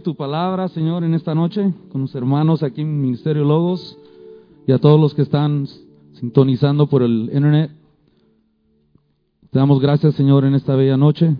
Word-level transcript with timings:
tu 0.00 0.14
palabra, 0.14 0.68
Señor, 0.68 1.04
en 1.04 1.14
esta 1.14 1.34
noche, 1.34 1.72
con 1.90 2.02
los 2.02 2.14
hermanos 2.14 2.62
aquí 2.62 2.82
en 2.82 3.00
Ministerio 3.00 3.44
Logos 3.44 3.98
y 4.66 4.72
a 4.72 4.78
todos 4.78 5.00
los 5.00 5.14
que 5.14 5.22
están 5.22 5.66
sintonizando 6.14 6.86
por 6.88 7.02
el 7.02 7.30
internet. 7.32 7.70
Te 9.50 9.58
damos 9.58 9.80
gracias, 9.80 10.14
Señor, 10.14 10.44
en 10.44 10.54
esta 10.54 10.76
bella 10.76 10.96
noche. 10.96 11.36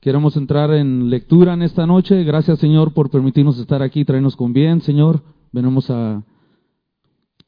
Queremos 0.00 0.36
entrar 0.36 0.72
en 0.72 1.10
lectura 1.10 1.54
en 1.54 1.62
esta 1.62 1.86
noche. 1.86 2.22
Gracias, 2.22 2.58
Señor, 2.58 2.92
por 2.92 3.10
permitirnos 3.10 3.58
estar 3.58 3.82
aquí, 3.82 4.04
traernos 4.04 4.36
con 4.36 4.52
bien, 4.52 4.80
Señor. 4.80 5.22
Venimos 5.52 5.90
a, 5.90 6.22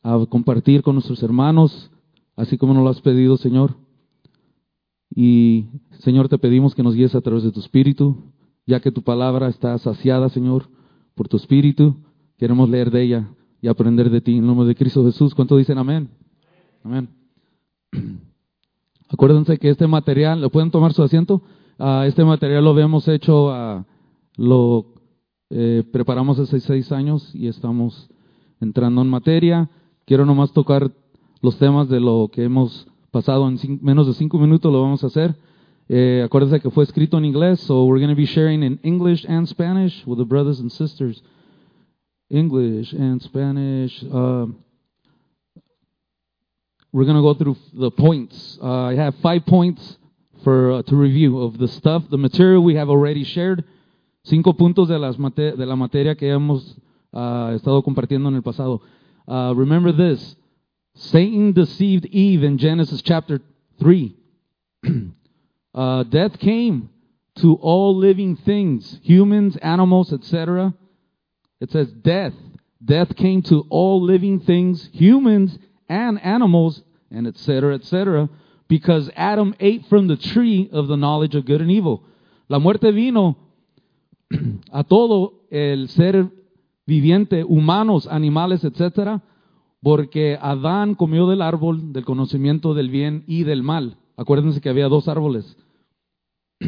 a 0.02 0.26
compartir 0.28 0.82
con 0.82 0.94
nuestros 0.94 1.22
hermanos, 1.22 1.90
así 2.34 2.58
como 2.58 2.74
nos 2.74 2.82
lo 2.82 2.90
has 2.90 3.00
pedido, 3.00 3.36
Señor. 3.36 3.76
Y, 5.14 5.66
Señor, 6.00 6.28
te 6.28 6.38
pedimos 6.38 6.74
que 6.74 6.82
nos 6.82 6.94
guíes 6.94 7.14
a 7.14 7.20
través 7.20 7.44
de 7.44 7.52
tu 7.52 7.60
Espíritu, 7.60 8.16
ya 8.68 8.80
que 8.80 8.92
tu 8.92 9.02
palabra 9.02 9.48
está 9.48 9.78
saciada, 9.78 10.28
Señor, 10.28 10.68
por 11.14 11.26
tu 11.26 11.38
Espíritu. 11.38 11.96
Queremos 12.36 12.68
leer 12.68 12.90
de 12.90 13.02
ella 13.02 13.28
y 13.62 13.68
aprender 13.68 14.10
de 14.10 14.20
ti. 14.20 14.36
En 14.36 14.46
nombre 14.46 14.66
de 14.66 14.74
Cristo 14.74 15.02
Jesús, 15.04 15.34
¿cuánto 15.34 15.56
dicen 15.56 15.78
amén? 15.78 16.10
Amén. 16.84 17.08
Acuérdense 19.08 19.56
que 19.56 19.70
este 19.70 19.86
material, 19.86 20.42
¿lo 20.42 20.50
pueden 20.50 20.70
tomar 20.70 20.92
su 20.92 21.02
asiento? 21.02 21.42
Uh, 21.78 22.02
este 22.02 22.22
material 22.24 22.62
lo 22.62 22.70
habíamos 22.70 23.08
hecho, 23.08 23.46
uh, 23.46 23.84
lo 24.36 24.92
eh, 25.48 25.82
preparamos 25.90 26.38
hace 26.38 26.60
seis 26.60 26.92
años 26.92 27.34
y 27.34 27.48
estamos 27.48 28.10
entrando 28.60 29.00
en 29.00 29.08
materia. 29.08 29.70
Quiero 30.04 30.26
nomás 30.26 30.52
tocar 30.52 30.92
los 31.40 31.56
temas 31.56 31.88
de 31.88 32.00
lo 32.00 32.28
que 32.30 32.44
hemos 32.44 32.86
pasado 33.12 33.48
en 33.48 33.58
menos 33.80 34.06
de 34.08 34.12
cinco 34.12 34.38
minutos, 34.38 34.70
lo 34.70 34.82
vamos 34.82 35.02
a 35.04 35.06
hacer. 35.06 35.36
Eh, 35.90 36.22
acuérdense 36.22 36.60
que 36.60 36.70
fue 36.70 36.84
escrito 36.84 37.16
en 37.16 37.24
inglés, 37.24 37.60
so 37.60 37.86
we're 37.86 37.98
going 37.98 38.14
to 38.14 38.16
be 38.16 38.26
sharing 38.26 38.62
in 38.62 38.78
English 38.82 39.24
and 39.26 39.48
Spanish 39.48 40.06
with 40.06 40.18
the 40.18 40.24
brothers 40.24 40.60
and 40.60 40.70
sisters. 40.70 41.22
English 42.28 42.92
and 42.92 43.22
Spanish. 43.22 44.04
Uh, 44.04 44.46
we're 46.92 47.04
going 47.04 47.16
to 47.16 47.22
go 47.22 47.32
through 47.34 47.56
the 47.72 47.90
points. 47.90 48.58
Uh, 48.62 48.88
I 48.88 48.96
have 48.96 49.14
five 49.22 49.46
points 49.46 49.96
for 50.44 50.72
uh, 50.72 50.82
to 50.82 50.96
review 50.96 51.40
of 51.40 51.58
the 51.58 51.68
stuff, 51.68 52.04
the 52.10 52.18
material 52.18 52.62
we 52.62 52.74
have 52.74 52.90
already 52.90 53.24
shared. 53.24 53.64
Cinco 54.24 54.52
puntos 54.52 54.88
de, 54.88 54.98
las 54.98 55.18
mate 55.18 55.56
de 55.56 55.64
la 55.64 55.76
materia 55.76 56.14
que 56.14 56.28
hemos 56.28 56.76
uh, 57.14 57.54
estado 57.54 57.82
compartiendo 57.82 58.28
en 58.28 58.34
el 58.34 58.42
pasado. 58.42 58.82
Uh, 59.26 59.54
remember 59.56 59.90
this: 59.90 60.36
Satan 60.96 61.52
deceived 61.52 62.04
Eve 62.06 62.44
in 62.44 62.58
Genesis 62.58 63.00
chapter 63.00 63.40
three. 63.78 64.14
Uh, 65.74 66.02
death 66.04 66.38
came 66.38 66.90
to 67.36 67.54
all 67.56 67.96
living 67.96 68.36
things, 68.36 68.98
humans, 69.02 69.56
animals, 69.58 70.12
etc. 70.12 70.74
It 71.60 71.70
says 71.70 71.88
death. 71.92 72.34
Death 72.84 73.16
came 73.16 73.42
to 73.42 73.64
all 73.70 74.02
living 74.02 74.40
things, 74.40 74.88
humans 74.92 75.58
and 75.88 76.20
animals, 76.22 76.82
and 77.10 77.26
etc., 77.26 77.74
etc., 77.74 78.28
because 78.68 79.10
Adam 79.16 79.54
ate 79.60 79.86
from 79.86 80.08
the 80.08 80.16
tree 80.16 80.68
of 80.72 80.88
the 80.88 80.96
knowledge 80.96 81.34
of 81.34 81.46
good 81.46 81.60
and 81.60 81.70
evil. 81.70 82.04
La 82.48 82.58
muerte 82.58 82.90
vino 82.92 83.36
a 84.72 84.84
todo 84.84 85.40
el 85.50 85.88
ser 85.88 86.30
viviente, 86.86 87.44
humanos, 87.44 88.06
animales, 88.06 88.64
etc., 88.64 89.20
porque 89.82 90.38
Adán 90.40 90.94
comió 90.94 91.28
del 91.28 91.42
árbol 91.42 91.92
del 91.92 92.04
conocimiento 92.04 92.74
del 92.74 92.90
bien 92.90 93.24
y 93.26 93.44
del 93.44 93.62
mal. 93.62 93.96
Acuérdense 94.18 94.60
que 94.60 94.68
había 94.68 94.88
dos 94.88 95.06
árboles. 95.06 95.56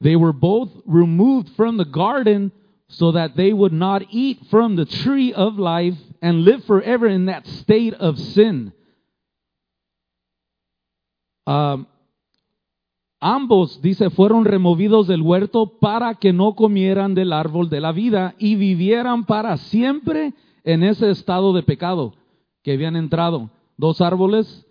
they 0.00 0.14
were 0.14 0.32
both 0.32 0.70
removed 0.86 1.48
from 1.56 1.76
the 1.76 1.84
garden 1.84 2.52
so 2.86 3.10
that 3.10 3.34
they 3.34 3.52
would 3.52 3.72
not 3.72 4.02
eat 4.12 4.38
from 4.50 4.76
the 4.76 4.86
tree 4.86 5.32
of 5.32 5.58
life 5.58 5.98
and 6.20 6.44
live 6.44 6.62
forever 6.64 7.08
in 7.08 7.26
that 7.26 7.44
state 7.46 7.94
of 7.94 8.16
sin. 8.18 8.72
Um, 11.44 11.88
ambos, 13.20 13.82
dice, 13.82 14.10
fueron 14.10 14.44
removidos 14.44 15.08
del 15.08 15.22
huerto 15.22 15.66
para 15.80 16.14
que 16.14 16.32
no 16.32 16.54
comieran 16.54 17.14
del 17.14 17.32
árbol 17.32 17.68
de 17.68 17.80
la 17.80 17.90
vida 17.90 18.36
y 18.38 18.54
vivieran 18.54 19.24
para 19.24 19.56
siempre 19.56 20.34
en 20.62 20.84
ese 20.84 21.10
estado 21.10 21.52
de 21.52 21.64
pecado 21.64 22.14
que 22.62 22.74
habían 22.74 22.94
entrado. 22.94 23.50
Dos 23.76 24.00
árboles 24.00 24.64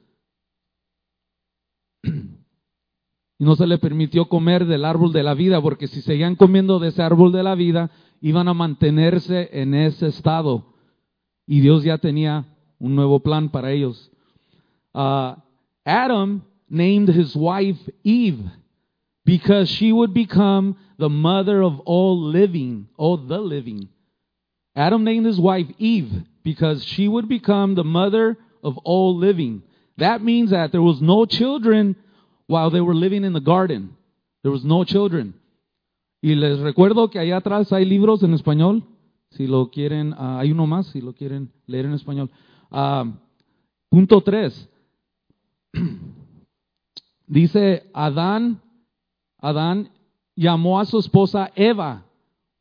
y 3.41 3.43
no 3.43 3.55
se 3.55 3.65
le 3.65 3.79
permitió 3.79 4.25
comer 4.25 4.67
del 4.67 4.85
árbol 4.85 5.11
de 5.11 5.23
la 5.23 5.33
vida, 5.33 5.59
porque 5.59 5.87
si 5.87 6.03
seguían 6.03 6.35
comiendo 6.35 6.77
de 6.77 6.89
ese 6.89 7.01
árbol 7.01 7.31
de 7.31 7.41
la 7.41 7.55
vida, 7.55 7.89
iban 8.21 8.47
a 8.47 8.53
mantenerse 8.53 9.49
en 9.51 9.73
ese 9.73 10.09
estado. 10.09 10.75
Y 11.47 11.59
Dios 11.61 11.83
ya 11.83 11.97
tenía 11.97 12.45
un 12.77 12.95
nuevo 12.95 13.19
plan 13.21 13.49
para 13.49 13.71
ellos. 13.71 14.11
Uh, 14.93 15.33
Adam 15.83 16.43
named 16.69 17.09
his 17.09 17.35
wife 17.35 17.79
Eve 18.03 18.43
because 19.25 19.67
she 19.71 19.91
would 19.91 20.13
become 20.13 20.75
the 20.99 21.09
mother 21.09 21.63
of 21.63 21.81
all 21.85 22.31
living, 22.31 22.89
all 22.95 23.17
the 23.17 23.39
living. 23.39 23.89
Adam 24.75 25.03
named 25.03 25.25
his 25.25 25.39
wife 25.39 25.67
Eve 25.79 26.11
because 26.43 26.85
she 26.85 27.07
would 27.07 27.27
become 27.27 27.73
the 27.73 27.83
mother 27.83 28.37
of 28.63 28.77
all 28.83 29.17
living. 29.17 29.63
That 29.97 30.21
means 30.21 30.51
that 30.51 30.71
there 30.71 30.83
was 30.83 31.01
no 31.01 31.25
children 31.25 31.95
while 32.51 32.69
they 32.69 32.81
were 32.81 32.93
living 32.93 33.23
in 33.23 33.31
the 33.31 33.39
garden. 33.39 33.95
There 34.43 34.51
was 34.51 34.65
no 34.65 34.83
children. 34.83 35.33
Y 36.21 36.35
les 36.35 36.59
recuerdo 36.59 37.09
que 37.09 37.17
allá 37.17 37.37
atrás 37.37 37.71
hay 37.71 37.85
libros 37.85 38.21
en 38.23 38.33
español. 38.33 38.83
Si 39.31 39.47
lo 39.47 39.71
quieren, 39.71 40.11
uh, 40.11 40.39
hay 40.39 40.51
uno 40.51 40.67
más, 40.67 40.87
si 40.87 40.99
lo 40.99 41.13
quieren 41.13 41.49
leer 41.65 41.85
en 41.85 41.93
español. 41.93 42.29
Uh, 42.69 43.11
punto 43.89 44.21
3. 44.21 44.69
Dice 47.27 47.89
Adán, 47.93 48.61
Adán 49.37 49.89
llamó 50.35 50.81
a 50.81 50.85
su 50.85 50.99
esposa 50.99 51.51
Eva, 51.55 52.03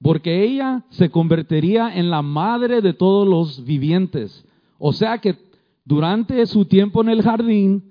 porque 0.00 0.44
ella 0.44 0.84
se 0.90 1.10
convertiría 1.10 1.96
en 1.96 2.08
la 2.08 2.22
madre 2.22 2.80
de 2.80 2.94
todos 2.94 3.26
los 3.26 3.64
vivientes. 3.64 4.44
O 4.78 4.92
sea 4.92 5.18
que 5.18 5.36
durante 5.84 6.46
su 6.46 6.64
tiempo 6.64 7.02
en 7.02 7.08
el 7.08 7.22
jardín, 7.22 7.90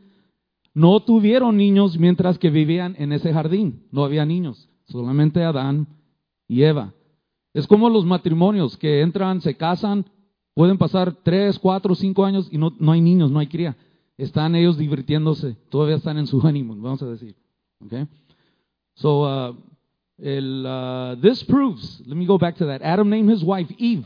no 0.80 1.02
tuvieron 1.02 1.58
niños 1.58 2.00
mientras 2.00 2.40
que 2.40 2.50
vivían 2.50 2.96
en 3.00 3.12
ese 3.12 3.34
jardín. 3.34 3.84
No 3.92 4.06
había 4.06 4.26
niños, 4.26 4.70
solamente 4.88 5.44
Adán 5.44 5.88
y 6.48 6.64
Eva. 6.64 6.94
Es 7.54 7.68
como 7.68 7.90
los 7.90 8.06
matrimonios 8.06 8.78
que 8.78 9.02
entran, 9.02 9.42
se 9.42 9.58
casan, 9.58 10.06
pueden 10.54 10.78
pasar 10.78 11.18
tres, 11.22 11.60
cuatro, 11.60 11.96
cinco 11.96 12.24
años 12.24 12.48
y 12.50 12.58
no, 12.58 12.74
no 12.80 12.94
hay 12.94 13.02
niños, 13.02 13.30
no 13.30 13.40
hay 13.40 13.48
cría. 13.48 13.76
Están 14.18 14.56
ellos 14.56 14.78
divirtiéndose, 14.78 15.58
todavía 15.70 15.98
están 15.98 16.18
en 16.18 16.28
su 16.28 16.40
honeymoon, 16.44 16.82
vamos 16.82 17.02
a 17.02 17.08
decir. 17.08 17.36
Okay? 17.86 18.08
So, 18.96 19.26
uh, 19.26 19.56
uh, 20.22 21.16
this 21.22 21.44
proves, 21.44 22.02
let 22.06 22.16
me 22.16 22.26
go 22.26 22.38
back 22.38 22.56
to 22.56 22.66
that. 22.68 22.82
Adam 22.82 23.10
named 23.10 23.30
his 23.30 23.44
wife 23.44 23.70
Eve 23.78 24.06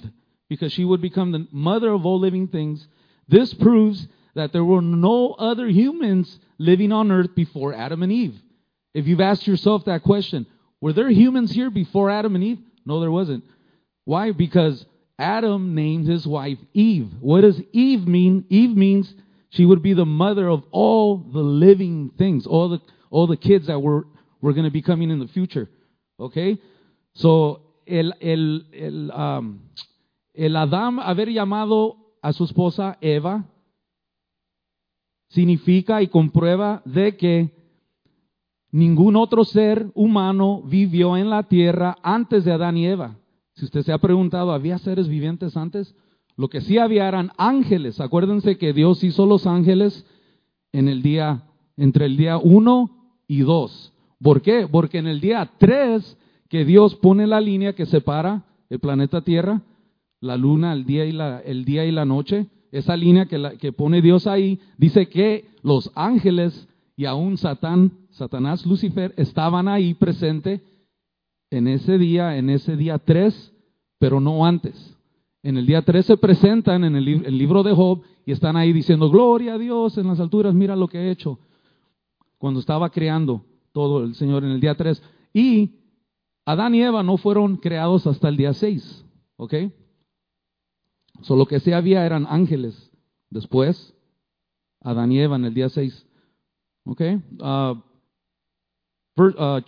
because 0.50 0.74
she 0.74 0.86
would 0.86 1.02
become 1.02 1.32
the 1.32 1.48
mother 1.52 1.94
of 1.94 2.04
all 2.04 2.20
living 2.20 2.48
things. 2.48 2.88
This 3.30 3.54
proves 3.54 4.08
that 4.34 4.52
there 4.54 4.66
were 4.66 4.82
no 4.82 5.36
other 5.38 5.68
humans 5.68 6.40
living 6.58 6.92
on 6.92 7.12
earth 7.12 7.36
before 7.36 7.74
Adam 7.74 8.04
and 8.04 8.12
Eve. 8.12 8.36
If 8.94 9.08
you've 9.08 9.22
asked 9.22 9.48
yourself 9.48 9.86
that 9.86 10.04
question, 10.04 10.46
were 10.82 10.94
there 10.94 11.10
humans 11.10 11.52
here 11.52 11.70
before 11.70 12.10
Adam 12.10 12.36
and 12.36 12.44
Eve? 12.44 12.60
No, 12.86 13.00
there 13.00 13.12
wasn't. 13.12 13.44
Why? 14.06 14.32
Because 14.32 14.86
Adam 15.18 15.76
named 15.76 16.08
his 16.08 16.28
wife 16.28 16.58
Eve. 16.74 17.10
What 17.22 17.42
does 17.42 17.62
Eve 17.72 18.08
mean? 18.08 18.46
Eve 18.50 18.76
means 18.76 19.14
she 19.50 19.66
would 19.66 19.82
be 19.82 19.94
the 19.94 20.06
mother 20.06 20.50
of 20.50 20.64
all 20.72 21.18
the 21.18 21.40
living 21.40 22.12
things, 22.18 22.46
all 22.46 22.70
the 22.70 22.82
all 23.10 23.28
the 23.28 23.38
kids 23.38 23.68
that 23.68 23.80
were 23.80 24.08
were 24.42 24.54
going 24.54 24.66
to 24.66 24.72
be 24.72 24.82
coming 24.82 25.10
in 25.10 25.20
the 25.20 25.28
future. 25.28 25.70
Okay? 26.20 26.60
So 27.14 27.62
el 27.88 28.14
el 28.22 28.62
el 28.74 29.12
um, 29.12 29.70
el 30.36 30.58
Adam 30.58 30.98
haber 31.00 31.28
llamado 31.28 31.98
a 32.22 32.34
su 32.34 32.46
esposa 32.46 32.98
Eva 33.02 33.46
significa 35.34 36.04
y 36.04 36.08
comprueba 36.08 36.84
de 36.86 37.18
que 37.18 37.50
ningún 38.72 39.16
otro 39.16 39.44
ser 39.44 39.92
humano 39.96 40.62
vivió 40.64 41.18
en 41.18 41.32
la 41.32 41.44
tierra 41.44 41.98
antes 42.04 42.46
de 42.46 42.52
Adán 42.52 42.78
y 42.78 42.86
Eva. 42.86 43.18
Si 43.56 43.66
usted 43.66 43.82
se 43.82 43.92
ha 43.92 43.98
preguntado, 43.98 44.52
¿había 44.52 44.78
seres 44.78 45.08
vivientes 45.08 45.58
antes? 45.58 45.96
Lo 46.38 46.50
que 46.50 46.62
sí 46.62 46.78
había 46.78 47.08
eran 47.08 47.32
ángeles. 47.38 48.00
Acuérdense 48.00 48.58
que 48.58 48.74
Dios 48.74 49.04
hizo 49.04 49.26
los 49.26 49.48
ángeles 49.48 50.06
en 50.72 50.88
el 50.88 51.02
día, 51.02 51.44
entre 51.78 52.06
el 52.06 52.16
día 52.16 52.38
1 52.38 53.16
y 53.28 53.40
2. 53.40 53.94
¿Por 54.22 54.42
qué? 54.44 54.68
Porque 54.72 55.00
en 55.00 55.08
el 55.08 55.20
día 55.20 55.50
3 55.58 56.18
que 56.48 56.64
Dios 56.64 56.96
pone 56.96 57.26
la 57.26 57.42
línea 57.42 57.74
que 57.74 57.88
separa 57.88 58.44
el 58.70 58.80
planeta 58.80 59.22
Tierra, 59.22 59.64
la 60.20 60.38
luna, 60.38 60.74
el 60.74 60.86
día 60.86 61.06
y 61.06 61.12
la, 61.12 61.40
el 61.40 61.66
día 61.66 61.86
y 61.86 61.92
la 61.92 62.06
noche, 62.06 62.48
esa 62.74 62.98
línea 62.98 63.28
que, 63.28 63.38
la, 63.38 63.56
que 63.56 63.72
pone 63.72 64.02
Dios 64.02 64.28
ahí, 64.28 64.60
dice 64.78 65.08
que 65.08 65.46
los 65.62 65.92
ángeles 65.96 66.68
y 66.98 67.06
aún 67.06 67.38
Satán, 67.38 67.92
Satanás, 68.12 68.66
Lucifer, 68.66 69.14
estaban 69.18 69.68
ahí 69.68 69.94
presente 69.94 70.62
en 71.52 71.68
ese 71.68 71.98
día, 71.98 72.36
en 72.38 72.50
ese 72.50 72.76
día 72.76 72.98
3, 73.00 73.54
pero 74.00 74.20
no 74.20 74.46
antes. 74.46 74.96
En 75.44 75.58
el 75.58 75.66
día 75.66 75.82
3 75.84 76.06
se 76.06 76.18
presentan 76.18 76.84
en 76.84 76.96
el, 76.96 77.06
lib- 77.06 77.26
el 77.26 77.38
libro 77.38 77.64
de 77.64 77.74
Job 77.74 78.02
y 78.26 78.32
están 78.32 78.56
ahí 78.58 78.74
diciendo, 78.74 79.10
gloria 79.10 79.54
a 79.56 79.58
Dios 79.58 79.98
en 79.98 80.08
las 80.08 80.20
alturas, 80.20 80.54
mira 80.54 80.76
lo 80.76 80.88
que 80.88 80.98
he 81.00 81.12
hecho. 81.12 81.40
Cuando 82.38 82.60
estaba 82.60 82.90
creando 82.90 83.44
todo 83.72 84.04
el 84.04 84.16
Señor 84.16 84.44
en 84.44 84.52
el 84.52 84.60
día 84.62 84.76
3. 84.76 85.02
Y 85.34 85.72
Adán 86.46 86.76
y 86.76 86.82
Eva 86.82 87.04
no 87.04 87.18
fueron 87.18 87.58
creados 87.58 88.06
hasta 88.08 88.30
el 88.30 88.38
día 88.38 88.54
6, 88.54 89.06
¿ok? 89.38 89.54
Solo 91.24 91.46
que 91.46 91.60
sí 91.60 91.72
había 91.72 92.06
eran 92.06 92.28
ángeles. 92.30 92.92
Después, 93.30 93.94
Adán 94.82 95.12
y 95.12 95.20
Eva 95.20 95.36
en 95.36 95.46
el 95.46 95.54
día 95.54 95.70
6. 95.70 96.06
¿Ok? 96.86 97.02
Uh, 97.40 97.82
uh, 99.18 99.62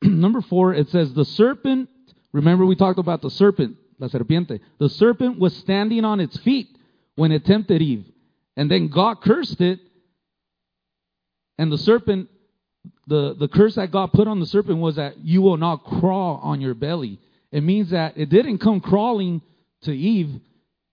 number 0.02 0.42
four, 0.42 0.74
it 0.74 0.88
says, 0.88 1.12
the 1.14 1.24
serpent, 1.24 1.88
remember 2.32 2.64
we 2.64 2.74
talked 2.76 2.98
about 2.98 3.20
the 3.20 3.30
serpent, 3.30 3.76
la 3.98 4.08
serpiente. 4.08 4.60
The 4.78 4.88
serpent 4.88 5.38
was 5.38 5.54
standing 5.56 6.04
on 6.04 6.20
its 6.20 6.36
feet 6.38 6.68
when 7.16 7.32
it 7.32 7.44
tempted 7.44 7.82
Eve. 7.82 8.06
And 8.56 8.70
then 8.70 8.88
God 8.88 9.20
cursed 9.22 9.60
it. 9.60 9.80
And 11.58 11.70
the 11.70 11.78
serpent, 11.78 12.28
the, 13.06 13.34
the 13.38 13.48
curse 13.48 13.74
that 13.74 13.90
God 13.90 14.12
put 14.12 14.26
on 14.26 14.40
the 14.40 14.46
serpent 14.46 14.78
was 14.78 14.96
that 14.96 15.18
you 15.18 15.42
will 15.42 15.56
not 15.56 15.84
crawl 15.84 16.40
on 16.42 16.60
your 16.60 16.74
belly. 16.74 17.20
It 17.52 17.62
means 17.62 17.90
that 17.90 18.16
it 18.16 18.28
didn't 18.30 18.58
come 18.58 18.80
crawling 18.80 19.42
to 19.82 19.92
Eve, 19.92 20.40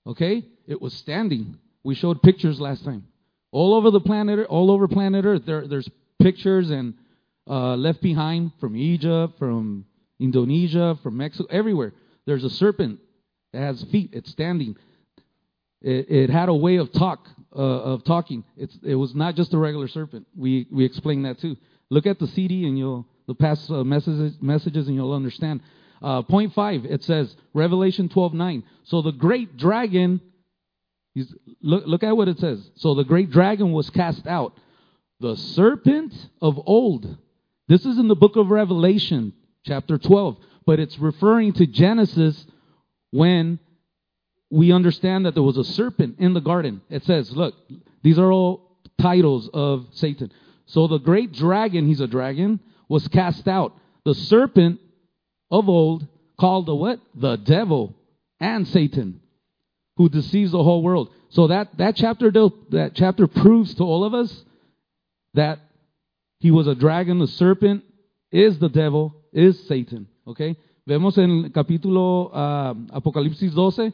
okay? 0.08 0.44
It 0.68 0.82
was 0.82 0.94
standing. 0.94 1.58
We 1.84 1.96
showed 1.96 2.22
pictures 2.22 2.60
last 2.60 2.84
time. 2.84 3.08
All 3.52 3.74
over 3.74 3.92
the 3.92 4.02
planet, 4.02 4.48
all 4.48 4.72
over 4.72 4.88
planet 4.88 5.26
Earth, 5.26 5.44
there, 5.46 5.68
there's 5.68 5.90
pictures 6.20 6.70
and 6.70 6.94
uh, 7.48 7.76
left 7.76 8.02
behind 8.02 8.52
from 8.60 8.76
Egypt, 8.76 9.38
from 9.38 9.86
Indonesia, 10.20 10.98
from 11.04 11.18
Mexico, 11.18 11.48
everywhere. 11.52 11.94
There's 12.26 12.44
a 12.44 12.50
serpent 12.50 13.00
that 13.54 13.60
has 13.60 13.84
feet. 13.92 14.10
It's 14.14 14.32
standing. 14.32 14.76
It, 15.82 16.10
it 16.10 16.30
had 16.30 16.50
a 16.50 16.54
way 16.54 16.78
of 16.78 16.92
talk 16.92 17.28
uh, 17.56 17.60
of 17.60 18.04
talking. 18.04 18.44
It's, 18.58 18.78
it 18.84 18.96
was 18.96 19.14
not 19.16 19.36
just 19.36 19.54
a 19.54 19.58
regular 19.58 19.88
serpent. 19.88 20.26
We 20.36 20.68
we 20.72 20.84
explained 20.84 21.26
that 21.26 21.40
too. 21.40 21.56
Look 21.90 22.06
at 22.06 22.20
the 22.20 22.28
CD 22.28 22.66
and 22.66 22.78
you'll 22.78 23.06
the 23.28 23.36
past 23.36 23.70
uh, 23.70 23.84
messages 23.84 24.36
messages 24.42 24.88
and 24.88 24.96
you'll 24.96 25.14
understand. 25.14 25.62
Uh, 26.02 26.22
point 26.22 26.54
five. 26.54 26.86
It 26.86 27.04
says 27.04 27.36
Revelation 27.54 28.10
twelve 28.10 28.34
nine. 28.34 28.64
So 28.84 29.02
the 29.02 29.12
great 29.12 29.58
dragon. 29.58 30.22
He's, 31.14 31.34
look 31.62 31.84
look 31.88 32.04
at 32.04 32.16
what 32.16 32.28
it 32.28 32.40
says. 32.40 32.70
So 32.76 32.94
the 32.94 33.06
great 33.06 33.32
dragon 33.32 33.72
was 33.72 33.90
cast 33.90 34.28
out, 34.28 34.58
the 35.20 35.36
serpent 35.36 36.14
of 36.42 36.60
old. 36.66 37.18
This 37.68 37.86
is 37.86 37.98
in 37.98 38.08
the 38.08 38.16
book 38.16 38.36
of 38.36 38.52
Revelation, 38.52 39.34
chapter 39.66 39.98
twelve, 39.98 40.38
but 40.66 40.80
it's 40.80 41.00
referring 41.00 41.54
to 41.54 41.66
Genesis 41.66 42.46
when 43.12 43.60
we 44.52 44.72
understand 44.72 45.26
that 45.26 45.34
there 45.34 45.44
was 45.44 45.58
a 45.58 45.64
serpent 45.64 46.20
in 46.20 46.34
the 46.34 46.42
garden. 46.42 46.82
It 46.90 47.04
says, 47.06 47.32
look, 47.32 47.56
these 48.04 48.20
are 48.20 48.32
all 48.32 48.78
titles 49.02 49.50
of 49.54 49.88
Satan. 49.94 50.32
So 50.68 50.88
the 50.88 51.00
great 51.00 51.32
dragon, 51.32 51.88
he's 51.88 52.02
a 52.02 52.08
dragon, 52.08 52.60
was 52.88 53.08
cast 53.08 53.48
out. 53.48 53.74
The 54.04 54.14
serpent 54.14 54.80
of 55.60 55.70
old, 55.70 56.08
called 56.40 56.66
the 56.66 56.76
what? 56.76 57.00
The 57.16 57.38
devil 57.38 57.94
and 58.40 58.68
Satan, 58.68 59.22
who 59.98 60.10
deceives 60.10 60.52
the 60.52 60.64
whole 60.64 60.84
world. 60.84 61.10
So 61.30 61.48
that, 61.48 61.78
that 61.78 61.96
chapter 61.96 62.32
that 62.32 62.92
chapter 62.94 63.28
proves 63.28 63.76
to 63.76 63.84
all 63.84 64.04
of 64.04 64.14
us 64.14 64.44
that 65.34 65.60
he 66.40 66.52
was 66.52 66.68
a 66.68 66.76
dragon, 66.76 67.20
the 67.20 67.28
serpent 67.28 67.84
is 68.32 68.60
the 68.60 68.70
devil, 68.70 69.16
is 69.32 69.60
Satan. 69.68 70.08
Okay? 70.28 70.58
Vemos 70.86 71.18
en 71.18 71.46
el 71.46 71.52
capítulo 71.52 72.30
ah, 72.34 72.74
Apocalipsis 72.92 73.54
12, 73.54 73.94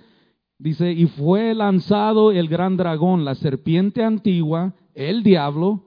Dice, 0.62 0.92
y 0.92 1.08
fue 1.08 1.56
lanzado 1.56 2.31
el 2.31 2.48
gran 2.48 2.78
dragón, 2.78 3.25
la 3.25 3.34
serpiente 3.34 4.04
antigua, 4.04 4.75
el 4.94 5.24
diablo 5.24 5.84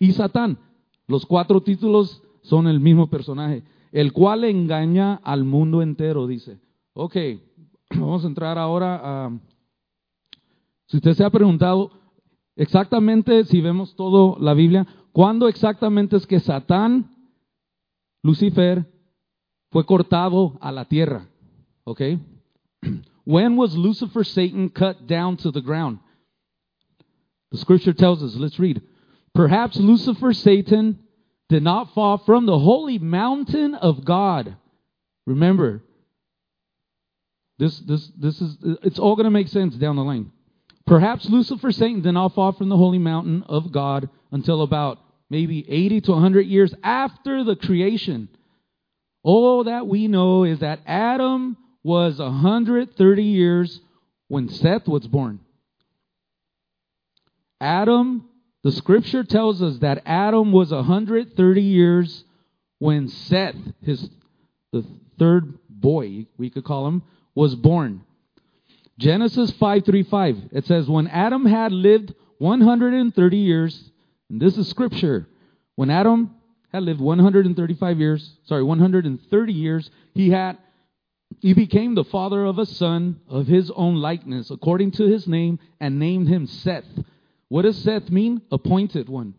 y 0.00 0.10
Satán. 0.12 0.58
Los 1.06 1.24
cuatro 1.26 1.60
títulos 1.60 2.20
son 2.42 2.66
el 2.66 2.80
mismo 2.80 3.08
personaje, 3.08 3.62
el 3.92 4.12
cual 4.12 4.44
engaña 4.44 5.14
al 5.14 5.44
mundo 5.44 5.82
entero, 5.82 6.26
dice. 6.26 6.58
Ok, 6.94 7.16
vamos 7.90 8.24
a 8.24 8.28
entrar 8.28 8.58
ahora 8.58 9.00
a... 9.02 9.38
Si 10.86 10.96
usted 10.96 11.14
se 11.14 11.24
ha 11.24 11.30
preguntado 11.30 11.90
exactamente, 12.56 13.44
si 13.44 13.60
vemos 13.60 13.94
todo 13.94 14.36
la 14.40 14.54
Biblia, 14.54 14.86
¿cuándo 15.12 15.48
exactamente 15.48 16.16
es 16.16 16.26
que 16.26 16.40
Satán, 16.40 17.14
Lucifer, 18.22 18.86
fue 19.70 19.86
cortado 19.86 20.58
a 20.60 20.72
la 20.72 20.84
tierra? 20.84 21.28
Ok. 21.84 22.00
When 23.24 23.56
was 23.56 23.76
Lucifer, 23.76 24.24
Satan, 24.24 24.68
cut 24.68 25.06
down 25.06 25.36
to 25.38 25.52
the 25.52 25.60
ground? 25.60 26.00
The 27.52 27.58
scripture 27.58 27.92
tells 27.92 28.22
us, 28.22 28.34
let's 28.34 28.58
read. 28.58 28.82
Perhaps 29.34 29.76
Lucifer, 29.76 30.32
Satan, 30.32 30.98
did 31.50 31.64
not 31.64 31.92
fall 31.94 32.16
from 32.18 32.46
the 32.46 32.58
holy 32.58 32.98
mountain 32.98 33.74
of 33.74 34.04
God. 34.04 34.56
Remember, 35.26 35.82
this, 37.58 37.76
this, 37.80 38.08
this 38.16 38.40
is, 38.40 38.56
it's 38.84 39.00
all 39.00 39.16
going 39.16 39.24
to 39.24 39.32
make 39.32 39.48
sense 39.48 39.74
down 39.74 39.96
the 39.96 40.04
line. 40.04 40.30
Perhaps 40.86 41.28
Lucifer, 41.28 41.72
Satan, 41.72 42.02
did 42.02 42.12
not 42.12 42.34
fall 42.34 42.52
from 42.52 42.68
the 42.68 42.76
holy 42.76 42.98
mountain 42.98 43.42
of 43.48 43.72
God 43.72 44.08
until 44.30 44.62
about 44.62 45.00
maybe 45.28 45.68
80 45.68 46.02
to 46.02 46.12
100 46.12 46.42
years 46.42 46.72
after 46.84 47.42
the 47.42 47.56
creation. 47.56 48.28
All 49.24 49.64
that 49.64 49.88
we 49.88 50.06
know 50.06 50.44
is 50.44 50.60
that 50.60 50.78
Adam 50.86 51.56
was 51.82 52.20
130 52.20 53.22
years 53.24 53.80
when 54.28 54.48
Seth 54.48 54.86
was 54.86 55.06
born. 55.08 55.40
Adam, 57.60 58.29
the 58.62 58.72
scripture 58.72 59.24
tells 59.24 59.62
us 59.62 59.78
that 59.78 60.02
Adam 60.04 60.52
was 60.52 60.70
130 60.70 61.62
years 61.62 62.24
when 62.78 63.08
Seth, 63.08 63.56
his 63.82 64.08
the 64.72 64.84
third 65.18 65.58
boy, 65.68 66.26
we 66.38 66.50
could 66.50 66.64
call 66.64 66.86
him, 66.86 67.02
was 67.34 67.54
born. 67.54 68.02
Genesis 68.98 69.50
5:35 69.52 70.50
it 70.52 70.66
says 70.66 70.88
when 70.88 71.06
Adam 71.08 71.46
had 71.46 71.72
lived 71.72 72.14
130 72.38 73.36
years, 73.36 73.90
and 74.28 74.40
this 74.40 74.56
is 74.56 74.68
scripture. 74.68 75.26
When 75.76 75.90
Adam 75.90 76.34
had 76.72 76.82
lived 76.82 77.00
135 77.00 77.98
years, 77.98 78.36
sorry, 78.44 78.62
130 78.62 79.52
years, 79.52 79.90
he 80.14 80.30
had 80.30 80.58
he 81.40 81.54
became 81.54 81.94
the 81.94 82.04
father 82.04 82.44
of 82.44 82.58
a 82.58 82.66
son 82.66 83.20
of 83.28 83.46
his 83.46 83.70
own 83.70 83.96
likeness, 83.96 84.50
according 84.50 84.90
to 84.92 85.04
his 85.04 85.26
name, 85.26 85.58
and 85.80 85.98
named 85.98 86.28
him 86.28 86.46
Seth. 86.46 86.84
What 87.50 87.64
does 87.64 87.76
Seth 87.82 88.10
mean? 88.10 88.42
Appointed 88.50 89.08
one. 89.08 89.34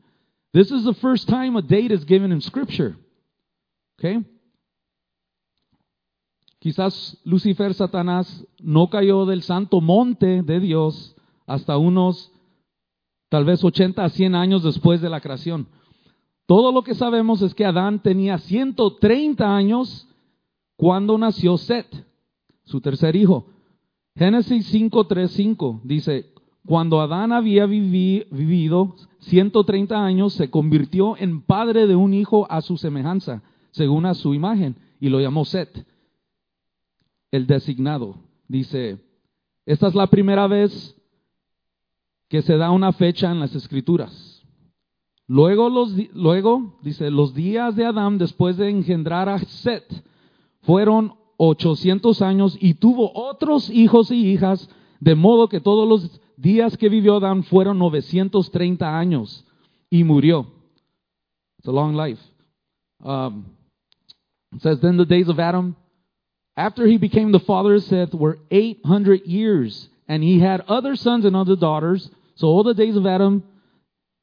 This 0.54 0.70
is 0.70 0.84
the 0.84 0.94
first 0.94 1.30
time 1.30 1.56
a 1.56 1.62
date 1.62 1.92
is 1.92 2.04
given 2.04 2.32
in 2.32 2.42
Scripture. 2.42 2.98
Okay? 3.98 4.20
Quizás 6.60 7.18
Lucifer, 7.24 7.74
Satanás, 7.74 8.46
no 8.60 8.90
cayó 8.90 9.26
del 9.26 9.42
santo 9.44 9.80
monte 9.80 10.44
de 10.44 10.60
Dios 10.60 11.16
hasta 11.48 11.78
unos, 11.78 12.32
tal 13.30 13.46
vez 13.46 13.64
80 13.64 14.04
a 14.04 14.10
100 14.10 14.36
años 14.36 14.62
después 14.62 15.02
de 15.02 15.10
la 15.10 15.22
creación. 15.22 15.68
Todo 16.46 16.74
lo 16.74 16.84
que 16.84 16.96
sabemos 16.96 17.42
es 17.42 17.56
que 17.56 17.66
Adán 17.66 18.04
tenía 18.04 18.38
130 18.38 19.56
años 19.56 20.08
cuando 20.76 21.18
nació 21.18 21.58
Set, 21.58 21.88
su 22.64 22.82
tercer 22.82 23.16
hijo. 23.16 23.48
Génesis 24.16 24.70
5:35 24.74 25.82
dice, 25.86 26.34
cuando 26.66 27.02
Adán 27.02 27.32
había 27.32 27.66
vivi- 27.66 28.26
vivido 28.32 28.96
130 29.20 30.04
años, 30.04 30.34
se 30.34 30.50
convirtió 30.50 31.18
en 31.18 31.42
padre 31.42 31.88
de 31.88 31.96
un 31.96 32.14
hijo 32.14 32.46
a 32.52 32.62
su 32.62 32.78
semejanza, 32.78 33.42
según 33.72 34.06
a 34.06 34.14
su 34.14 34.34
imagen, 34.34 34.76
y 35.00 35.10
lo 35.10 35.20
llamó 35.20 35.46
Set, 35.46 35.86
el 37.32 37.48
designado. 37.48 38.16
Dice, 38.48 39.00
esta 39.66 39.88
es 39.88 39.96
la 39.96 40.08
primera 40.08 40.48
vez 40.48 40.96
que 42.30 42.42
se 42.42 42.58
da 42.58 42.72
una 42.72 42.92
fecha 42.94 43.32
en 43.32 43.40
las 43.40 43.56
escrituras. 43.56 44.44
Luego, 45.28 45.70
los, 45.70 45.94
luego, 46.14 46.78
dice, 46.82 47.10
los 47.10 47.34
días 47.34 47.76
de 47.76 47.86
Adán 47.86 48.18
después 48.18 48.58
de 48.58 48.70
engendrar 48.70 49.30
a 49.30 49.40
Set 49.40 50.04
fueron 50.62 51.14
800 51.38 52.22
años 52.22 52.58
y 52.60 52.76
tuvo 52.76 53.12
otros 53.16 53.70
hijos 53.70 54.12
y 54.12 54.28
hijas, 54.32 54.70
de 55.00 55.16
modo 55.16 55.48
que 55.50 55.60
todos 55.62 55.88
los 55.88 56.22
días 56.42 56.78
que 56.78 56.90
vivió 56.90 57.18
Adán 57.18 57.44
fueron 57.44 57.78
930 57.78 58.86
años 58.86 59.46
y 59.90 60.04
murió. 60.04 60.48
It's 61.60 61.68
a 61.68 61.72
long 61.72 61.96
life. 61.96 62.20
Um, 63.04 63.46
it 64.54 64.62
says, 64.62 64.80
then 64.82 64.98
the 64.98 65.06
days 65.06 65.30
of 65.30 65.40
Adam, 65.40 65.76
after 66.58 66.88
he 66.88 66.98
became 66.98 67.32
the 67.32 67.40
father 67.40 67.76
of 67.76 67.84
Seth, 67.84 68.14
were 68.14 68.40
800 68.50 69.26
years, 69.26 69.90
and 70.08 70.24
he 70.24 70.40
had 70.40 70.62
other 70.68 70.96
sons 70.96 71.26
and 71.26 71.36
other 71.36 71.56
daughters. 71.56 72.10
So 72.36 72.48
all 72.48 72.64
the 72.64 72.74
days 72.74 72.96
of 72.96 73.06
Adam, 73.06 73.44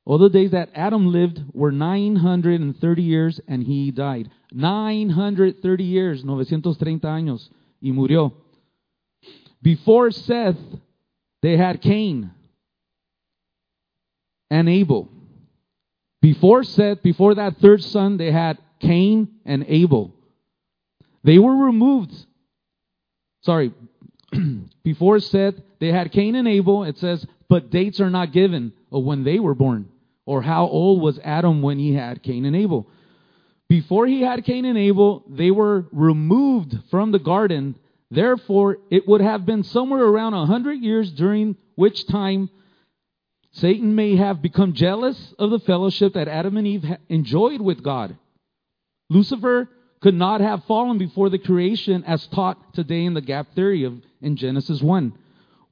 All 0.08 0.16
the 0.16 0.30
days 0.30 0.52
that 0.52 0.70
Adam 0.74 1.12
lived 1.12 1.42
were 1.52 1.70
930 1.70 3.02
years 3.02 3.42
and 3.46 3.62
he 3.62 3.90
died. 3.90 4.30
930 4.52 5.84
years, 5.84 6.24
930 6.24 7.00
años, 7.00 7.50
y 7.82 7.90
murió. 7.90 8.32
Before 9.60 10.10
Seth, 10.10 10.56
they 11.42 11.56
had 11.56 11.80
Cain 11.80 12.30
and 14.50 14.68
Abel. 14.68 15.08
Before 16.20 16.64
Seth, 16.64 17.02
before 17.02 17.36
that 17.36 17.58
third 17.58 17.82
son, 17.82 18.16
they 18.16 18.32
had 18.32 18.58
Cain 18.80 19.28
and 19.44 19.64
Abel. 19.68 20.14
They 21.24 21.38
were 21.38 21.54
removed. 21.54 22.12
Sorry, 23.42 23.72
before 24.82 25.20
Seth, 25.20 25.54
they 25.78 25.92
had 25.92 26.12
Cain 26.12 26.34
and 26.34 26.48
Abel. 26.48 26.84
It 26.84 26.98
says, 26.98 27.24
but 27.48 27.70
dates 27.70 28.00
are 28.00 28.10
not 28.10 28.32
given 28.32 28.72
of 28.90 29.04
when 29.04 29.24
they 29.24 29.38
were 29.38 29.54
born 29.54 29.88
or 30.26 30.42
how 30.42 30.66
old 30.66 31.00
was 31.00 31.18
Adam 31.24 31.62
when 31.62 31.78
he 31.78 31.94
had 31.94 32.22
Cain 32.22 32.44
and 32.44 32.54
Abel. 32.54 32.86
Before 33.68 34.06
he 34.06 34.22
had 34.22 34.44
Cain 34.44 34.64
and 34.64 34.76
Abel, 34.76 35.24
they 35.28 35.50
were 35.50 35.86
removed 35.92 36.76
from 36.90 37.12
the 37.12 37.18
garden. 37.18 37.76
Therefore, 38.10 38.78
it 38.90 39.06
would 39.06 39.20
have 39.20 39.44
been 39.44 39.62
somewhere 39.62 40.04
around 40.04 40.34
a 40.34 40.46
hundred 40.46 40.80
years 40.80 41.10
during 41.10 41.56
which 41.74 42.06
time 42.06 42.48
Satan 43.52 43.94
may 43.94 44.16
have 44.16 44.40
become 44.40 44.72
jealous 44.72 45.34
of 45.38 45.50
the 45.50 45.58
fellowship 45.58 46.14
that 46.14 46.28
Adam 46.28 46.56
and 46.56 46.66
Eve 46.66 46.84
enjoyed 47.08 47.60
with 47.60 47.82
God. 47.82 48.16
Lucifer 49.10 49.68
could 50.00 50.14
not 50.14 50.40
have 50.40 50.64
fallen 50.64 50.96
before 50.98 51.28
the 51.28 51.38
creation 51.38 52.04
as 52.04 52.26
taught 52.28 52.72
today 52.74 53.04
in 53.04 53.14
the 53.14 53.20
gap 53.20 53.54
theory 53.54 53.84
of 53.84 54.00
in 54.20 54.36
Genesis 54.36 54.80
1. 54.80 55.12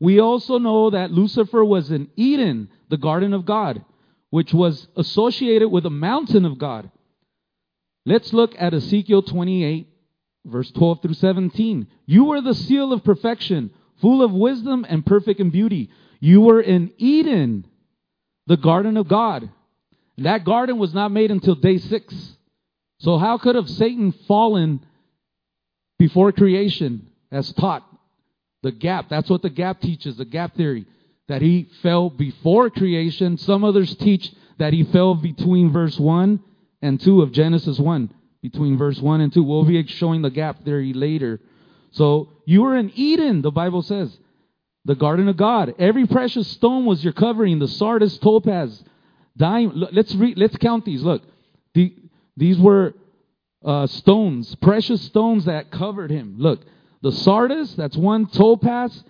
We 0.00 0.20
also 0.20 0.58
know 0.58 0.90
that 0.90 1.12
Lucifer 1.12 1.64
was 1.64 1.90
in 1.90 2.08
Eden, 2.16 2.68
the 2.90 2.96
garden 2.96 3.32
of 3.32 3.46
God, 3.46 3.84
which 4.30 4.52
was 4.52 4.88
associated 4.96 5.68
with 5.68 5.84
the 5.84 5.90
mountain 5.90 6.44
of 6.44 6.58
God. 6.58 6.90
Let's 8.04 8.32
look 8.32 8.54
at 8.58 8.74
Ezekiel 8.74 9.22
28, 9.22 9.88
verse 10.46 10.70
12 10.70 11.02
through 11.02 11.14
17. 11.14 11.86
You 12.06 12.24
were 12.24 12.40
the 12.40 12.54
seal 12.54 12.92
of 12.92 13.04
perfection, 13.04 13.70
full 14.00 14.22
of 14.22 14.32
wisdom 14.32 14.86
and 14.88 15.04
perfect 15.04 15.40
in 15.40 15.50
beauty. 15.50 15.90
You 16.20 16.40
were 16.40 16.60
in 16.60 16.92
Eden, 16.98 17.66
the 18.46 18.56
garden 18.56 18.96
of 18.96 19.08
God. 19.08 19.50
That 20.18 20.44
garden 20.44 20.78
was 20.78 20.94
not 20.94 21.12
made 21.12 21.30
until 21.30 21.54
day 21.54 21.78
six. 21.78 22.14
So, 23.00 23.18
how 23.18 23.36
could 23.38 23.54
have 23.54 23.68
Satan 23.68 24.12
fallen 24.26 24.84
before 25.98 26.32
creation 26.32 27.08
as 27.30 27.52
taught? 27.52 27.84
The 28.62 28.72
gap. 28.72 29.08
That's 29.10 29.28
what 29.28 29.42
the 29.42 29.50
gap 29.50 29.80
teaches, 29.80 30.16
the 30.16 30.24
gap 30.24 30.54
theory. 30.54 30.86
That 31.28 31.42
he 31.42 31.68
fell 31.82 32.08
before 32.08 32.70
creation. 32.70 33.36
Some 33.36 33.64
others 33.64 33.94
teach 33.96 34.32
that 34.58 34.72
he 34.72 34.84
fell 34.84 35.14
between 35.14 35.72
verse 35.72 35.98
1 35.98 36.40
and 36.80 37.00
2 37.00 37.20
of 37.20 37.32
Genesis 37.32 37.78
1. 37.78 38.14
Between 38.50 38.78
verse 38.78 39.00
1 39.00 39.20
and 39.20 39.32
2. 39.32 39.42
We'll 39.42 39.64
be 39.64 39.84
showing 39.86 40.22
the 40.22 40.30
gap 40.30 40.64
theory 40.64 40.92
later. 40.92 41.40
So, 41.90 42.28
you 42.44 42.62
were 42.62 42.76
in 42.76 42.92
Eden, 42.94 43.42
the 43.42 43.50
Bible 43.50 43.82
says 43.82 44.16
the 44.86 44.94
garden 44.94 45.28
of 45.28 45.36
God. 45.36 45.74
Every 45.78 46.06
precious 46.06 46.46
stone 46.48 46.86
was 46.86 47.02
your 47.02 47.12
covering, 47.12 47.58
the 47.58 47.66
sardis, 47.66 48.16
topaz, 48.18 48.84
diamond. 49.36 49.88
Let's 49.92 50.14
read, 50.14 50.38
let's 50.38 50.56
count 50.56 50.84
these. 50.84 51.02
Look, 51.02 51.22
the, 51.74 51.92
these 52.36 52.56
were 52.56 52.94
uh, 53.64 53.88
stones, 53.88 54.54
precious 54.56 55.02
stones 55.02 55.46
that 55.46 55.72
covered 55.72 56.12
him. 56.12 56.36
Look, 56.38 56.60
the 57.02 57.10
sardis, 57.10 57.74
that's 57.74 57.96
one, 57.96 58.26
topaz, 58.26 59.02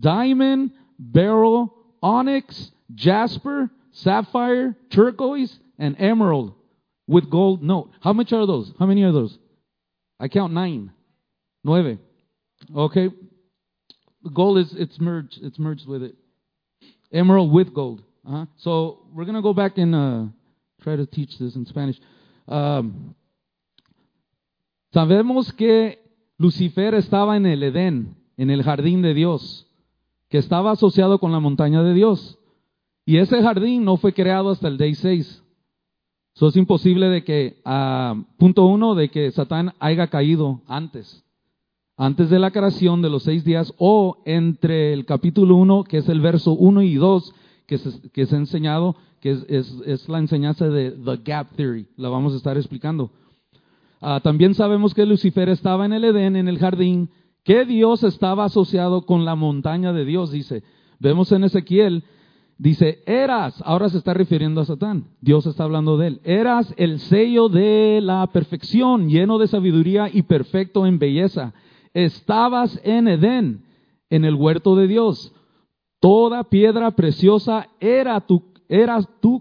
diamond, 0.00 0.70
beryl, 0.98 1.74
onyx, 2.02 2.72
jasper, 2.94 3.70
sapphire, 3.92 4.74
turquoise, 4.90 5.58
and 5.78 5.94
emerald 5.98 6.54
with 7.08 7.28
gold 7.30 7.62
note. 7.62 7.90
How 8.00 8.12
much 8.12 8.32
are 8.32 8.46
those? 8.46 8.72
How 8.78 8.86
many 8.86 9.02
are 9.02 9.12
those? 9.12 9.36
I 10.20 10.28
count 10.28 10.52
nine. 10.52 10.92
Nueve. 11.64 11.98
Okay, 12.76 13.10
gold 14.32 14.58
is 14.58 14.72
it's 14.74 15.00
merged. 15.00 15.38
It's 15.42 15.58
merged 15.58 15.88
with 15.88 16.02
it. 16.02 16.14
Emerald 17.12 17.52
with 17.52 17.74
gold. 17.74 18.02
Uh-huh. 18.26 18.46
So 18.58 19.06
we're 19.12 19.24
gonna 19.24 19.42
go 19.42 19.54
back 19.54 19.78
and 19.78 19.94
uh, 19.94 20.24
try 20.82 20.96
to 20.96 21.06
teach 21.06 21.38
this 21.38 21.56
in 21.56 21.66
Spanish. 21.66 21.98
Um, 22.46 23.14
sabemos 24.92 25.52
que 25.56 25.98
Lucifer 26.38 26.94
estaba 26.94 27.36
en 27.36 27.46
el 27.46 27.62
Edén, 27.62 28.16
en 28.36 28.50
el 28.50 28.62
jardín 28.62 29.02
de 29.02 29.14
Dios, 29.14 29.66
que 30.28 30.38
estaba 30.38 30.72
asociado 30.72 31.18
con 31.18 31.32
la 31.32 31.40
montaña 31.40 31.82
de 31.82 31.94
Dios. 31.94 32.38
Y 33.04 33.18
ese 33.18 33.42
jardín 33.42 33.84
no 33.84 33.96
fue 33.96 34.12
creado 34.12 34.50
hasta 34.50 34.68
el 34.68 34.76
día 34.76 34.94
6. 34.94 35.42
So 36.38 36.48
es 36.48 36.56
imposible 36.56 37.08
de 37.08 37.24
que, 37.24 37.60
uh, 37.66 38.22
punto 38.38 38.64
uno, 38.66 38.94
de 38.94 39.08
que 39.08 39.30
Satán 39.32 39.74
haya 39.80 40.06
caído 40.06 40.62
antes 40.68 41.24
antes 41.98 42.30
de 42.30 42.38
la 42.38 42.52
creación 42.52 43.02
de 43.02 43.10
los 43.10 43.24
seis 43.24 43.44
días 43.44 43.74
o 43.76 44.22
entre 44.24 44.92
el 44.92 45.04
capítulo 45.04 45.56
1, 45.56 45.82
que 45.82 45.98
es 45.98 46.08
el 46.08 46.20
verso 46.20 46.52
1 46.52 46.82
y 46.82 46.94
2, 46.94 47.34
que 47.66 47.74
es, 47.74 48.00
que 48.12 48.22
es 48.22 48.32
enseñado, 48.32 48.94
que 49.20 49.36
es, 49.48 50.08
la 50.08 50.18
enseñanza 50.20 50.68
de 50.68 50.92
The 50.92 51.16
Gap 51.24 51.56
Theory. 51.56 51.88
La 51.96 52.08
vamos 52.08 52.34
a 52.34 52.36
estar 52.36 52.56
explicando. 52.56 53.10
Ah, 54.00 54.20
también 54.22 54.54
sabemos 54.54 54.94
que 54.94 55.04
Lucifer 55.04 55.48
estaba 55.48 55.86
en 55.86 55.92
el 55.92 56.04
Edén, 56.04 56.36
en 56.36 56.46
el 56.46 56.58
jardín, 56.58 57.10
que 57.42 57.64
Dios 57.64 58.04
estaba 58.04 58.44
asociado 58.44 59.04
con 59.04 59.24
la 59.24 59.34
montaña 59.34 59.92
de 59.92 60.04
Dios, 60.04 60.30
dice. 60.30 60.62
Vemos 61.00 61.32
en 61.32 61.42
Ezequiel, 61.42 62.04
dice, 62.58 63.02
eras, 63.06 63.62
ahora 63.64 63.88
se 63.88 63.98
está 63.98 64.12
refiriendo 64.12 64.60
a 64.60 64.66
Satán, 64.66 65.04
Dios 65.22 65.46
está 65.46 65.64
hablando 65.64 65.96
de 65.96 66.08
él, 66.08 66.20
eras 66.24 66.74
el 66.76 67.00
sello 67.00 67.48
de 67.48 68.00
la 68.02 68.26
perfección, 68.26 69.08
lleno 69.08 69.38
de 69.38 69.48
sabiduría 69.48 70.10
y 70.12 70.22
perfecto 70.22 70.86
en 70.86 70.98
belleza 70.98 71.54
estabas 72.04 72.80
en 72.84 73.08
Edén, 73.08 73.64
en 74.10 74.24
el 74.24 74.34
huerto 74.34 74.76
de 74.76 74.86
Dios. 74.86 75.34
Toda 76.00 76.44
piedra 76.44 76.92
preciosa 76.92 77.68
era 77.80 78.20
tu, 78.20 78.42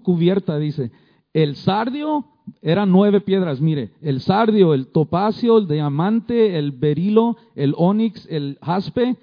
cubierta, 0.01 0.57
dice. 0.57 0.91
El 1.33 1.55
sardio 1.55 2.25
eran 2.61 2.91
nueve 2.91 3.21
piedras, 3.21 3.61
mire, 3.61 3.91
el 4.01 4.21
sardio, 4.21 4.73
el 4.73 4.87
topacio, 4.87 5.57
el 5.59 5.67
diamante, 5.67 6.57
el 6.57 6.71
berilo, 6.71 7.37
el 7.55 7.75
onix, 7.77 8.25
el 8.29 8.57
jaspe, 8.61 9.17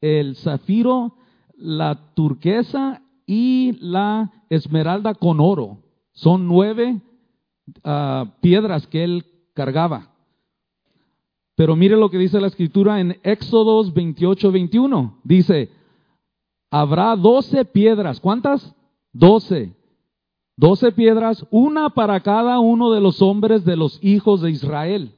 el 0.00 0.36
zafiro, 0.36 1.14
la 1.56 2.12
turquesa 2.14 3.00
y 3.26 3.78
la 3.80 4.32
esmeralda 4.50 5.14
con 5.14 5.40
oro. 5.40 5.78
Son 6.12 6.46
nueve 6.46 7.00
ah, 7.82 8.34
piedras 8.40 8.86
que 8.86 9.04
él 9.04 9.24
cargaba. 9.54 10.10
Pero 11.56 11.76
mire 11.76 11.96
lo 11.96 12.10
que 12.10 12.18
dice 12.18 12.40
la 12.40 12.48
escritura 12.48 13.00
en 13.00 13.18
Éxodos 13.22 13.94
28, 13.94 14.50
21. 14.50 15.20
Dice, 15.22 15.70
habrá 16.70 17.14
doce 17.16 17.64
piedras. 17.64 18.20
¿Cuántas? 18.20 18.74
Doce. 19.12 19.74
Doce 20.56 20.92
piedras, 20.92 21.44
una 21.50 21.90
para 21.90 22.20
cada 22.20 22.60
uno 22.60 22.92
de 22.92 23.00
los 23.00 23.22
hombres 23.22 23.64
de 23.64 23.76
los 23.76 23.98
hijos 24.02 24.40
de 24.40 24.50
Israel. 24.50 25.14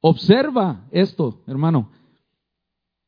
Observa 0.00 0.86
esto, 0.90 1.40
hermano. 1.46 1.88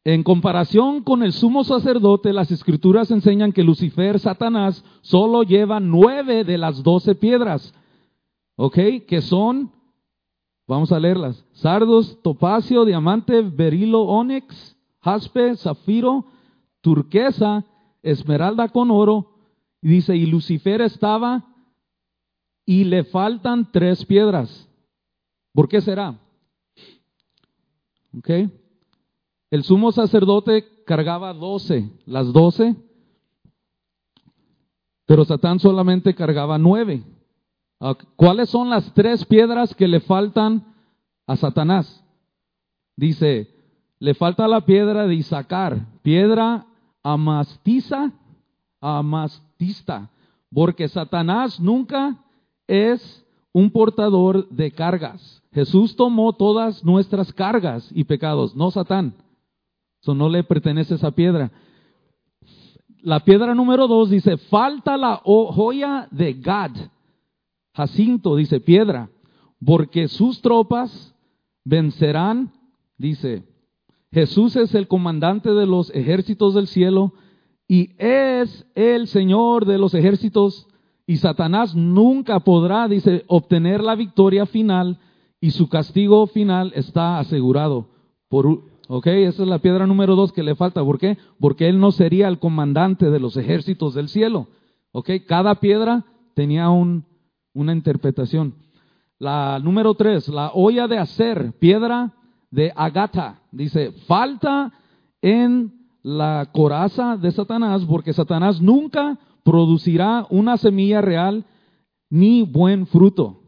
En 0.06 0.22
comparación 0.22 1.02
con 1.02 1.24
el 1.24 1.32
sumo 1.32 1.64
sacerdote, 1.64 2.32
las 2.32 2.52
escrituras 2.52 3.10
enseñan 3.10 3.50
que 3.50 3.64
Lucifer, 3.64 4.20
Satanás, 4.20 4.84
solo 5.00 5.42
lleva 5.42 5.80
nueve 5.80 6.44
de 6.44 6.58
las 6.58 6.84
doce 6.84 7.16
piedras, 7.16 7.74
¿ok? 8.54 8.78
Que 9.08 9.20
son 9.20 9.72
Vamos 10.68 10.90
a 10.90 10.98
leerlas. 10.98 11.44
Sardos, 11.52 12.20
topacio, 12.22 12.84
diamante, 12.84 13.40
berilo, 13.40 14.02
ónix, 14.02 14.76
jaspe, 15.00 15.56
zafiro, 15.56 16.24
turquesa, 16.80 17.64
esmeralda 18.02 18.68
con 18.68 18.90
oro. 18.90 19.30
Y 19.80 19.88
dice, 19.88 20.16
y 20.16 20.26
Lucifer 20.26 20.80
estaba 20.82 21.46
y 22.64 22.84
le 22.84 23.04
faltan 23.04 23.70
tres 23.70 24.04
piedras. 24.04 24.68
¿Por 25.52 25.68
qué 25.68 25.80
será? 25.80 26.18
¿Ok? 28.16 28.30
El 29.56 29.64
sumo 29.64 29.90
sacerdote 29.90 30.66
cargaba 30.84 31.32
doce, 31.32 31.90
las 32.04 32.30
doce, 32.30 32.76
pero 35.06 35.24
Satán 35.24 35.60
solamente 35.60 36.14
cargaba 36.14 36.58
nueve. 36.58 37.02
¿Cuáles 38.16 38.50
son 38.50 38.68
las 38.68 38.92
tres 38.92 39.24
piedras 39.24 39.74
que 39.74 39.88
le 39.88 40.00
faltan 40.00 40.62
a 41.26 41.36
Satanás? 41.36 42.04
Dice, 42.96 43.48
le 43.98 44.12
falta 44.12 44.46
la 44.46 44.60
piedra 44.60 45.06
de 45.06 45.14
Isaacar, 45.14 45.86
piedra 46.02 46.66
amastiza, 47.02 48.12
amastista, 48.82 50.10
porque 50.52 50.86
Satanás 50.86 51.58
nunca 51.58 52.22
es 52.66 53.24
un 53.54 53.70
portador 53.70 54.50
de 54.50 54.70
cargas. 54.70 55.42
Jesús 55.50 55.96
tomó 55.96 56.34
todas 56.34 56.84
nuestras 56.84 57.32
cargas 57.32 57.90
y 57.94 58.04
pecados, 58.04 58.54
no 58.54 58.70
Satán. 58.70 59.14
Eso 60.00 60.14
no 60.14 60.28
le 60.28 60.44
pertenece 60.44 60.94
esa 60.94 61.10
piedra. 61.10 61.50
la 63.02 63.20
piedra 63.20 63.54
número 63.54 63.86
dos 63.86 64.10
dice, 64.10 64.36
falta 64.36 64.96
la 64.96 65.20
joya 65.24 66.08
de 66.10 66.34
Gad. 66.34 66.72
Jacinto 67.74 68.36
dice, 68.36 68.60
piedra, 68.60 69.10
porque 69.64 70.08
sus 70.08 70.40
tropas 70.40 71.14
vencerán, 71.64 72.52
dice, 72.96 73.44
Jesús 74.10 74.56
es 74.56 74.74
el 74.74 74.88
comandante 74.88 75.50
de 75.50 75.66
los 75.66 75.90
ejércitos 75.94 76.54
del 76.54 76.68
cielo 76.68 77.12
y 77.68 77.90
es 77.98 78.66
el 78.74 79.08
Señor 79.08 79.66
de 79.66 79.78
los 79.78 79.94
ejércitos 79.94 80.66
y 81.06 81.18
Satanás 81.18 81.74
nunca 81.74 82.40
podrá, 82.40 82.88
dice, 82.88 83.24
obtener 83.28 83.82
la 83.82 83.94
victoria 83.94 84.46
final 84.46 84.98
y 85.40 85.52
su 85.52 85.68
castigo 85.68 86.26
final 86.26 86.72
está 86.74 87.18
asegurado. 87.18 87.88
Por, 88.28 88.62
ok, 88.88 89.06
esa 89.06 89.42
es 89.42 89.48
la 89.48 89.58
piedra 89.58 89.86
número 89.86 90.16
dos 90.16 90.32
que 90.32 90.42
le 90.42 90.54
falta. 90.54 90.84
¿Por 90.84 90.98
qué? 90.98 91.18
Porque 91.40 91.68
él 91.68 91.78
no 91.80 91.92
sería 91.92 92.28
el 92.28 92.38
comandante 92.38 93.10
de 93.10 93.20
los 93.20 93.36
ejércitos 93.36 93.94
del 93.94 94.08
cielo. 94.08 94.48
Ok, 94.92 95.10
cada 95.26 95.56
piedra 95.56 96.04
tenía 96.34 96.70
un, 96.70 97.04
una 97.52 97.72
interpretación. 97.72 98.54
La 99.18 99.58
número 99.58 99.94
tres, 99.94 100.28
la 100.28 100.50
olla 100.52 100.86
de 100.88 100.98
hacer, 100.98 101.52
piedra 101.58 102.12
de 102.50 102.72
agata. 102.76 103.40
Dice, 103.50 103.92
falta 104.06 104.72
en 105.22 105.72
la 106.02 106.50
coraza 106.52 107.16
de 107.16 107.32
Satanás, 107.32 107.84
porque 107.84 108.12
Satanás 108.12 108.60
nunca 108.60 109.18
producirá 109.42 110.26
una 110.30 110.56
semilla 110.56 111.00
real 111.00 111.44
ni 112.10 112.42
buen 112.42 112.86
fruto. 112.86 113.40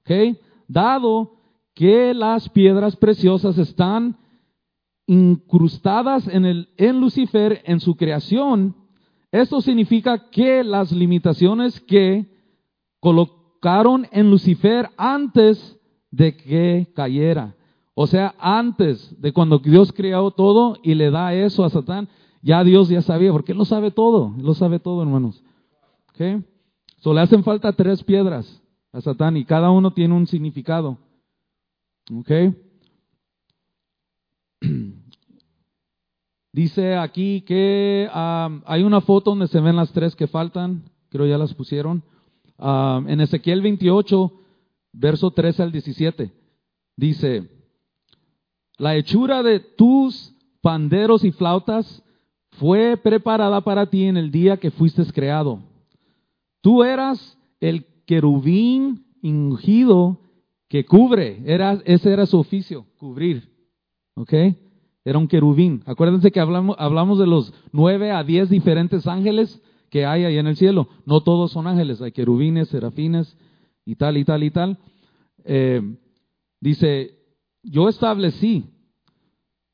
¿Ok? 0.00 0.36
Dado 0.66 1.32
que 1.74 2.12
las 2.14 2.48
piedras 2.48 2.96
preciosas 2.96 3.56
están 3.58 4.16
incrustadas 5.12 6.26
en, 6.26 6.46
el, 6.46 6.68
en 6.78 7.00
Lucifer 7.00 7.60
en 7.66 7.80
su 7.80 7.96
creación, 7.96 8.74
esto 9.30 9.60
significa 9.60 10.30
que 10.30 10.64
las 10.64 10.90
limitaciones 10.90 11.78
que 11.80 12.26
colocaron 12.98 14.06
en 14.10 14.30
Lucifer 14.30 14.88
antes 14.96 15.78
de 16.10 16.36
que 16.36 16.88
cayera, 16.94 17.54
o 17.94 18.06
sea, 18.06 18.34
antes 18.38 19.14
de 19.20 19.32
cuando 19.32 19.58
Dios 19.58 19.92
creó 19.92 20.30
todo 20.30 20.78
y 20.82 20.94
le 20.94 21.10
da 21.10 21.34
eso 21.34 21.64
a 21.64 21.70
Satán, 21.70 22.08
ya 22.40 22.64
Dios 22.64 22.88
ya 22.88 23.02
sabía, 23.02 23.32
porque 23.32 23.52
Él 23.52 23.58
lo 23.58 23.66
sabe 23.66 23.90
todo, 23.90 24.34
Él 24.38 24.44
lo 24.44 24.54
sabe 24.54 24.78
todo, 24.78 25.02
hermanos. 25.02 25.42
¿Ok? 26.10 26.42
So, 26.98 27.12
le 27.12 27.20
hacen 27.20 27.44
falta 27.44 27.72
tres 27.72 28.02
piedras 28.02 28.62
a 28.92 29.00
Satán 29.02 29.36
y 29.36 29.44
cada 29.44 29.70
uno 29.70 29.92
tiene 29.92 30.14
un 30.14 30.26
significado. 30.26 30.98
¿Ok? 32.10 32.30
Dice 36.52 36.96
aquí 36.96 37.40
que 37.42 38.08
hay 38.12 38.82
una 38.82 39.00
foto 39.00 39.30
donde 39.30 39.48
se 39.48 39.60
ven 39.60 39.76
las 39.76 39.90
tres 39.92 40.14
que 40.14 40.26
faltan, 40.26 40.82
creo 41.08 41.26
ya 41.26 41.38
las 41.38 41.54
pusieron. 41.54 42.02
En 42.58 43.20
Ezequiel 43.20 43.62
28, 43.62 44.32
verso 44.92 45.30
13 45.30 45.62
al 45.62 45.72
17, 45.72 46.30
dice, 46.96 47.48
la 48.76 48.96
hechura 48.96 49.42
de 49.42 49.60
tus 49.60 50.34
panderos 50.60 51.24
y 51.24 51.32
flautas 51.32 52.02
fue 52.58 52.98
preparada 52.98 53.62
para 53.62 53.86
ti 53.86 54.04
en 54.04 54.18
el 54.18 54.30
día 54.30 54.58
que 54.58 54.70
fuiste 54.70 55.02
creado. 55.06 55.60
Tú 56.60 56.84
eras 56.84 57.38
el 57.60 57.86
querubín 58.04 59.06
ungido 59.22 60.18
que 60.68 60.84
cubre, 60.84 61.42
era, 61.46 61.80
ese 61.86 62.12
era 62.12 62.26
su 62.26 62.38
oficio, 62.38 62.84
cubrir. 62.98 63.50
¿Ok? 64.14 64.32
Era 65.04 65.18
un 65.18 65.28
querubín. 65.28 65.82
Acuérdense 65.86 66.30
que 66.30 66.40
hablamos, 66.40 67.18
de 67.18 67.26
los 67.26 67.52
nueve 67.72 68.12
a 68.12 68.22
diez 68.22 68.48
diferentes 68.48 69.06
ángeles 69.06 69.60
que 69.90 70.06
hay 70.06 70.24
ahí 70.24 70.38
en 70.38 70.46
el 70.46 70.56
cielo. 70.56 70.88
No 71.06 71.22
todos 71.22 71.52
son 71.52 71.66
ángeles, 71.66 72.00
hay 72.00 72.12
querubines, 72.12 72.68
serafines 72.68 73.36
y 73.84 73.96
tal 73.96 74.16
y 74.16 74.24
tal 74.24 74.42
y 74.44 74.50
tal. 74.50 74.78
Eh, 75.44 75.82
dice, 76.60 77.18
yo 77.62 77.88
establecí, 77.88 78.64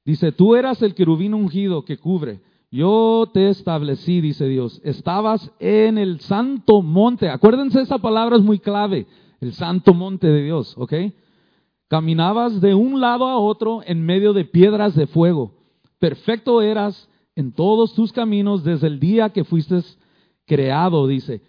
dice, 0.04 0.32
tú 0.32 0.56
eras 0.56 0.80
el 0.82 0.94
querubín 0.94 1.34
ungido 1.34 1.84
que 1.84 1.98
cubre. 1.98 2.40
Yo 2.70 3.30
te 3.32 3.48
establecí, 3.48 4.20
dice 4.20 4.46
Dios. 4.46 4.80
Estabas 4.84 5.50
en 5.58 5.96
el 5.96 6.20
santo 6.20 6.82
monte. 6.82 7.28
Acuérdense, 7.30 7.80
esa 7.80 7.98
palabra 7.98 8.36
es 8.36 8.42
muy 8.42 8.58
clave. 8.58 9.06
El 9.40 9.52
santo 9.52 9.94
monte 9.94 10.26
de 10.26 10.42
Dios, 10.42 10.74
¿ok? 10.76 10.92
Caminabas 11.88 12.60
de 12.60 12.74
un 12.74 13.00
lado 13.00 13.26
a 13.26 13.38
otro 13.38 13.82
en 13.84 14.04
medio 14.04 14.32
de 14.34 14.44
piedras 14.44 14.94
de 14.94 15.06
fuego. 15.06 15.54
Perfecto 15.98 16.60
eras 16.60 17.08
en 17.34 17.52
todos 17.52 17.94
tus 17.94 18.12
caminos 18.12 18.62
desde 18.62 18.86
el 18.86 19.00
día 19.00 19.30
que 19.30 19.44
fuiste 19.44 19.80
creado, 20.46 21.06
dice. 21.06 21.40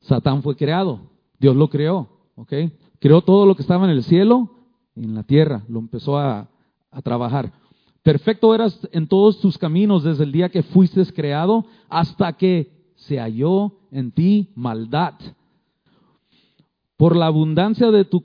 Satán 0.00 0.42
fue 0.42 0.56
creado. 0.56 1.00
Dios 1.38 1.56
lo 1.56 1.68
creó, 1.68 2.08
¿ok? 2.36 2.52
Creó 3.00 3.22
todo 3.22 3.46
lo 3.46 3.56
que 3.56 3.62
estaba 3.62 3.84
en 3.84 3.90
el 3.90 4.04
cielo 4.04 4.50
y 4.94 5.04
en 5.04 5.14
la 5.14 5.24
tierra. 5.24 5.64
Lo 5.68 5.80
empezó 5.80 6.16
a, 6.16 6.48
a 6.90 7.02
trabajar. 7.02 7.52
Perfecto 8.02 8.54
eras 8.54 8.88
en 8.92 9.08
todos 9.08 9.40
tus 9.40 9.58
caminos 9.58 10.04
desde 10.04 10.24
el 10.24 10.32
día 10.32 10.48
que 10.48 10.62
fuiste 10.62 11.04
creado 11.12 11.64
hasta 11.88 12.32
que 12.34 12.92
se 12.94 13.18
halló 13.18 13.72
en 13.90 14.12
ti 14.12 14.50
maldad. 14.54 15.14
Por 16.96 17.16
la 17.16 17.26
abundancia 17.26 17.90
de 17.90 18.04
tu, 18.04 18.22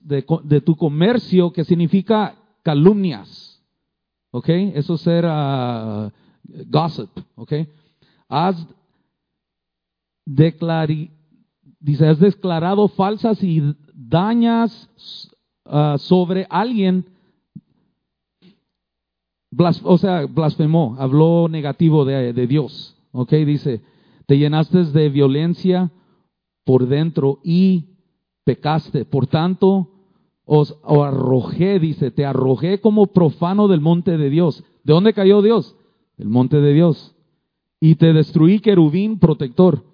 de, 0.00 0.60
tu 0.60 0.76
comercio, 0.76 1.52
que 1.52 1.64
significa 1.64 2.34
calumnias. 2.62 3.62
¿Ok? 4.32 4.48
Eso 4.48 4.94
es 4.94 5.00
ser 5.00 5.24
uh, 5.24 6.10
gossip. 6.66 7.10
¿Ok? 7.34 7.52
Has, 8.28 8.66
declarado 12.20 12.88
falsas 12.88 13.42
y 13.42 13.74
dañas 13.94 14.88
uh, 15.64 15.98
sobre 15.98 16.46
alguien 16.48 17.04
o 19.82 19.98
sea, 19.98 20.26
blasfemó, 20.26 20.96
habló 20.98 21.48
negativo 21.48 22.04
de, 22.04 22.32
de, 22.32 22.46
Dios. 22.46 22.96
Ok, 23.12 23.32
dice, 23.32 23.80
te 24.26 24.38
llenaste 24.38 24.84
de 24.84 25.08
violencia 25.08 25.90
por 26.64 26.86
dentro 26.86 27.40
y 27.42 27.89
pecaste. 28.44 29.04
Por 29.04 29.26
tanto, 29.26 29.88
os, 30.44 30.76
arrojé, 30.84 31.78
dice, 31.78 32.10
te 32.10 32.24
arrojé 32.24 32.80
como 32.80 33.06
profano 33.06 33.68
del 33.68 33.80
monte 33.80 34.16
de 34.18 34.30
Dios. 34.30 34.64
¿De 34.84 34.92
dónde 34.92 35.12
cayó 35.12 35.42
Dios? 35.42 35.76
Del 36.16 36.28
monte 36.28 36.60
de 36.60 36.72
Dios. 36.72 37.14
Y 37.80 37.94
te 37.94 38.12
destruí 38.12 38.60
querubín 38.60 39.18
protector. 39.18 39.84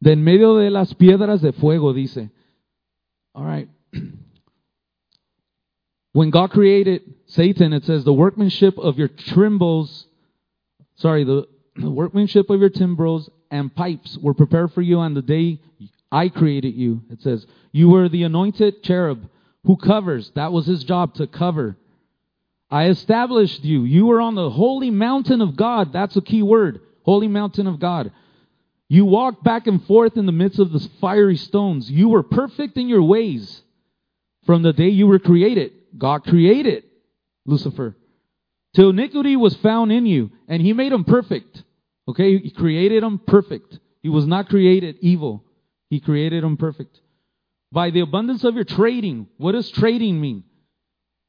De 0.00 0.12
en 0.12 0.22
medio 0.22 0.56
de 0.56 0.70
las 0.70 0.94
piedras 0.94 1.40
de 1.40 1.52
fuego, 1.52 1.92
dice. 1.92 2.30
All 3.32 3.46
right. 3.46 3.68
When 6.12 6.30
God 6.30 6.50
created 6.50 7.02
Satan, 7.26 7.72
it 7.72 7.84
says, 7.84 8.04
the 8.04 8.12
workmanship 8.12 8.78
of 8.78 8.98
your 8.98 9.08
timbrels, 9.08 10.06
sorry, 10.96 11.24
the, 11.24 11.48
the 11.76 11.90
workmanship 11.90 12.50
of 12.50 12.60
your 12.60 12.70
timbrels 12.70 13.30
and 13.50 13.74
pipes 13.74 14.18
were 14.18 14.34
prepared 14.34 14.72
for 14.72 14.82
you 14.82 14.98
on 14.98 15.14
the 15.14 15.22
day 15.22 15.60
I 16.10 16.28
created 16.28 16.74
you. 16.74 17.02
It 17.10 17.22
says, 17.22 17.46
you 17.72 17.90
were 17.90 18.08
the 18.08 18.22
anointed 18.22 18.82
cherub 18.82 19.28
who 19.64 19.76
covers. 19.76 20.32
That 20.34 20.52
was 20.52 20.66
his 20.66 20.84
job 20.84 21.14
to 21.14 21.26
cover. 21.26 21.76
I 22.70 22.88
established 22.88 23.64
you. 23.64 23.84
You 23.84 24.06
were 24.06 24.20
on 24.20 24.34
the 24.34 24.50
holy 24.50 24.90
mountain 24.90 25.40
of 25.40 25.56
God. 25.56 25.92
That's 25.92 26.16
a 26.16 26.22
key 26.22 26.42
word. 26.42 26.80
Holy 27.02 27.28
mountain 27.28 27.66
of 27.66 27.80
God. 27.80 28.12
You 28.88 29.04
walked 29.04 29.44
back 29.44 29.66
and 29.66 29.84
forth 29.84 30.16
in 30.16 30.26
the 30.26 30.32
midst 30.32 30.58
of 30.58 30.72
the 30.72 30.86
fiery 31.00 31.36
stones. 31.36 31.90
You 31.90 32.08
were 32.08 32.22
perfect 32.22 32.76
in 32.76 32.88
your 32.88 33.02
ways 33.02 33.62
from 34.46 34.62
the 34.62 34.72
day 34.72 34.88
you 34.88 35.06
were 35.06 35.18
created. 35.18 35.72
God 35.96 36.24
created 36.24 36.84
Lucifer. 37.44 37.96
Till 38.74 38.90
iniquity 38.90 39.36
was 39.36 39.56
found 39.56 39.92
in 39.92 40.06
you, 40.06 40.30
and 40.46 40.62
he 40.62 40.72
made 40.72 40.92
him 40.92 41.04
perfect. 41.04 41.62
Okay, 42.06 42.38
he 42.38 42.50
created 42.50 43.02
him 43.02 43.18
perfect. 43.18 43.78
He 44.02 44.08
was 44.08 44.26
not 44.26 44.48
created 44.48 44.96
evil. 45.00 45.44
He 45.90 46.00
created 46.00 46.44
him 46.44 46.56
perfect. 46.56 47.00
By 47.72 47.90
the 47.90 48.00
abundance 48.00 48.44
of 48.44 48.54
your 48.54 48.64
trading, 48.64 49.28
what 49.36 49.52
does 49.52 49.70
trading 49.70 50.20
mean? 50.20 50.44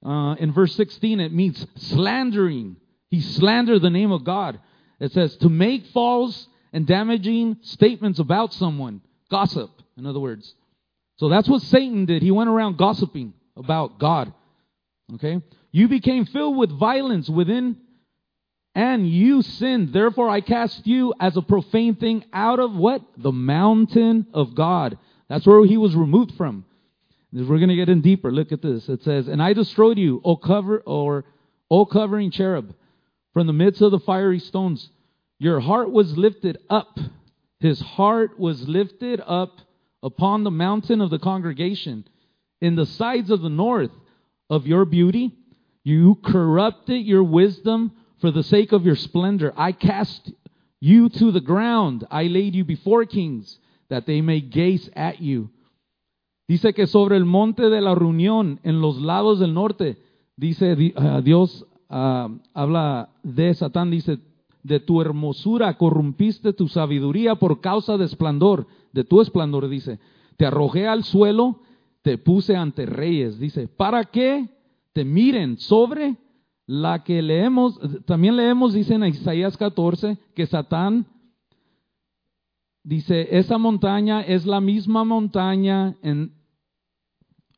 Uh, 0.06 0.36
in 0.36 0.54
verse 0.54 0.76
16, 0.76 1.20
it 1.20 1.34
means 1.34 1.66
slandering. 1.76 2.78
He 3.10 3.22
slandered 3.22 3.82
the 3.82 3.90
name 3.90 4.12
of 4.12 4.24
God. 4.24 4.60
It 5.00 5.12
says 5.12 5.36
to 5.38 5.50
make 5.50 5.88
false 5.88 6.48
and 6.72 6.86
damaging 6.88 7.58
statements 7.62 8.20
about 8.20 8.54
someone. 8.54 9.02
Gossip, 9.30 9.72
in 9.98 10.06
other 10.06 10.20
words. 10.20 10.54
So 11.18 11.28
that's 11.28 11.50
what 11.50 11.62
Satan 11.64 12.06
did. 12.06 12.22
He 12.22 12.32
went 12.32 12.50
around 12.50 12.78
gossiping 12.78 13.34
about 13.58 14.00
God. 14.00 14.34
Okay? 15.16 15.42
You 15.72 15.88
became 15.88 16.26
filled 16.26 16.58
with 16.58 16.72
violence 16.72 17.30
within, 17.30 17.78
and 18.76 19.10
you 19.10 19.42
sinned. 19.42 19.94
Therefore, 19.94 20.30
I 20.30 20.42
cast 20.42 20.86
you 20.86 21.14
as 21.20 21.36
a 21.36 21.42
profane 21.42 21.96
thing 21.96 22.26
out 22.32 22.60
of 22.60 22.74
what? 22.74 23.02
The 23.18 23.32
mountain 23.32 24.28
of 24.34 24.56
God. 24.56 24.98
That's 25.28 25.46
where 25.46 25.66
he 25.66 25.78
was 25.78 25.96
removed 25.96 26.34
from. 26.36 26.66
We're 27.32 27.58
going 27.58 27.70
to 27.70 27.76
get 27.76 27.90
in 27.90 28.02
deeper. 28.02 28.32
Look 28.32 28.52
at 28.52 28.62
this. 28.62 28.90
It 28.90 29.04
says, 29.04 29.28
And 29.28 29.42
I 29.42 29.54
destroyed 29.54 29.98
you, 29.98 30.22
O 30.24 30.36
cover 30.36 30.80
or 30.86 31.26
O 31.70 31.86
covering 31.86 32.32
cherub, 32.32 32.74
from 33.34 33.48
the 33.48 33.54
midst 33.54 33.82
of 33.82 33.92
the 33.92 34.00
fiery 34.00 34.40
stones. 34.40 34.90
Your 35.38 35.60
heart 35.60 35.92
was 35.92 36.18
lifted 36.18 36.58
up. 36.70 36.98
His 37.60 37.80
heart 37.80 38.40
was 38.40 38.68
lifted 38.68 39.22
up 39.26 39.60
upon 40.02 40.44
the 40.44 40.52
mountain 40.52 41.02
of 41.02 41.10
the 41.10 41.20
congregation 41.20 42.08
in 42.62 42.76
the 42.76 42.86
sides 42.86 43.30
of 43.30 43.42
the 43.42 43.50
north 43.50 43.92
of 44.50 44.66
your 44.66 44.86
beauty. 44.86 45.32
You 45.84 46.16
corrupted 46.24 47.06
your 47.06 47.24
wisdom 47.24 47.92
for 48.20 48.32
the 48.32 48.44
sake 48.44 48.72
of 48.72 48.86
your 48.86 48.96
splendor. 48.96 49.54
I 49.58 49.72
cast 49.72 50.32
you 50.80 51.10
to 51.10 51.32
the 51.32 51.42
ground. 51.42 52.06
I 52.10 52.24
laid 52.24 52.56
you 52.56 52.64
before 52.64 53.06
kings 53.06 53.60
that 53.90 54.06
they 54.06 54.22
may 54.22 54.42
gaze 54.42 54.90
at 54.96 55.22
you. 55.22 55.50
Dice 56.48 56.74
que 56.74 56.88
sobre 56.88 57.16
el 57.16 57.26
monte 57.26 57.70
de 57.70 57.82
la 57.82 57.94
reunión, 57.94 58.60
en 58.64 58.82
los 58.82 59.00
lados 59.00 59.40
del 59.40 59.54
norte, 59.54 59.98
dice 60.36 60.74
uh, 60.96 61.22
Dios, 61.22 61.66
uh, 61.90 62.30
habla 62.54 63.10
de 63.24 63.54
Satán, 63.54 63.92
dice, 63.92 64.18
de 64.64 64.80
tu 64.80 65.02
hermosura 65.02 65.78
corrompiste 65.78 66.54
tu 66.54 66.68
sabiduría 66.68 67.36
por 67.36 67.62
causa 67.62 67.98
de 67.98 68.06
esplendor, 68.06 68.68
de 68.94 69.04
tu 69.04 69.22
esplendor, 69.22 69.70
dice. 69.70 70.00
Te 70.38 70.46
arrojé 70.46 70.88
al 70.88 71.04
suelo, 71.04 71.60
te 72.02 72.18
puse 72.18 72.56
ante 72.56 72.86
reyes, 72.86 73.40
dice, 73.40 73.68
para 73.68 74.06
que 74.06 74.50
te 74.94 75.06
miren 75.06 75.60
sobre 75.60 76.18
la 76.70 77.04
que 77.04 77.24
leemos, 77.24 77.80
también 78.06 78.36
leemos, 78.36 78.74
dice 78.74 78.94
en 78.94 79.04
Isaías 79.04 79.58
14, 79.58 80.20
que 80.36 80.46
Satán 80.46 81.08
dice, 82.84 83.28
esa 83.40 83.58
montaña 83.58 84.22
es 84.22 84.46
la 84.46 84.62
misma 84.62 85.04
montaña 85.04 85.96
en, 86.04 86.32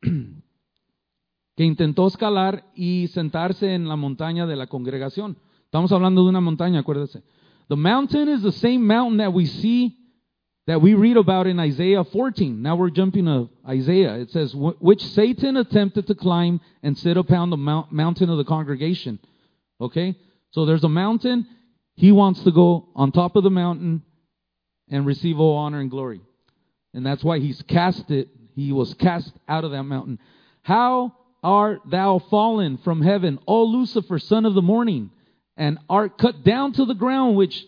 que 0.00 1.62
intentó 1.62 2.06
escalar 2.06 2.64
y 2.74 3.08
sentarse 3.08 3.74
en 3.74 3.86
la 3.86 3.96
montaña 3.96 4.46
de 4.46 4.56
la 4.56 4.66
congregación. 4.66 5.36
Estamos 5.66 5.92
hablando 5.92 6.22
de 6.22 6.30
una 6.30 6.40
montaña, 6.40 6.80
acuérdese. 6.80 7.22
The 7.68 7.76
mountain 7.76 8.30
is 8.30 8.40
the 8.40 8.50
same 8.50 8.78
mountain 8.78 9.18
that 9.18 9.34
we 9.34 9.44
see, 9.44 10.01
that 10.66 10.80
we 10.80 10.94
read 10.94 11.16
about 11.16 11.46
in 11.46 11.58
Isaiah 11.58 12.04
14. 12.04 12.62
Now 12.62 12.76
we're 12.76 12.90
jumping 12.90 13.24
to 13.24 13.48
Isaiah. 13.68 14.14
It 14.14 14.30
says, 14.30 14.54
which 14.54 15.04
Satan 15.08 15.56
attempted 15.56 16.06
to 16.06 16.14
climb 16.14 16.60
and 16.82 16.96
sit 16.96 17.16
upon 17.16 17.50
the 17.50 17.56
mount, 17.56 17.90
mountain 17.90 18.30
of 18.30 18.38
the 18.38 18.44
congregation. 18.44 19.18
Okay? 19.80 20.16
So 20.52 20.64
there's 20.64 20.84
a 20.84 20.88
mountain. 20.88 21.46
He 21.94 22.12
wants 22.12 22.44
to 22.44 22.52
go 22.52 22.88
on 22.94 23.10
top 23.10 23.34
of 23.34 23.42
the 23.42 23.50
mountain 23.50 24.02
and 24.88 25.04
receive 25.04 25.40
all 25.40 25.56
honor 25.56 25.80
and 25.80 25.90
glory. 25.90 26.20
And 26.94 27.04
that's 27.04 27.24
why 27.24 27.38
he's 27.38 27.60
cast 27.62 28.10
it. 28.10 28.28
He 28.54 28.72
was 28.72 28.94
cast 28.94 29.32
out 29.48 29.64
of 29.64 29.72
that 29.72 29.84
mountain. 29.84 30.18
How 30.62 31.16
art 31.42 31.80
thou 31.86 32.18
fallen 32.18 32.78
from 32.78 33.02
heaven, 33.02 33.40
O 33.48 33.64
Lucifer, 33.64 34.18
son 34.18 34.46
of 34.46 34.54
the 34.54 34.62
morning, 34.62 35.10
and 35.56 35.78
art 35.90 36.18
cut 36.18 36.44
down 36.44 36.72
to 36.74 36.84
the 36.84 36.94
ground, 36.94 37.36
which 37.36 37.66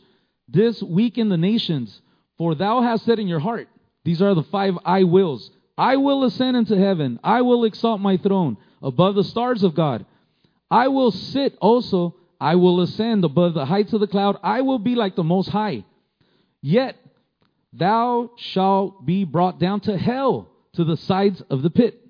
this 0.49 0.81
weaken 0.83 1.29
the 1.29 1.37
nations? 1.37 2.01
For 2.39 2.55
thou 2.55 2.83
hast 2.83 3.05
said 3.05 3.19
in 3.19 3.29
your 3.29 3.41
heart, 3.41 3.69
these 4.05 4.21
are 4.21 4.35
the 4.35 4.43
five 4.45 4.77
I 4.85 5.05
wills. 5.05 5.51
I 5.77 5.97
will 5.97 6.25
ascend 6.25 6.57
into 6.57 6.77
heaven. 6.77 7.19
I 7.25 7.43
will 7.43 7.65
exalt 7.65 8.01
my 8.01 8.17
throne 8.17 8.57
above 8.83 9.15
the 9.15 9.25
stars 9.25 9.63
of 9.63 9.75
God. 9.75 10.05
I 10.71 10.89
will 10.89 11.11
sit 11.11 11.57
also. 11.61 12.17
I 12.41 12.57
will 12.57 12.81
ascend 12.81 13.25
above 13.25 13.55
the 13.55 13.65
heights 13.65 13.93
of 13.93 14.01
the 14.01 14.07
cloud. 14.07 14.39
I 14.43 14.61
will 14.61 14.79
be 14.79 14.95
like 14.95 15.17
the 15.17 15.25
Most 15.25 15.49
High. 15.49 15.85
Yet 16.61 16.97
thou 17.73 18.31
shalt 18.37 19.05
be 19.05 19.25
brought 19.25 19.59
down 19.59 19.81
to 19.81 19.97
hell, 19.97 20.49
to 20.75 20.85
the 20.85 20.97
sides 20.97 21.43
of 21.51 21.63
the 21.63 21.71
pit. 21.71 22.01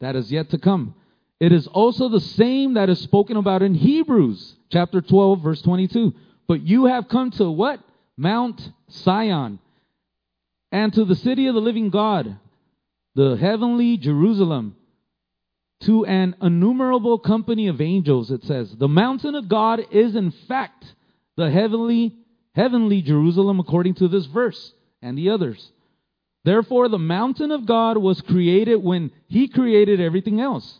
That 0.00 0.16
is 0.16 0.32
yet 0.32 0.50
to 0.50 0.58
come. 0.58 0.94
It 1.40 1.52
is 1.52 1.66
also 1.66 2.08
the 2.08 2.20
same 2.20 2.74
that 2.74 2.90
is 2.90 3.00
spoken 3.00 3.36
about 3.36 3.62
in 3.62 3.74
Hebrews 3.74 4.56
chapter 4.70 5.00
12, 5.00 5.42
verse 5.42 5.62
22. 5.62 6.14
But 6.46 6.62
you 6.62 6.86
have 6.86 7.08
come 7.08 7.30
to 7.32 7.50
what? 7.50 7.80
Mount 8.20 8.60
Sion, 8.90 9.58
and 10.70 10.92
to 10.92 11.06
the 11.06 11.16
city 11.16 11.46
of 11.46 11.54
the 11.54 11.60
living 11.62 11.88
God, 11.88 12.36
the 13.14 13.36
heavenly 13.36 13.96
Jerusalem, 13.96 14.76
to 15.84 16.04
an 16.04 16.36
innumerable 16.42 17.18
company 17.18 17.68
of 17.68 17.80
angels, 17.80 18.30
it 18.30 18.44
says. 18.44 18.76
The 18.76 18.88
mountain 18.88 19.34
of 19.34 19.48
God 19.48 19.80
is 19.90 20.14
in 20.14 20.32
fact 20.32 20.84
the 21.38 21.50
heavenly, 21.50 22.14
heavenly 22.54 23.00
Jerusalem 23.00 23.58
according 23.58 23.94
to 23.94 24.08
this 24.08 24.26
verse 24.26 24.74
and 25.00 25.16
the 25.16 25.30
others. 25.30 25.72
Therefore, 26.44 26.90
the 26.90 26.98
mountain 26.98 27.50
of 27.50 27.64
God 27.64 27.96
was 27.96 28.20
created 28.20 28.84
when 28.84 29.12
He 29.28 29.48
created 29.48 29.98
everything 29.98 30.40
else. 30.40 30.78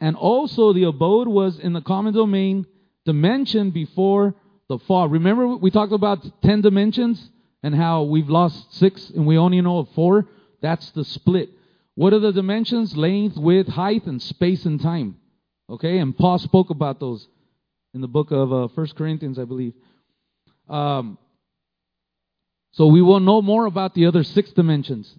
And 0.00 0.14
also, 0.14 0.72
the 0.72 0.84
abode 0.84 1.26
was 1.26 1.58
in 1.58 1.72
the 1.72 1.80
common 1.80 2.14
domain 2.14 2.66
dimension 3.04 3.72
before 3.72 4.36
the 4.70 4.78
fall. 4.78 5.08
Remember, 5.08 5.48
we 5.48 5.72
talked 5.72 5.92
about 5.92 6.24
10 6.42 6.60
dimensions 6.62 7.28
and 7.62 7.74
how 7.74 8.04
we've 8.04 8.28
lost 8.28 8.72
six 8.74 9.10
and 9.10 9.26
we 9.26 9.36
only 9.36 9.60
know 9.60 9.78
of 9.78 9.88
four? 9.90 10.28
That's 10.62 10.88
the 10.92 11.04
split. 11.04 11.50
What 11.96 12.12
are 12.12 12.20
the 12.20 12.32
dimensions? 12.32 12.96
Length, 12.96 13.36
width, 13.36 13.68
height, 13.68 14.06
and 14.06 14.22
space 14.22 14.64
and 14.64 14.80
time. 14.80 15.16
Okay, 15.68 15.98
and 15.98 16.16
Paul 16.16 16.38
spoke 16.38 16.70
about 16.70 17.00
those 17.00 17.26
in 17.94 18.00
the 18.00 18.06
book 18.06 18.30
of 18.30 18.52
uh, 18.52 18.68
1 18.68 18.86
Corinthians, 18.96 19.40
I 19.40 19.44
believe. 19.44 19.74
Um, 20.68 21.18
so 22.72 22.86
we 22.86 23.02
will 23.02 23.20
know 23.20 23.42
more 23.42 23.66
about 23.66 23.94
the 23.94 24.06
other 24.06 24.22
six 24.22 24.52
dimensions. 24.52 25.12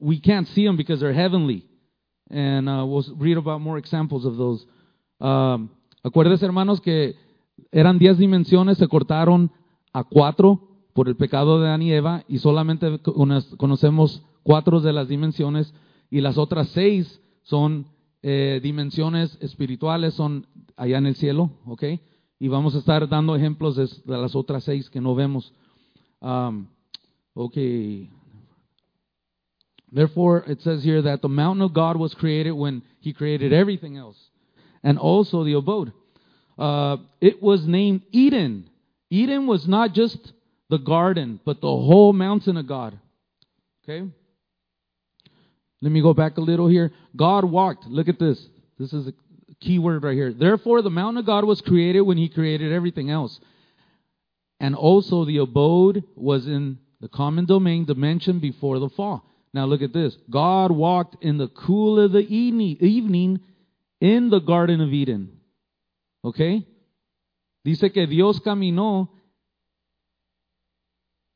We 0.00 0.18
can't 0.18 0.48
see 0.48 0.66
them 0.66 0.76
because 0.76 0.98
they're 0.98 1.12
heavenly. 1.12 1.64
And 2.30 2.68
uh, 2.68 2.84
we'll 2.84 3.04
read 3.16 3.36
about 3.36 3.60
more 3.60 3.78
examples 3.78 4.24
of 4.24 4.36
those. 4.36 4.66
Um, 5.20 5.70
hermanos, 6.04 6.80
que 6.80 7.14
eran 7.70 7.98
diez 7.98 8.18
dimensiones, 8.18 8.78
se 8.78 8.88
cortaron 8.88 9.50
a 9.92 10.04
cuatro 10.04 10.68
por 10.92 11.08
el 11.08 11.16
pecado 11.16 11.60
de 11.60 11.68
Adán 11.68 11.82
y 11.82 11.92
Eva, 11.92 12.24
y 12.28 12.38
solamente 12.38 12.98
conocemos 13.00 14.22
cuatro 14.42 14.80
de 14.80 14.92
las 14.92 15.08
dimensiones, 15.08 15.72
y 16.10 16.20
las 16.20 16.36
otras 16.36 16.68
seis 16.68 17.20
son 17.42 17.86
eh, 18.22 18.60
dimensiones 18.62 19.38
espirituales, 19.40 20.14
son 20.14 20.46
allá 20.76 20.98
en 20.98 21.06
el 21.06 21.16
cielo, 21.16 21.50
¿ok? 21.66 21.84
Y 22.38 22.48
vamos 22.48 22.74
a 22.74 22.78
estar 22.78 23.08
dando 23.08 23.34
ejemplos 23.36 23.76
de, 23.76 23.88
las 24.06 24.34
otras 24.34 24.64
seis 24.64 24.90
que 24.90 25.00
no 25.00 25.14
vemos. 25.14 25.52
Um, 26.20 26.66
okay. 27.34 28.10
Therefore, 29.90 30.44
it 30.46 30.60
says 30.60 30.84
here 30.84 31.02
that 31.02 31.20
the 31.20 31.28
mountain 31.28 31.62
of 31.62 31.72
God 31.72 31.96
was 31.96 32.14
created 32.14 32.52
when 32.52 32.82
He 33.00 33.12
created 33.12 33.52
everything 33.52 33.96
else, 33.96 34.18
and 34.82 34.98
also 34.98 35.44
the 35.44 35.54
abode. 35.54 35.92
Uh, 36.62 36.98
it 37.20 37.42
was 37.42 37.66
named 37.66 38.02
Eden. 38.12 38.70
Eden 39.10 39.48
was 39.48 39.66
not 39.66 39.94
just 39.94 40.32
the 40.70 40.78
garden, 40.78 41.40
but 41.44 41.60
the 41.60 41.66
whole 41.66 42.12
mountain 42.12 42.56
of 42.56 42.68
God. 42.68 42.96
Okay? 43.82 44.08
Let 45.80 45.90
me 45.90 46.00
go 46.00 46.14
back 46.14 46.36
a 46.36 46.40
little 46.40 46.68
here. 46.68 46.92
God 47.16 47.44
walked. 47.44 47.86
Look 47.86 48.06
at 48.06 48.20
this. 48.20 48.40
This 48.78 48.92
is 48.92 49.08
a 49.08 49.12
key 49.60 49.80
word 49.80 50.04
right 50.04 50.14
here. 50.14 50.32
Therefore, 50.32 50.82
the 50.82 50.90
mountain 50.90 51.18
of 51.18 51.26
God 51.26 51.44
was 51.44 51.60
created 51.60 52.02
when 52.02 52.16
He 52.16 52.28
created 52.28 52.72
everything 52.72 53.10
else. 53.10 53.40
And 54.60 54.76
also 54.76 55.24
the 55.24 55.38
abode 55.38 56.04
was 56.14 56.46
in 56.46 56.78
the 57.00 57.08
common 57.08 57.44
domain 57.44 57.86
dimension 57.86 58.38
before 58.38 58.78
the 58.78 58.88
fall. 58.90 59.28
Now 59.52 59.64
look 59.64 59.82
at 59.82 59.92
this. 59.92 60.16
God 60.30 60.70
walked 60.70 61.24
in 61.24 61.38
the 61.38 61.48
cool 61.48 61.98
of 61.98 62.12
the 62.12 62.20
evening 62.20 63.40
in 64.00 64.30
the 64.30 64.38
Garden 64.38 64.80
of 64.80 64.92
Eden. 64.92 65.40
Okay? 66.22 66.66
Dice 67.64 67.92
que 67.92 68.06
Dios 68.06 68.40
caminó 68.40 69.10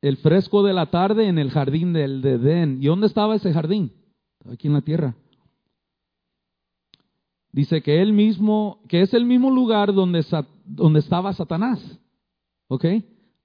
el 0.01 0.17
fresco 0.17 0.63
de 0.63 0.73
la 0.73 0.89
tarde 0.89 1.27
en 1.27 1.37
el 1.37 1.51
jardín 1.51 1.93
del 1.93 2.21
de 2.21 2.33
Edén. 2.33 2.81
¿Y 2.81 2.87
dónde 2.87 3.07
estaba 3.07 3.35
ese 3.35 3.53
jardín? 3.53 3.93
Aquí 4.51 4.67
en 4.67 4.73
la 4.73 4.81
tierra. 4.81 5.15
Dice 7.51 7.81
que 7.81 8.01
él 8.01 8.13
mismo, 8.13 8.81
que 8.87 9.01
es 9.01 9.13
el 9.13 9.25
mismo 9.25 9.51
lugar 9.51 9.93
donde, 9.93 10.25
donde 10.65 10.99
estaba 10.99 11.33
Satanás. 11.33 11.79
¿Ok? 12.67 12.85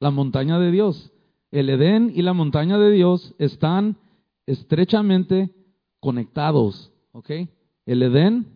la 0.02 0.10
montaña 0.10 0.58
de 0.58 0.72
Dios. 0.72 1.12
El 1.52 1.70
Edén 1.70 2.12
y 2.12 2.22
la 2.22 2.32
montaña 2.32 2.76
de 2.76 2.90
Dios 2.90 3.36
están 3.38 3.98
estrechamente 4.46 5.54
conectados, 6.00 6.90
¿ok? 7.12 7.30
El 7.86 8.02
Edén 8.02 8.46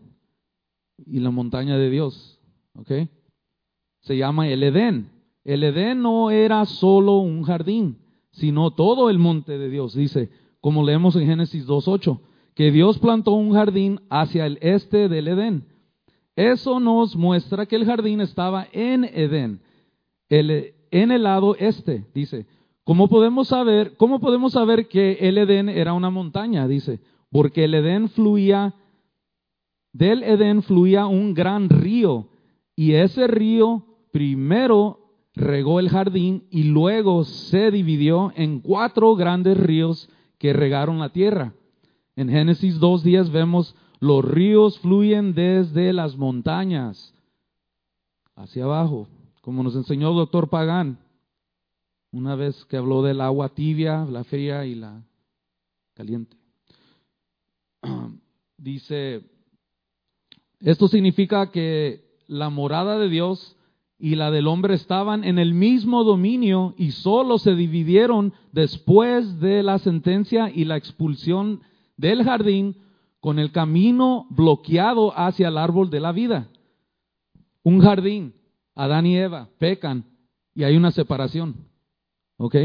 y 1.06 1.20
la 1.20 1.30
montaña 1.30 1.78
de 1.78 1.88
Dios, 1.88 2.35
¿ok? 2.78 3.08
Se 4.00 4.16
llama 4.16 4.48
el 4.48 4.62
Edén. 4.62 5.10
El 5.44 5.62
Edén 5.62 6.02
no 6.02 6.30
era 6.30 6.64
solo 6.64 7.18
un 7.18 7.42
jardín, 7.42 7.98
sino 8.32 8.72
todo 8.72 9.10
el 9.10 9.18
monte 9.18 9.58
de 9.58 9.70
Dios, 9.70 9.94
dice, 9.94 10.30
como 10.60 10.84
leemos 10.84 11.14
en 11.16 11.26
Génesis 11.26 11.66
2.8, 11.66 12.18
que 12.54 12.70
Dios 12.70 12.98
plantó 12.98 13.32
un 13.32 13.52
jardín 13.52 14.00
hacia 14.10 14.46
el 14.46 14.58
este 14.60 15.08
del 15.08 15.28
Edén. 15.28 15.64
Eso 16.34 16.80
nos 16.80 17.16
muestra 17.16 17.66
que 17.66 17.76
el 17.76 17.84
jardín 17.84 18.20
estaba 18.20 18.66
en 18.72 19.04
Edén. 19.04 19.60
En 20.28 21.10
el 21.12 21.22
lado 21.22 21.54
este, 21.56 22.04
dice. 22.14 22.46
¿Cómo 22.86 23.08
podemos 23.08 23.48
saber, 23.48 23.96
cómo 23.96 24.20
podemos 24.20 24.52
saber 24.52 24.86
que 24.86 25.14
el 25.20 25.38
Edén 25.38 25.68
era 25.68 25.92
una 25.92 26.08
montaña? 26.08 26.68
Dice, 26.68 27.00
porque 27.32 27.64
el 27.64 27.74
Edén 27.74 28.08
fluía, 28.08 28.74
del 29.92 30.22
Edén 30.22 30.62
fluía 30.62 31.06
un 31.06 31.34
gran 31.34 31.68
río, 31.68 32.28
y 32.76 32.92
ese 32.92 33.26
río 33.26 33.84
primero 34.12 35.00
regó 35.34 35.80
el 35.80 35.88
jardín 35.88 36.46
y 36.50 36.64
luego 36.64 37.24
se 37.24 37.70
dividió 37.70 38.32
en 38.36 38.60
cuatro 38.60 39.16
grandes 39.16 39.56
ríos 39.56 40.08
que 40.38 40.52
regaron 40.52 40.98
la 40.98 41.08
tierra. 41.08 41.54
En 42.14 42.28
Génesis 42.28 42.78
2.10 42.78 43.30
vemos 43.32 43.74
los 43.98 44.24
ríos 44.24 44.78
fluyen 44.78 45.34
desde 45.34 45.92
las 45.92 46.16
montañas 46.16 47.14
hacia 48.34 48.64
abajo, 48.64 49.08
como 49.40 49.62
nos 49.62 49.74
enseñó 49.74 50.10
el 50.10 50.16
doctor 50.16 50.48
Pagán 50.50 50.98
una 52.12 52.34
vez 52.34 52.64
que 52.66 52.76
habló 52.76 53.02
del 53.02 53.20
agua 53.20 53.50
tibia, 53.50 54.04
la 54.06 54.24
fría 54.24 54.64
y 54.64 54.74
la 54.74 55.02
caliente. 55.94 56.36
Dice, 58.56 59.22
esto 60.60 60.88
significa 60.88 61.50
que 61.50 62.05
la 62.26 62.50
morada 62.50 62.98
de 62.98 63.08
Dios 63.08 63.56
y 63.98 64.16
la 64.16 64.30
del 64.30 64.46
hombre 64.46 64.74
estaban 64.74 65.24
en 65.24 65.38
el 65.38 65.54
mismo 65.54 66.04
dominio 66.04 66.74
y 66.76 66.90
solo 66.90 67.38
se 67.38 67.54
dividieron 67.54 68.34
después 68.52 69.40
de 69.40 69.62
la 69.62 69.78
sentencia 69.78 70.50
y 70.50 70.64
la 70.64 70.76
expulsión 70.76 71.62
del 71.96 72.24
jardín 72.24 72.76
con 73.20 73.38
el 73.38 73.52
camino 73.52 74.26
bloqueado 74.30 75.16
hacia 75.18 75.48
el 75.48 75.58
árbol 75.58 75.90
de 75.90 76.00
la 76.00 76.12
vida. 76.12 76.48
Un 77.62 77.80
jardín, 77.80 78.34
Adán 78.74 79.06
y 79.06 79.16
Eva 79.16 79.48
pecan 79.58 80.04
y 80.54 80.64
hay 80.64 80.76
una 80.76 80.90
separación. 80.90 81.56
¿Ok? 82.36 82.56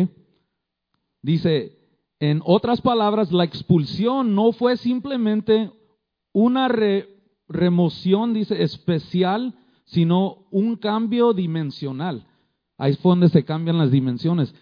Dice, 1.22 1.78
en 2.20 2.42
otras 2.46 2.82
palabras, 2.82 3.32
la 3.32 3.46
expulsión 3.46 4.36
no 4.36 4.52
fue 4.52 4.78
simplemente 4.78 5.72
una 6.34 6.68
remoción, 7.52 8.34
dice, 8.34 8.64
especial, 8.64 9.54
sino 9.86 10.46
un 10.52 10.76
cambio 10.76 11.34
dimensional. 11.34 12.26
Ahí 12.78 12.94
es 12.94 13.02
donde 13.02 13.30
se 13.30 13.44
cambian 13.44 13.78
las 13.78 13.92
dimensiones. 13.92 14.56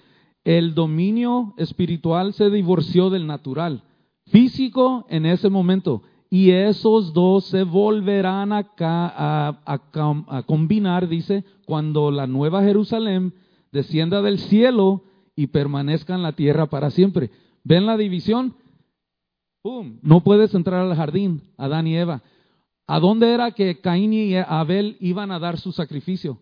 El 0.43 0.73
dominio 0.73 1.53
espiritual 1.57 2.33
se 2.33 2.49
divorció 2.49 3.09
del 3.09 3.27
natural, 3.27 3.83
físico 4.27 5.05
en 5.09 5.25
ese 5.25 5.49
momento, 5.49 6.01
y 6.29 6.51
esos 6.51 7.13
dos 7.13 7.45
se 7.45 7.63
volverán 7.63 8.51
a, 8.53 10.43
combinar, 10.45 11.07
dice, 11.07 11.43
cuando 11.65 12.11
la 12.11 12.27
nueva 12.27 12.63
Jerusalén 12.63 13.33
descienda 13.71 14.21
del 14.21 14.39
cielo 14.39 15.03
y 15.35 15.47
permanezca 15.47 16.15
en 16.15 16.21
la 16.21 16.33
tierra 16.33 16.67
para 16.67 16.91
siempre. 16.91 17.31
¿Ven 17.63 17.85
la 17.85 17.97
división? 17.97 18.53
¡Pum! 19.61 19.99
No 20.01 20.21
puedes 20.21 20.53
entrar 20.53 20.81
al 20.81 20.95
jardín, 20.95 21.41
Adán 21.57 21.87
y 21.87 21.97
Eva. 21.97 22.21
¿A 22.91 22.99
dónde 22.99 23.31
era 23.31 23.51
que 23.51 23.81
Caín 23.81 24.13
y 24.13 24.35
Abel 24.35 24.97
iban 24.99 25.29
a 25.29 25.37
dar 25.37 25.59
su 25.59 25.71
sacrificio? 25.71 26.39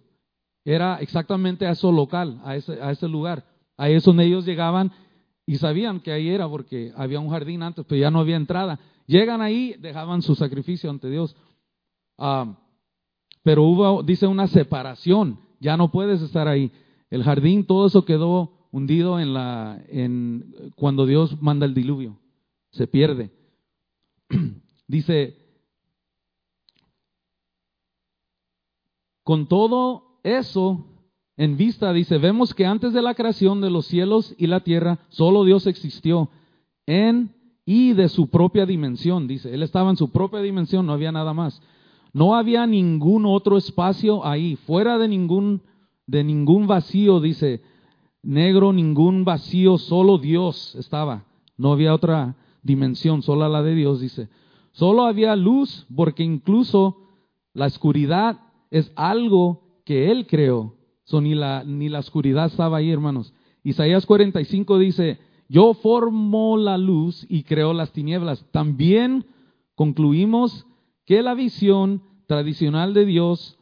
Era 0.63 0.95
exactamente 1.01 1.67
a 1.67 1.71
eso 1.71 1.91
local, 1.91 2.39
a 2.45 2.55
ese, 2.55 2.81
a 2.81 3.07
lugar. 3.07 3.45
Ahí 3.75 3.95
es 3.95 4.05
donde 4.05 4.23
ellos 4.23 4.45
llegaban 4.45 4.93
y 5.45 5.57
sabían 5.57 5.99
que 5.99 6.13
ahí 6.13 6.29
era 6.29 6.47
porque 6.47 6.93
había 6.95 7.19
un 7.19 7.31
jardín 7.31 7.63
antes, 7.63 7.85
pero 7.85 7.99
ya 7.99 8.09
no 8.09 8.21
había 8.21 8.37
entrada. 8.37 8.79
Llegan 9.07 9.41
ahí, 9.41 9.75
dejaban 9.77 10.21
su 10.21 10.35
sacrificio 10.35 10.89
ante 10.89 11.09
Dios. 11.09 11.35
Ah, 12.17 12.57
pero 13.43 13.63
hubo, 13.63 14.01
dice, 14.01 14.25
una 14.25 14.47
separación. 14.47 15.41
Ya 15.59 15.75
no 15.75 15.91
puedes 15.91 16.21
estar 16.21 16.47
ahí. 16.47 16.71
El 17.09 17.23
jardín, 17.23 17.65
todo 17.65 17.87
eso 17.87 18.05
quedó 18.05 18.69
hundido 18.71 19.19
en 19.19 19.33
la, 19.33 19.83
en, 19.89 20.71
cuando 20.77 21.05
Dios 21.05 21.41
manda 21.41 21.65
el 21.65 21.73
diluvio. 21.73 22.17
Se 22.71 22.87
pierde. 22.87 23.31
Dice, 24.87 25.46
con 29.27 29.47
todo 29.47 30.21
eso 30.23 30.85
en 31.35 31.57
vista, 31.57 31.91
dice, 31.91 32.17
vemos 32.17 32.53
que 32.53 32.65
antes 32.65 32.93
de 32.93 33.01
la 33.01 33.13
creación 33.13 33.59
de 33.59 33.69
los 33.69 33.85
cielos 33.85 34.33
y 34.37 34.47
la 34.47 34.61
tierra, 34.61 34.99
solo 35.09 35.43
Dios 35.43 35.67
existió 35.67 36.29
en 36.85 37.35
y 37.65 37.91
de 37.91 38.07
su 38.07 38.29
propia 38.29 38.65
dimensión, 38.65 39.27
dice. 39.27 39.53
Él 39.53 39.63
estaba 39.63 39.89
en 39.89 39.97
su 39.97 40.13
propia 40.13 40.39
dimensión, 40.39 40.85
no 40.85 40.93
había 40.93 41.11
nada 41.11 41.33
más. 41.33 41.61
No 42.13 42.35
había 42.35 42.65
ningún 42.67 43.25
otro 43.25 43.57
espacio 43.57 44.25
ahí, 44.25 44.55
fuera 44.55 44.97
de 44.97 45.09
ningún 45.09 45.61
de 46.05 46.23
ningún 46.23 46.65
vacío, 46.65 47.19
dice, 47.19 47.61
negro, 48.23 48.71
ningún 48.71 49.25
vacío, 49.25 49.77
solo 49.77 50.19
Dios 50.19 50.73
estaba. 50.75 51.25
No 51.57 51.73
había 51.73 51.93
otra 51.93 52.37
dimensión, 52.63 53.23
solo 53.23 53.49
la 53.49 53.61
de 53.61 53.75
Dios, 53.75 53.99
dice. 53.99 54.29
Solo 54.71 55.03
había 55.03 55.35
luz, 55.35 55.85
porque 55.93 56.23
incluso 56.23 56.95
la 57.53 57.65
oscuridad 57.65 58.46
es 58.71 58.91
algo 58.95 59.81
que 59.85 60.11
Él 60.11 60.27
creó. 60.27 60.75
ni, 61.11 61.35
la, 61.35 61.63
ni 61.63 61.89
la 61.89 61.99
oscuridad 61.99 62.47
estaba 62.47 62.77
ahí, 62.77 62.91
hermanos. 62.91 63.33
Isaías 63.63 64.05
45 64.05 64.77
dice, 64.77 65.19
yo 65.49 65.73
formo 65.73 66.57
la 66.57 66.77
luz 66.77 67.25
y 67.29 67.43
creo 67.43 67.73
las 67.73 67.91
tinieblas. 67.91 68.45
También 68.51 69.25
concluimos 69.75 70.65
que 71.05 71.21
la 71.21 71.33
visión 71.33 72.01
tradicional 72.27 72.93
de 72.93 73.05
Dios 73.05 73.57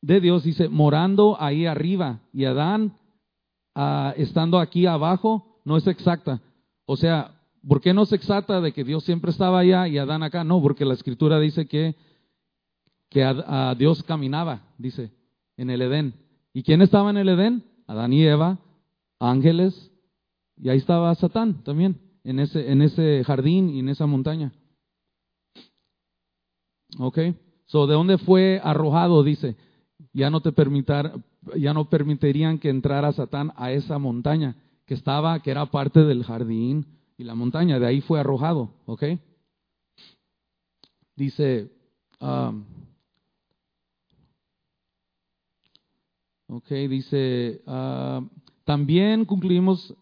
de 0.00 0.20
Dios, 0.20 0.44
dice, 0.44 0.68
morando 0.68 1.36
ahí 1.40 1.66
arriba 1.66 2.20
y 2.32 2.44
Adán 2.44 2.96
ah, 3.74 4.14
estando 4.16 4.58
aquí 4.58 4.86
abajo, 4.86 5.60
no 5.64 5.76
es 5.76 5.86
exacta. 5.86 6.40
O 6.86 6.96
sea, 6.96 7.42
¿por 7.66 7.80
qué 7.80 7.92
no 7.92 8.02
es 8.02 8.12
exacta 8.12 8.60
de 8.60 8.72
que 8.72 8.84
Dios 8.84 9.04
siempre 9.04 9.30
estaba 9.30 9.58
allá 9.60 9.88
y 9.88 9.98
Adán 9.98 10.22
acá? 10.22 10.44
No, 10.44 10.62
porque 10.62 10.84
la 10.84 10.94
escritura 10.94 11.38
dice 11.40 11.66
que, 11.66 11.96
que 13.10 13.24
a, 13.24 13.74
Dios 13.76 14.02
caminaba, 14.02 14.62
dice, 14.78 15.10
en 15.56 15.70
el 15.70 15.82
Edén. 15.82 16.14
¿Y 16.52 16.62
quién 16.62 16.82
estaba 16.82 17.10
en 17.10 17.16
el 17.16 17.28
Edén? 17.28 17.64
Adán 17.86 18.12
y 18.12 18.22
Eva, 18.24 18.58
ángeles, 19.18 19.90
y 20.56 20.68
ahí 20.68 20.78
estaba 20.78 21.14
Satán 21.14 21.62
también, 21.64 21.98
en 22.24 22.38
ese, 22.40 22.70
en 22.70 22.82
ese 22.82 23.24
jardín 23.24 23.70
y 23.70 23.78
en 23.78 23.88
esa 23.88 24.06
montaña. 24.06 24.52
Ok, 26.98 27.18
so 27.66 27.86
de 27.86 27.94
dónde 27.94 28.18
fue 28.18 28.60
arrojado, 28.62 29.22
dice, 29.22 29.56
ya 30.12 30.30
no 30.30 30.40
te 30.40 30.52
permitar, 30.52 31.14
ya 31.56 31.72
no 31.72 31.88
permitirían 31.88 32.58
que 32.58 32.70
entrara 32.70 33.12
Satán 33.12 33.52
a 33.56 33.72
esa 33.72 33.98
montaña 33.98 34.56
que 34.84 34.94
estaba, 34.94 35.40
que 35.40 35.50
era 35.50 35.66
parte 35.66 36.00
del 36.04 36.24
jardín 36.24 36.86
y 37.16 37.24
la 37.24 37.34
montaña, 37.34 37.78
de 37.78 37.86
ahí 37.86 38.00
fue 38.00 38.20
arrojado, 38.20 38.70
¿ok? 38.86 39.04
Dice, 41.16 41.70
um, 42.20 42.64
ok, 46.48 46.68
dice, 46.88 47.62
uh, 47.66 48.26
también 48.64 49.24
concluimos 49.24 49.94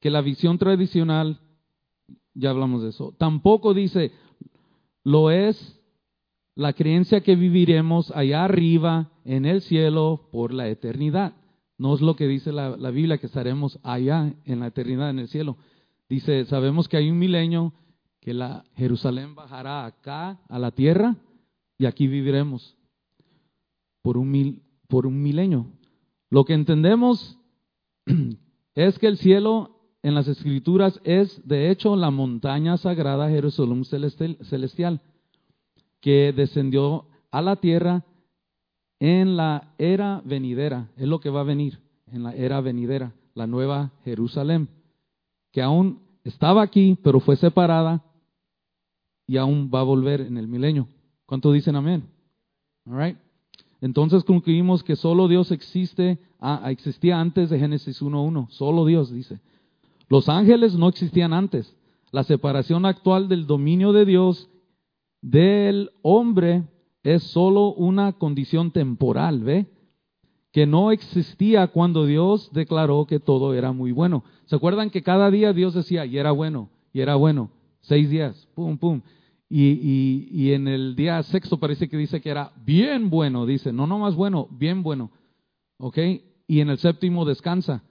que 0.00 0.10
la 0.10 0.20
visión 0.20 0.58
tradicional, 0.58 1.40
ya 2.34 2.50
hablamos 2.50 2.82
de 2.82 2.90
eso, 2.90 3.14
tampoco 3.18 3.74
dice, 3.74 4.12
lo 5.04 5.30
es 5.30 5.80
la 6.54 6.72
creencia 6.72 7.22
que 7.22 7.36
viviremos 7.36 8.10
allá 8.10 8.44
arriba 8.44 9.10
en 9.24 9.44
el 9.44 9.62
cielo 9.62 10.28
por 10.30 10.52
la 10.52 10.68
eternidad. 10.68 11.34
No 11.78 11.94
es 11.94 12.02
lo 12.02 12.16
que 12.16 12.26
dice 12.26 12.52
la, 12.52 12.76
Biblia, 12.90 13.16
que 13.16 13.26
estaremos 13.26 13.78
allá 13.82 14.34
en 14.44 14.60
la 14.60 14.66
eternidad 14.66 15.08
en 15.08 15.20
el 15.20 15.28
cielo. 15.28 15.56
Dice, 16.08 16.44
sabemos 16.44 16.88
que 16.88 16.98
hay 16.98 17.10
un 17.10 17.18
milenio, 17.18 17.72
que 18.20 18.34
la 18.34 18.64
Jerusalén 18.74 19.34
bajará 19.34 19.86
acá 19.86 20.40
a 20.48 20.58
la 20.58 20.72
tierra 20.72 21.16
y 21.78 21.86
aquí 21.86 22.06
viviremos 22.06 22.76
por 24.02 24.18
un, 24.18 24.30
mil, 24.30 24.62
por 24.88 25.06
un 25.06 25.22
milenio. 25.22 25.66
Lo 26.30 26.44
que 26.44 26.54
entendemos 26.54 27.38
es 28.74 28.98
que 28.98 29.08
el 29.08 29.18
cielo 29.18 29.76
en 30.02 30.14
las 30.14 30.28
escrituras 30.28 31.00
es 31.04 31.46
de 31.46 31.70
hecho 31.70 31.96
la 31.96 32.10
montaña 32.10 32.76
sagrada 32.78 33.28
Jerusalén 33.28 33.84
celestial 33.84 35.02
que 36.00 36.32
descendió 36.32 37.06
a 37.30 37.42
la 37.42 37.56
tierra 37.56 38.04
en 38.98 39.36
la 39.36 39.74
era 39.78 40.22
venidera. 40.24 40.88
Es 40.96 41.08
lo 41.08 41.20
que 41.20 41.30
va 41.30 41.40
a 41.40 41.44
venir 41.44 41.80
en 42.06 42.22
la 42.22 42.34
era 42.34 42.60
venidera, 42.60 43.12
la 43.34 43.46
nueva 43.46 43.92
Jerusalén, 44.04 44.68
que 45.52 45.62
aún 45.62 46.00
estaba 46.24 46.62
aquí, 46.62 46.98
pero 47.02 47.20
fue 47.20 47.36
separada 47.36 48.02
y 49.26 49.36
aún 49.36 49.70
va 49.72 49.80
a 49.80 49.84
volver 49.84 50.20
en 50.22 50.36
el 50.38 50.48
milenio. 50.48 50.88
¿Cuánto 51.26 51.52
dicen 51.52 51.76
amén? 51.76 52.08
All 52.86 53.16
Entonces 53.80 54.24
concluimos 54.24 54.82
que 54.82 54.96
solo 54.96 55.28
Dios 55.28 55.50
existe, 55.50 56.18
ah, 56.38 56.70
existía 56.70 57.20
antes 57.20 57.48
de 57.50 57.58
Génesis 57.58 58.02
1.1. 58.02 58.48
Solo 58.50 58.84
Dios 58.84 59.10
dice. 59.12 59.40
Los 60.08 60.28
ángeles 60.28 60.74
no 60.74 60.88
existían 60.88 61.32
antes. 61.32 61.74
La 62.12 62.24
separación 62.24 62.84
actual 62.84 63.28
del 63.28 63.46
dominio 63.46 63.92
de 63.92 64.04
Dios 64.04 64.48
del 65.22 65.90
hombre 66.02 66.64
es 67.02 67.22
solo 67.22 67.72
una 67.72 68.12
condición 68.12 68.72
temporal, 68.72 69.42
¿ve? 69.42 69.66
Que 70.52 70.66
no 70.66 70.90
existía 70.90 71.68
cuando 71.68 72.04
Dios 72.04 72.50
declaró 72.52 73.06
que 73.06 73.20
todo 73.20 73.54
era 73.54 73.72
muy 73.72 73.92
bueno. 73.92 74.24
¿Se 74.46 74.56
acuerdan 74.56 74.90
que 74.90 75.02
cada 75.02 75.30
día 75.30 75.52
Dios 75.52 75.74
decía, 75.74 76.04
y 76.04 76.18
era 76.18 76.32
bueno, 76.32 76.68
y 76.92 77.00
era 77.00 77.14
bueno? 77.14 77.50
Seis 77.80 78.10
días, 78.10 78.48
pum, 78.54 78.76
pum. 78.76 79.00
Y, 79.52 80.28
y, 80.30 80.52
en 80.52 80.68
el 80.68 80.94
día 80.94 81.20
sexto 81.24 81.58
parece 81.58 81.88
que 81.88 81.96
dice 81.96 82.20
que 82.20 82.30
era 82.30 82.52
bien 82.64 83.10
bueno, 83.10 83.46
dice, 83.46 83.72
no, 83.72 83.84
no 83.88 83.98
más 83.98 84.14
bueno, 84.14 84.46
bien 84.52 84.84
bueno. 84.84 85.10
¿ok? 85.80 85.98
Y 86.46 86.60
en 86.60 86.70
el 86.70 86.78
séptimo 86.78 87.24
descansa. 87.24 87.82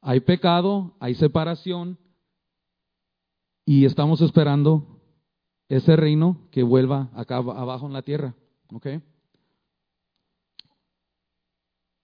Hay 0.00 0.20
pecado, 0.20 0.94
hay 1.00 1.14
separación 1.14 1.98
y 3.64 3.84
estamos 3.84 4.20
esperando 4.20 5.00
ese 5.68 5.96
reino 5.96 6.48
que 6.52 6.62
vuelva 6.62 7.10
acá 7.14 7.38
abajo 7.38 7.86
en 7.86 7.92
la 7.92 8.02
tierra, 8.02 8.34
¿ok? 8.72 8.86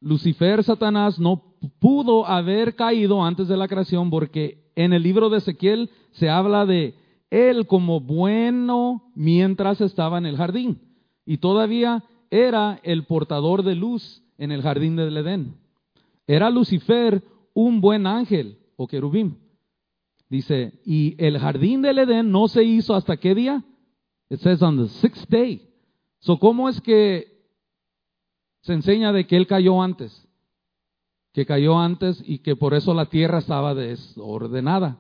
Lucifer, 0.01 0.65
Satanás, 0.65 1.21
no 1.21 1.55
pudo 1.79 2.27
haber 2.27 2.75
caído 2.75 3.25
antes 3.25 3.47
de 3.47 3.57
la 3.57 3.69
creación 3.69 4.11
porque 4.11 4.73
en 4.75 4.93
el 4.93 5.05
libro 5.05 5.31
de 5.31 5.39
Ezequiel 5.39 5.91
se 6.11 6.29
habla 6.29 6.67
de 6.67 6.97
él 7.33 7.67
como 7.67 8.01
bueno 8.01 9.11
mientras 9.15 9.81
estaba 9.81 10.19
en 10.19 10.27
el 10.27 10.37
jardín 10.37 10.79
y 11.25 11.39
todavía 11.39 12.05
era 12.31 12.79
el 12.83 13.05
portador 13.05 13.63
de 13.63 13.75
luz 13.75 14.23
en 14.37 14.53
el 14.53 14.61
jardín 14.61 14.97
del 14.97 15.17
Edén. 15.17 15.57
Era 16.27 16.51
Lucifer 16.51 17.23
un 17.55 17.81
buen 17.81 18.07
ángel 18.07 18.59
o 18.77 18.87
querubín. 18.87 19.39
Dice, 20.29 20.81
y 20.85 21.15
el 21.19 21.39
jardín 21.39 21.81
del 21.81 22.01
Edén 22.01 22.31
no 22.31 22.49
se 22.49 22.65
hizo 22.65 22.95
hasta 22.95 23.17
qué 23.17 23.35
día? 23.35 23.65
It 24.29 24.41
says 24.41 24.63
on 24.63 24.77
the 24.77 24.89
sixth 24.89 25.29
day. 25.31 25.71
So, 26.21 26.39
¿cómo 26.39 26.69
es 26.69 26.83
que 26.83 27.33
se 28.61 28.75
enseña 28.75 29.13
de 29.13 29.27
que 29.27 29.37
él 29.37 29.47
cayó 29.47 29.83
antes, 29.83 30.29
que 31.33 31.47
cayó 31.47 31.79
antes 31.79 32.23
y 32.27 32.41
que 32.41 32.57
por 32.57 32.75
eso 32.75 32.93
la 32.93 33.07
tierra 33.07 33.39
estaba 33.39 33.75
desordenada. 33.75 34.99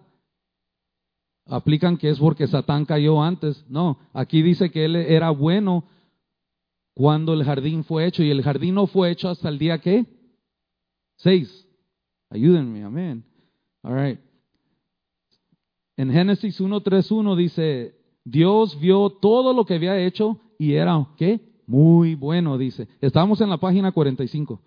Aplican 1.52 1.98
que 1.98 2.08
es 2.08 2.18
porque 2.18 2.46
Satán 2.46 2.86
cayó 2.86 3.22
antes. 3.22 3.62
No, 3.68 3.98
aquí 4.14 4.40
dice 4.40 4.70
que 4.70 4.86
él 4.86 4.96
era 4.96 5.28
bueno 5.28 5.84
cuando 6.94 7.34
el 7.34 7.44
jardín 7.44 7.84
fue 7.84 8.06
hecho 8.06 8.22
y 8.22 8.30
el 8.30 8.42
jardín 8.42 8.74
no 8.74 8.86
fue 8.86 9.10
hecho 9.10 9.28
hasta 9.28 9.50
el 9.50 9.58
día 9.58 9.78
que 9.78 10.06
seis. 11.16 11.68
Ayúdenme, 12.30 12.82
amén. 12.82 13.22
All 13.82 13.94
right. 13.94 14.18
En 15.98 16.10
Génesis 16.10 16.58
1.3.1 16.58 17.36
dice, 17.36 17.96
Dios 18.24 18.80
vio 18.80 19.10
todo 19.10 19.52
lo 19.52 19.66
que 19.66 19.74
había 19.74 19.98
hecho 19.98 20.40
y 20.58 20.72
era, 20.72 21.06
¿qué? 21.18 21.38
Muy 21.66 22.14
bueno, 22.14 22.56
dice. 22.56 22.88
Estamos 23.02 23.42
en 23.42 23.50
la 23.50 23.58
página 23.58 23.92
45. 23.92 24.58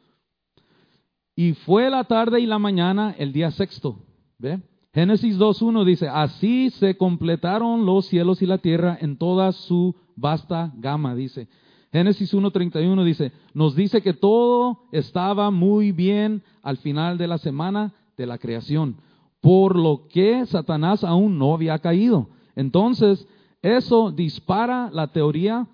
Y 1.36 1.54
fue 1.54 1.90
la 1.90 2.04
tarde 2.04 2.40
y 2.42 2.46
la 2.46 2.60
mañana 2.60 3.16
el 3.18 3.34
día 3.34 3.50
sexto. 3.50 3.98
¿Ve? 4.38 4.62
Génesis 4.96 5.38
2.1 5.38 5.84
dice, 5.84 6.08
así 6.08 6.70
se 6.70 6.96
completaron 6.96 7.86
los 7.86 8.06
cielos 8.06 8.42
y 8.42 8.46
la 8.46 8.60
tierra 8.60 8.98
en 9.02 9.18
toda 9.18 9.52
su 9.52 9.94
vasta 10.16 10.72
gama, 10.78 11.14
dice. 11.16 11.50
Génesis 11.92 12.34
1.31 12.34 13.04
dice, 13.04 13.34
nos 13.54 13.76
dice 13.76 14.02
que 14.02 14.14
todo 14.14 14.84
estaba 14.94 15.52
muy 15.52 15.92
bien 15.92 16.44
al 16.64 16.78
final 16.78 17.18
de 17.18 17.28
la 17.28 17.38
semana 17.38 17.94
de 18.16 18.26
la 18.26 18.38
creación, 18.38 18.96
por 19.42 19.76
lo 19.76 20.08
que 20.08 20.46
Satanás 20.46 21.04
aún 21.04 21.38
no 21.38 21.54
había 21.54 21.78
caído. 21.80 22.30
Entonces, 22.56 23.28
eso 23.62 24.12
dispara 24.12 24.90
la 24.94 25.08
teoría 25.08 25.68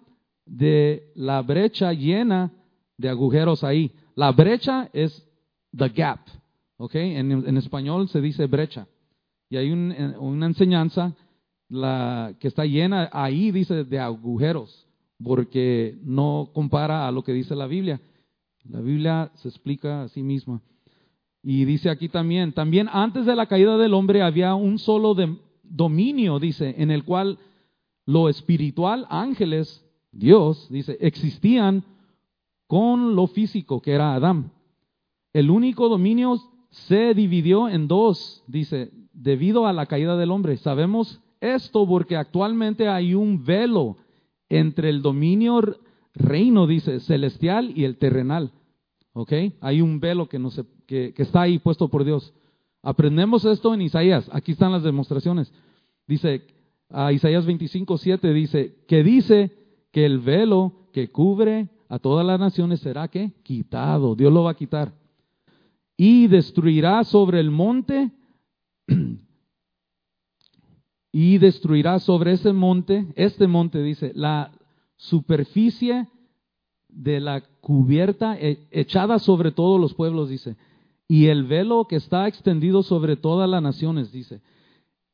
de 0.47 1.12
la 1.13 1.43
brecha 1.43 1.93
llena 1.93 2.51
de 2.97 3.10
agujeros 3.10 3.63
ahí. 3.63 3.91
La 4.15 4.31
brecha 4.31 4.89
es 4.93 5.27
the 5.77 5.89
gap, 5.89 6.21
¿ok? 6.77 6.95
En, 6.95 7.57
español 7.57 8.10
se 8.10 8.19
dice 8.19 8.47
brecha. 8.47 8.88
Y 9.52 9.58
hay 9.58 9.70
una 9.70 10.46
enseñanza 10.46 11.14
la, 11.68 12.34
que 12.40 12.48
está 12.48 12.66
llena 12.66 13.10
ahí, 13.12 13.52
dice, 13.52 13.84
de 13.84 14.00
agujeros, 14.00 14.88
porque 15.22 16.00
no 16.04 16.52
compara 16.54 17.06
a 17.06 17.12
lo 17.12 17.22
que 17.22 17.34
dice 17.34 17.54
la 17.54 17.68
Biblia. 17.68 18.00
La 18.64 18.80
Biblia 18.80 19.30
se 19.36 19.50
explica 19.50 20.04
a 20.04 20.08
sí 20.08 20.24
misma. 20.24 20.62
Y 21.44 21.66
dice 21.66 21.90
aquí 21.90 22.08
también, 22.08 22.54
también 22.54 22.88
antes 22.94 23.26
de 23.26 23.36
la 23.36 23.48
caída 23.48 23.78
del 23.78 23.94
hombre 23.94 24.22
había 24.22 24.56
un 24.56 24.80
solo 24.80 25.14
dominio, 25.64 26.40
dice, 26.40 26.74
en 26.78 26.90
el 26.90 27.04
cual 27.04 27.38
lo 28.06 28.30
espiritual, 28.30 29.06
ángeles, 29.10 29.86
Dios, 30.14 30.70
dice, 30.70 30.98
existían 31.02 31.84
con 32.68 33.18
lo 33.18 33.28
físico, 33.28 33.82
que 33.82 33.92
era 33.92 34.14
Adán. 34.14 34.54
El 35.34 35.50
único 35.50 35.90
dominio 35.90 36.38
se 36.70 37.14
dividió 37.14 37.68
en 37.68 37.90
dos, 37.90 38.46
dice, 38.48 38.92
debido 39.13 39.67
a 39.67 39.74
la 39.74 39.86
caída 39.86 40.17
del 40.17 40.32
hombre. 40.32 40.58
Sabemos 40.58 41.19
esto 41.39 41.88
porque 41.88 42.15
actualmente 42.15 42.88
hay 42.88 43.13
un 43.13 43.43
velo 43.43 43.97
entre 44.50 44.89
el 44.89 45.02
dominio 45.02 45.62
reino, 46.13 46.67
dice, 46.67 47.00
celestial 47.00 47.71
y 47.76 47.86
el 47.86 47.97
terrenal. 47.97 48.52
¿Ok? 49.13 49.34
Hay 49.60 49.82
un 49.82 50.00
velo 50.00 50.28
que, 50.28 50.39
que 50.88 51.13
está 51.17 51.41
ahí 51.41 51.60
puesto 51.60 51.89
por 51.89 52.04
Dios. 52.04 52.34
Aprendemos 52.82 53.45
esto 53.45 53.74
en 53.74 53.82
Isaías. 53.82 54.30
Aquí 54.32 54.54
están 54.54 54.71
las 54.71 54.84
demostraciones. 54.84 55.52
Dice, 56.08 56.45
a 56.89 57.12
Isaías 57.12 57.45
25, 57.45 57.97
7 57.97 58.34
dice, 58.34 58.76
que 58.88 59.04
dice 59.04 59.52
que 59.91 60.06
el 60.06 60.19
velo 60.19 60.74
que 60.91 61.10
cubre 61.10 61.69
a 61.89 62.00
todas 62.00 62.26
las 62.26 62.39
naciones 62.39 62.80
será 62.80 63.08
que 63.08 63.34
quitado, 63.43 64.15
Dios 64.15 64.32
lo 64.32 64.43
va 64.43 64.52
a 64.52 64.56
quitar. 64.56 64.93
Y 65.97 66.28
destruirá 66.28 67.04
sobre 67.04 67.39
el 67.39 67.52
monte 67.52 68.12
y 71.12 71.38
destruirá 71.38 72.00
sobre 72.00 72.34
ese 72.34 72.54
monte, 72.54 73.08
este 73.15 73.48
monte 73.48 73.82
dice, 73.82 74.12
la 74.15 74.52
superficie 74.96 76.08
de 76.88 77.20
la 77.20 77.41
cubierta 77.62 78.38
e, 78.39 78.67
echada 78.72 79.20
sobre 79.20 79.52
todos 79.52 79.80
los 79.80 79.94
pueblos, 79.94 80.30
dice, 80.30 80.56
y 81.08 81.28
el 81.28 81.44
velo 81.46 81.88
que 81.88 81.98
está 81.98 82.28
extendido 82.28 82.84
sobre 82.84 83.17
todas 83.17 83.50
las 83.50 83.62
naciones, 83.62 84.12
dice, 84.12 84.41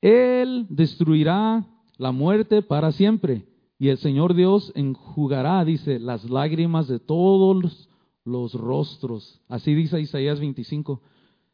Él 0.02 0.68
destruirá 0.70 1.66
la 1.98 2.12
muerte 2.12 2.62
para 2.62 2.92
siempre 2.92 3.46
y 3.80 3.90
el 3.90 3.98
Señor 3.98 4.34
Dios 4.34 4.72
enjugará, 4.76 5.64
dice, 5.64 6.00
las 6.00 6.30
lágrimas 6.30 6.88
de 6.88 7.00
todos 7.00 7.88
los 8.24 8.54
rostros. 8.54 9.40
Así 9.48 9.76
dice 9.76 10.02
Isaías 10.02 10.40
25. 10.40 11.02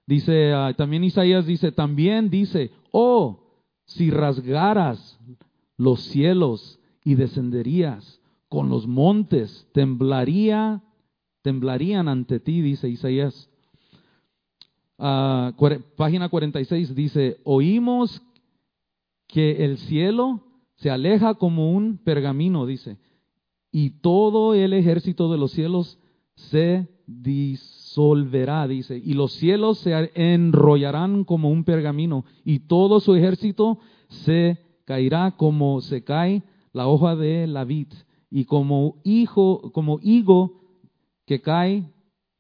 Dice, 0.05 0.53
ah, 0.53 0.73
también 0.75 1.03
Isaías 1.03 1.45
dice, 1.45 1.71
también 1.71 2.29
dice, 2.29 2.71
oh, 2.91 3.61
si 3.85 4.11
rasgaras 4.11 5.19
los 5.77 6.01
cielos 6.01 6.79
y 7.03 7.15
descenderías 7.15 8.21
con 8.49 8.69
los 8.69 8.85
montes, 8.87 9.67
temblaría, 9.73 10.83
temblarían 11.41 12.07
ante 12.07 12.39
ti, 12.39 12.61
dice 12.61 12.89
Isaías. 12.89 13.49
Uh, 14.97 15.51
página 15.97 16.29
46 16.29 16.95
dice, 16.95 17.39
oímos 17.43 18.21
que 19.27 19.65
el 19.65 19.77
cielo 19.79 20.41
se 20.75 20.91
aleja 20.91 21.33
como 21.35 21.71
un 21.71 21.97
pergamino, 21.97 22.65
dice, 22.65 22.99
y 23.71 24.01
todo 24.01 24.53
el 24.53 24.73
ejército 24.73 25.31
de 25.31 25.37
los 25.37 25.51
cielos 25.51 25.97
se 26.35 26.87
disolverá, 27.93 28.67
dice, 28.67 28.97
y 28.97 29.13
los 29.13 29.34
cielos 29.34 29.77
se 29.77 30.12
enrollarán 30.15 31.23
como 31.25 31.51
un 31.51 31.63
pergamino, 31.63 32.25
y 32.43 32.60
todo 32.60 32.99
su 32.99 33.13
ejército 33.13 33.77
se 34.08 34.58
caerá 34.86 35.36
como 35.38 35.79
se 35.82 36.03
cae 36.03 36.41
la 36.71 36.88
hoja 36.88 37.15
de 37.15 37.45
la 37.45 37.65
vid, 37.65 37.89
y 38.32 38.45
como 38.45 38.95
hijo, 39.03 39.71
como 39.73 39.99
higo 40.01 40.60
que 41.27 41.41
cae 41.41 41.84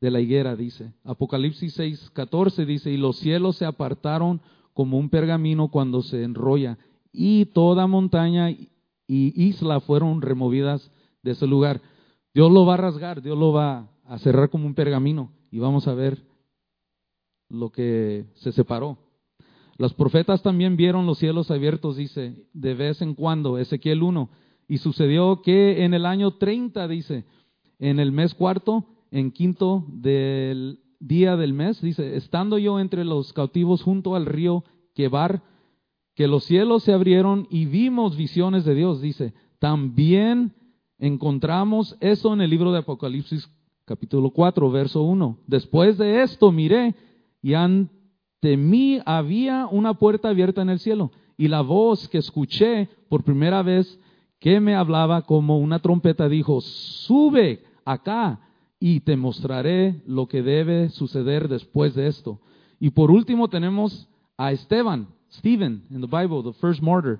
de 0.01 0.09
la 0.09 0.21
higuera, 0.21 0.55
dice. 0.55 0.91
Apocalipsis 1.03 1.73
6, 1.73 2.09
14 2.13 2.65
dice, 2.65 2.89
y 2.89 2.97
los 2.97 3.17
cielos 3.17 3.57
se 3.57 3.65
apartaron 3.65 4.41
como 4.73 4.97
un 4.97 5.09
pergamino 5.09 5.67
cuando 5.67 6.01
se 6.01 6.23
enrolla, 6.23 6.79
y 7.11 7.45
toda 7.45 7.85
montaña 7.85 8.49
y 8.49 8.69
isla 9.07 9.79
fueron 9.81 10.23
removidas 10.23 10.91
de 11.21 11.31
ese 11.31 11.45
lugar. 11.45 11.79
Dios 12.33 12.51
lo 12.51 12.65
va 12.65 12.73
a 12.73 12.77
rasgar, 12.77 13.21
Dios 13.21 13.37
lo 13.37 13.53
va 13.53 13.87
a 14.05 14.17
cerrar 14.17 14.49
como 14.49 14.65
un 14.65 14.73
pergamino 14.73 15.29
y 15.53 15.59
vamos 15.59 15.87
a 15.87 15.93
ver 15.93 16.17
lo 17.47 17.71
que 17.71 18.25
se 18.33 18.51
separó. 18.51 18.97
Los 19.77 19.93
profetas 19.93 20.41
también 20.41 20.75
vieron 20.77 21.05
los 21.05 21.19
cielos 21.19 21.51
abiertos, 21.51 21.95
dice, 21.95 22.47
de 22.53 22.73
vez 22.73 23.03
en 23.03 23.13
cuando, 23.13 23.59
Ezequiel 23.59 24.01
1. 24.01 24.31
Y 24.67 24.79
sucedió 24.79 25.43
que 25.43 25.85
en 25.85 25.93
el 25.93 26.07
año 26.07 26.37
30, 26.37 26.87
dice, 26.87 27.25
en 27.77 27.99
el 27.99 28.11
mes 28.11 28.33
cuarto, 28.33 28.87
en 29.11 29.29
quinto 29.31 29.85
del 29.89 30.79
día 30.99 31.37
del 31.37 31.53
mes, 31.53 31.79
dice, 31.81 32.15
estando 32.15 32.57
yo 32.57 32.79
entre 32.79 33.05
los 33.05 33.31
cautivos 33.31 33.83
junto 33.83 34.15
al 34.15 34.25
río 34.25 34.63
Quebar, 34.95 35.43
que 36.15 36.27
los 36.27 36.45
cielos 36.45 36.81
se 36.81 36.93
abrieron 36.93 37.45
y 37.51 37.65
vimos 37.65 38.17
visiones 38.17 38.65
de 38.65 38.73
Dios, 38.73 39.01
dice. 39.01 39.35
También 39.59 40.55
encontramos 40.97 41.95
eso 41.99 42.33
en 42.33 42.41
el 42.41 42.49
libro 42.49 42.71
de 42.71 42.79
Apocalipsis 42.79 43.47
capítulo 43.85 44.29
4, 44.29 44.71
verso 44.71 45.03
1. 45.03 45.39
Después 45.47 45.97
de 45.97 46.23
esto 46.23 46.51
miré 46.51 46.95
y 47.41 47.53
ante 47.53 48.57
mí 48.57 48.99
había 49.05 49.67
una 49.67 49.95
puerta 49.95 50.29
abierta 50.29 50.61
en 50.61 50.69
el 50.69 50.79
cielo 50.79 51.11
y 51.37 51.47
la 51.47 51.61
voz 51.61 52.07
que 52.07 52.19
escuché 52.19 52.89
por 53.09 53.23
primera 53.23 53.61
vez 53.61 53.99
que 54.39 54.59
me 54.59 54.75
hablaba 54.75 55.23
como 55.23 55.57
una 55.59 55.79
trompeta 55.79 56.29
dijo, 56.29 56.61
sube 56.61 57.63
acá 57.85 58.39
y 58.79 59.01
te 59.01 59.15
mostraré 59.17 60.01
lo 60.05 60.27
que 60.27 60.41
debe 60.41 60.89
suceder 60.89 61.47
después 61.47 61.95
de 61.95 62.07
esto. 62.07 62.39
Y 62.79 62.89
por 62.89 63.11
último 63.11 63.49
tenemos 63.49 64.09
a 64.37 64.51
Esteban, 64.51 65.07
Stephen, 65.31 65.83
in 65.89 66.01
the 66.01 66.07
Bible, 66.07 66.43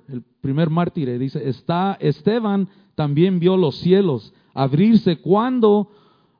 el 0.10 0.24
primer 0.42 0.70
mártir. 0.70 1.18
Dice, 1.18 1.48
está, 1.48 1.98
Esteban 2.00 2.68
también 2.96 3.40
vio 3.40 3.56
los 3.58 3.78
cielos 3.78 4.34
abrirse 4.54 5.18
cuando 5.18 5.90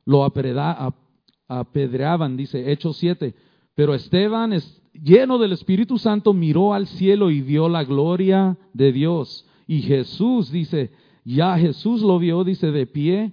lo 0.04 0.24
apedreaban, 0.24 2.36
dice 2.36 2.70
Hechos 2.70 2.96
7. 2.98 3.34
Pero 3.74 3.94
Esteban, 3.94 4.52
lleno 4.92 5.38
del 5.38 5.52
Espíritu 5.52 5.98
Santo, 5.98 6.32
miró 6.32 6.74
al 6.74 6.86
cielo 6.86 7.30
y 7.30 7.40
vio 7.40 7.68
la 7.68 7.84
gloria 7.84 8.56
de 8.72 8.92
Dios. 8.92 9.46
Y 9.66 9.82
Jesús, 9.82 10.50
dice, 10.50 10.92
ya 11.24 11.58
Jesús 11.58 12.02
lo 12.02 12.18
vio, 12.18 12.44
dice, 12.44 12.70
de 12.70 12.86
pie 12.86 13.32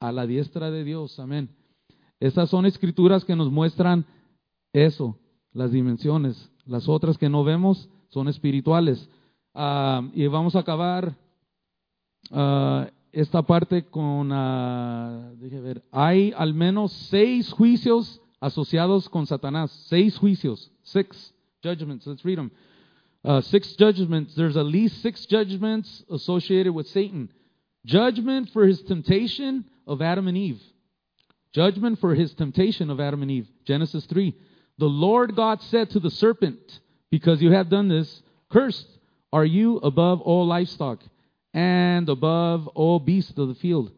a 0.00 0.12
la 0.12 0.26
diestra 0.26 0.70
de 0.70 0.84
Dios. 0.84 1.18
Amén. 1.18 1.48
Estas 2.20 2.50
son 2.50 2.66
escrituras 2.66 3.24
que 3.24 3.36
nos 3.36 3.50
muestran 3.50 4.06
eso, 4.72 5.18
las 5.52 5.72
dimensiones. 5.72 6.50
Las 6.66 6.88
otras 6.88 7.18
que 7.18 7.28
no 7.28 7.44
vemos 7.44 7.88
son 8.08 8.28
espirituales. 8.28 9.08
Ah, 9.54 10.08
y 10.14 10.26
vamos 10.26 10.56
a 10.56 10.60
acabar 10.60 11.16
ah, 12.30 12.88
esta 13.14 13.42
parte 13.42 13.84
con, 13.84 14.32
uh, 14.32 15.36
ver, 15.38 15.82
hay 15.92 16.32
al 16.36 16.52
menos 16.52 16.92
seis 16.92 17.52
juicios 17.52 18.20
asociados 18.40 19.08
con 19.08 19.26
Satanás. 19.26 19.70
Seis 19.88 20.18
juicios. 20.18 20.70
Six 20.82 21.32
judgments. 21.62 22.06
Let's 22.06 22.24
read 22.24 22.38
them. 22.38 22.50
Uh, 23.24 23.40
six 23.40 23.74
judgments. 23.76 24.34
There's 24.34 24.56
at 24.56 24.66
least 24.66 25.00
six 25.00 25.26
judgments 25.26 26.04
associated 26.10 26.74
with 26.74 26.88
Satan. 26.88 27.30
Judgment 27.86 28.50
for 28.50 28.66
his 28.66 28.82
temptation 28.82 29.64
of 29.86 30.02
Adam 30.02 30.28
and 30.28 30.36
Eve. 30.36 30.60
Judgment 31.52 32.00
for 32.00 32.14
his 32.14 32.34
temptation 32.34 32.90
of 32.90 33.00
Adam 33.00 33.22
and 33.22 33.30
Eve. 33.30 33.48
Genesis 33.64 34.04
3. 34.06 34.34
The 34.78 34.86
Lord 34.86 35.36
God 35.36 35.62
said 35.62 35.90
to 35.90 36.00
the 36.00 36.10
serpent, 36.10 36.80
Because 37.10 37.40
you 37.40 37.52
have 37.52 37.70
done 37.70 37.88
this, 37.88 38.22
cursed 38.50 38.88
are 39.32 39.44
you 39.44 39.78
above 39.78 40.20
all 40.20 40.46
livestock 40.46 41.00
and 41.54 42.08
above 42.08 42.66
all 42.68 42.98
beasts 42.98 43.38
of 43.38 43.48
the 43.48 43.54
field. 43.54 43.92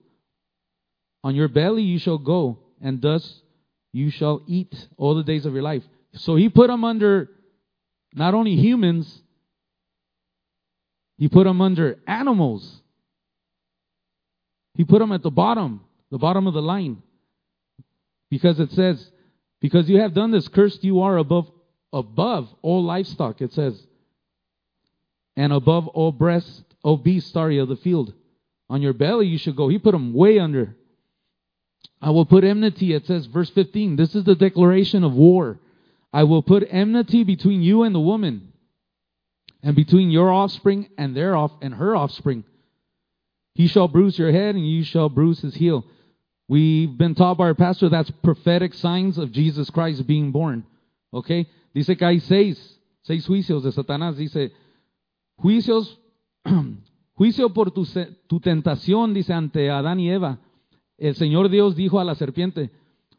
On 1.25 1.35
your 1.35 1.49
belly 1.49 1.83
you 1.83 1.99
shall 1.99 2.19
go, 2.19 2.59
and 2.81 3.01
thus 3.01 3.41
you 3.93 4.11
shall 4.11 4.43
eat 4.47 4.75
all 4.99 5.15
the 5.15 5.25
days 5.25 5.47
of 5.47 5.55
your 5.55 5.63
life. 5.63 5.83
So 6.13 6.37
he 6.37 6.51
put 6.51 6.69
them 6.69 6.85
under 6.85 7.31
not 8.15 8.35
only 8.35 8.55
humans, 8.55 9.23
he 11.17 11.29
put 11.29 11.45
them 11.45 11.63
under 11.63 11.99
animals. 12.07 12.83
He 14.75 14.85
put 14.85 14.99
them 14.99 15.13
at 15.13 15.23
the 15.23 15.31
bottom, 15.31 15.81
the 16.11 16.19
bottom 16.19 16.47
of 16.47 16.53
the 16.53 16.63
line. 16.63 17.03
Because 18.31 18.61
it 18.61 18.71
says, 18.73 19.11
because 19.61 19.89
you 19.89 20.01
have 20.01 20.13
done 20.13 20.31
this, 20.31 20.47
cursed 20.49 20.85
you 20.85 21.01
are 21.01 21.17
above 21.17 21.51
above 21.93 22.49
all 22.61 22.85
livestock, 22.85 23.41
it 23.41 23.55
says, 23.55 23.81
and 25.37 25.53
above 25.53 25.89
all 25.89 26.13
breast 26.13 26.63
O 26.87 26.97
beast, 26.97 27.33
sorry, 27.33 27.59
of 27.59 27.69
the 27.69 27.77
field. 27.77 28.15
On 28.71 28.81
your 28.81 28.93
belly 28.93 29.27
you 29.27 29.39
should 29.39 29.57
go. 29.57 29.69
He 29.69 29.79
put 29.79 29.91
them 29.91 30.15
way 30.15 30.39
under. 30.39 30.77
I 32.01 32.11
will 32.11 32.25
put 32.25 32.45
enmity, 32.45 32.95
it 32.95 33.07
says, 33.07 33.27
verse 33.27 33.51
15. 33.51 33.97
This 33.97 34.15
is 34.15 34.23
the 34.23 34.37
declaration 34.37 35.03
of 35.03 35.13
war. 35.13 35.59
I 36.13 36.23
will 36.23 36.43
put 36.43 36.67
enmity 36.71 37.25
between 37.25 37.63
you 37.63 37.83
and 37.83 37.93
the 37.93 38.01
woman, 38.01 38.53
and 39.65 39.75
between 39.75 40.11
your 40.11 40.31
offspring 40.31 40.89
and 40.97 41.17
their 41.17 41.35
off 41.35 41.51
and 41.61 41.75
her 41.75 41.97
offspring. 41.97 42.45
He 43.55 43.67
shall 43.67 43.89
bruise 43.89 44.17
your 44.17 44.31
head, 44.31 44.55
and 44.55 44.67
you 44.67 44.85
shall 44.85 45.09
bruise 45.09 45.41
his 45.41 45.57
heel. 45.57 45.85
We've 46.49 46.97
been 46.97 47.17
taught 47.17 47.39
by 47.39 47.47
our 47.47 47.55
pastor 47.55 47.89
that's 47.89 48.11
prophetic 48.23 48.75
signs 48.75 49.19
of 49.19 49.33
Jesus 49.33 49.69
Christ 49.71 50.07
being 50.07 50.31
born. 50.31 50.65
Okay? 51.13 51.47
Dice 51.75 51.99
que 51.99 52.07
hay 52.07 52.21
seis, 52.21 52.79
seis 53.03 53.27
juicios 53.27 53.65
de 53.65 53.73
Satanás. 53.73 54.17
Dice, 54.17 54.53
juicios 55.43 55.97
Juicio 57.15 57.53
por 57.53 57.71
tu, 57.71 57.87
tu, 58.27 58.41
tentación, 58.41 59.15
dice 59.15 59.33
ante 59.33 59.71
Adán 59.71 60.01
y 60.01 60.11
Eva. 60.11 60.39
El 60.99 61.15
Señor 61.15 61.49
Dios 61.49 61.77
dijo 61.77 62.01
a 62.01 62.05
la 62.05 62.15
serpiente, 62.15 62.71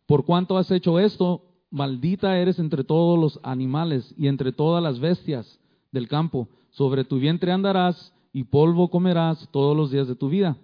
por 0.06 0.26
cuanto 0.26 0.58
has 0.58 0.72
hecho 0.72 1.00
esto, 1.00 1.44
maldita 1.70 2.38
eres 2.38 2.60
entre 2.60 2.84
todos 2.84 3.20
los 3.20 3.40
animales 3.44 4.14
y 4.18 4.28
entre 4.28 4.52
todas 4.52 4.84
las 4.84 5.00
bestias 5.00 5.60
del 5.92 6.08
campo. 6.08 6.48
Sobre 6.72 7.04
tu 7.04 7.18
vientre 7.18 7.52
andarás 7.52 8.14
y 8.34 8.44
polvo 8.44 8.90
comerás 8.90 9.48
todos 9.52 9.76
los 9.76 9.92
días 9.92 10.08
de 10.08 10.16
tu 10.16 10.30
vida. 10.30 10.58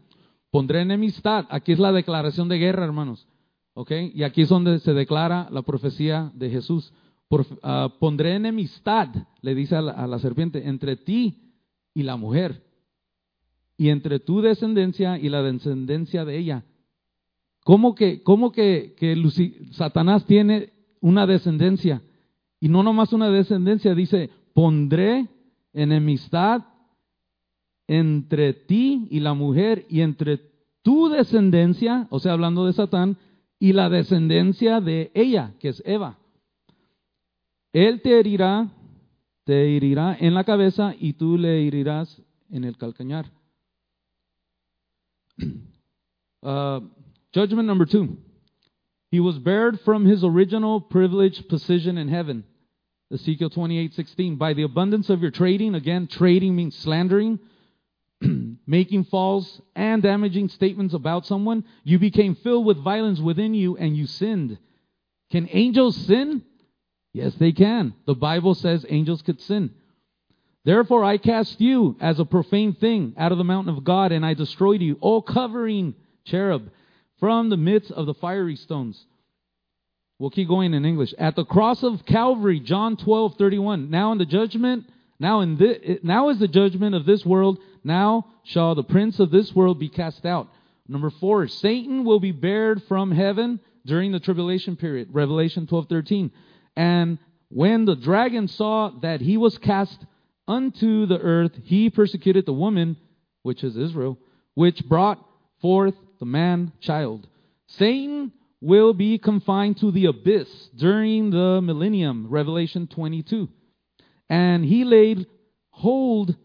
Pondré 0.51 0.81
enemistad. 0.81 1.45
Aquí 1.49 1.71
es 1.71 1.79
la 1.79 1.91
declaración 1.91 2.47
de 2.47 2.59
guerra, 2.59 2.85
hermanos. 2.85 3.27
¿Ok? 3.73 3.91
Y 4.13 4.23
aquí 4.23 4.43
es 4.43 4.49
donde 4.49 4.77
se 4.79 4.93
declara 4.93 5.47
la 5.49 5.63
profecía 5.63 6.31
de 6.35 6.49
Jesús. 6.51 6.93
Ah, 7.63 7.91
pondré 7.99 8.35
enemistad, 8.35 9.09
le 9.41 9.55
dice 9.55 9.75
a 9.75 9.81
la 9.81 10.19
serpiente, 10.19 10.67
entre 10.67 10.95
ti 10.95 11.42
y 11.93 12.03
la 12.03 12.15
mujer, 12.15 12.63
y 13.77 13.89
entre 13.89 14.19
tu 14.19 14.41
descendencia 14.41 15.17
y 15.17 15.29
la 15.29 15.41
descendencia 15.41 16.25
de 16.25 16.37
ella. 16.37 16.63
¿Cómo 17.63 17.95
que, 17.95 18.23
cómo 18.23 18.51
que, 18.51 18.93
que 18.97 19.15
Satanás 19.71 20.25
tiene 20.25 20.73
una 20.99 21.25
descendencia? 21.25 22.01
Y 22.59 22.69
no 22.69 22.83
nomás 22.83 23.13
una 23.13 23.29
descendencia, 23.29 23.95
dice, 23.95 24.29
pondré 24.53 25.27
enemistad 25.73 26.63
entre 27.87 28.53
ti 28.53 29.07
y 29.09 29.19
la 29.19 29.33
mujer 29.33 29.85
y 29.89 30.01
entre 30.01 30.39
tu 30.81 31.09
descendencia, 31.09 32.07
o 32.09 32.19
sea, 32.19 32.33
hablando 32.33 32.65
de 32.65 32.73
Satán, 32.73 33.17
y 33.59 33.73
la 33.73 33.89
descendencia 33.89 34.81
de 34.81 35.11
ella, 35.13 35.53
que 35.59 35.69
es 35.69 35.81
Eva. 35.85 36.17
Él 37.71 38.01
te 38.01 38.19
herirá 38.19 38.71
te 39.45 39.75
herirá 39.75 40.15
en 40.19 40.33
la 40.33 40.43
cabeza 40.43 40.95
y 40.97 41.13
tú 41.13 41.37
le 41.37 41.67
herirás 41.67 42.21
en 42.49 42.63
el 42.63 42.77
calcañar. 42.77 43.31
Uh, 46.45 46.81
judgment 47.33 47.65
number 47.65 47.85
two. 47.85 48.17
He 49.11 49.21
was 49.21 49.39
barred 49.39 49.79
from 49.85 50.05
his 50.05 50.25
original 50.25 50.81
privileged 50.81 51.47
position 51.47 51.97
in 51.97 52.09
heaven. 52.09 52.43
Ezekiel 53.13 53.49
28:16. 53.49 54.37
By 54.37 54.53
the 54.53 54.63
abundance 54.63 55.09
of 55.09 55.21
your 55.21 55.31
trading, 55.31 55.73
again, 55.73 56.07
trading 56.07 56.53
means 56.53 56.75
slandering, 56.75 57.39
making 58.67 59.05
false 59.05 59.61
and 59.75 60.01
damaging 60.01 60.49
statements 60.49 60.93
about 60.93 61.25
someone, 61.25 61.63
you 61.85 61.97
became 61.97 62.35
filled 62.35 62.65
with 62.65 62.83
violence 62.83 63.21
within 63.21 63.53
you 63.53 63.77
and 63.77 63.95
you 63.95 64.05
sinned. 64.05 64.57
Can 65.31 65.47
angels 65.51 65.95
sin? 65.95 66.43
Yes, 67.13 67.33
they 67.35 67.51
can. 67.51 67.93
The 68.05 68.15
Bible 68.15 68.55
says 68.55 68.85
angels 68.89 69.21
could 69.21 69.39
sin. 69.39 69.71
Therefore, 70.65 71.03
I 71.03 71.17
cast 71.17 71.61
you 71.61 71.95
as 71.99 72.19
a 72.19 72.25
profane 72.25 72.73
thing 72.73 73.13
out 73.17 73.31
of 73.31 73.37
the 73.37 73.43
mountain 73.43 73.75
of 73.75 73.83
God, 73.83 74.11
and 74.11 74.25
I 74.25 74.33
destroyed 74.33 74.81
you, 74.81 74.97
O 75.01 75.21
covering 75.21 75.93
cherub, 76.25 76.69
from 77.19 77.49
the 77.49 77.57
midst 77.57 77.91
of 77.91 78.05
the 78.05 78.13
fiery 78.13 78.55
stones. 78.55 79.05
We'll 80.19 80.29
keep 80.29 80.47
going 80.47 80.73
in 80.73 80.85
English. 80.85 81.13
At 81.17 81.35
the 81.35 81.45
cross 81.45 81.83
of 81.83 82.05
Calvary, 82.05 82.59
John 82.59 82.97
12, 82.97 83.35
31. 83.37 83.89
Now 83.89 84.11
in 84.13 84.17
the 84.17 84.25
judgment, 84.25 84.85
now 85.19 85.41
in 85.41 85.57
this, 85.57 85.99
now 86.01 86.29
is 86.29 86.39
the 86.39 86.47
judgment 86.47 86.95
of 86.95 87.05
this 87.05 87.25
world. 87.25 87.59
Now 87.83 88.27
shall 88.43 88.73
the 88.73 88.83
prince 88.83 89.19
of 89.19 89.31
this 89.31 89.53
world 89.53 89.79
be 89.79 89.89
cast 89.89 90.25
out. 90.25 90.47
Number 90.87 91.09
four, 91.09 91.47
Satan 91.47 92.05
will 92.05 92.19
be 92.19 92.31
bared 92.31 92.83
from 92.83 93.11
heaven 93.11 93.59
during 93.85 94.11
the 94.11 94.19
tribulation 94.19 94.77
period. 94.77 95.09
Revelation 95.11 95.67
12, 95.67 95.89
13. 95.89 96.31
And 96.75 97.19
when 97.49 97.85
the 97.85 97.95
dragon 97.95 98.47
saw 98.47 98.89
that 99.01 99.21
he 99.21 99.37
was 99.37 99.57
cast 99.57 100.05
unto 100.47 101.05
the 101.05 101.19
earth, 101.19 101.51
he 101.63 101.89
persecuted 101.89 102.45
the 102.45 102.53
woman, 102.53 102.97
which 103.43 103.63
is 103.63 103.77
Israel, 103.77 104.17
which 104.55 104.87
brought 104.87 105.23
forth 105.61 105.95
the 106.19 106.25
man 106.25 106.71
child. 106.79 107.27
Satan 107.67 108.31
will 108.61 108.93
be 108.93 109.17
confined 109.17 109.77
to 109.77 109.91
the 109.91 110.05
abyss 110.05 110.69
during 110.75 111.29
the 111.29 111.61
millennium, 111.61 112.27
Revelation 112.29 112.87
22. 112.87 113.49
And 114.29 114.63
he 114.63 114.83
laid 114.83 115.27
hold 115.69 116.35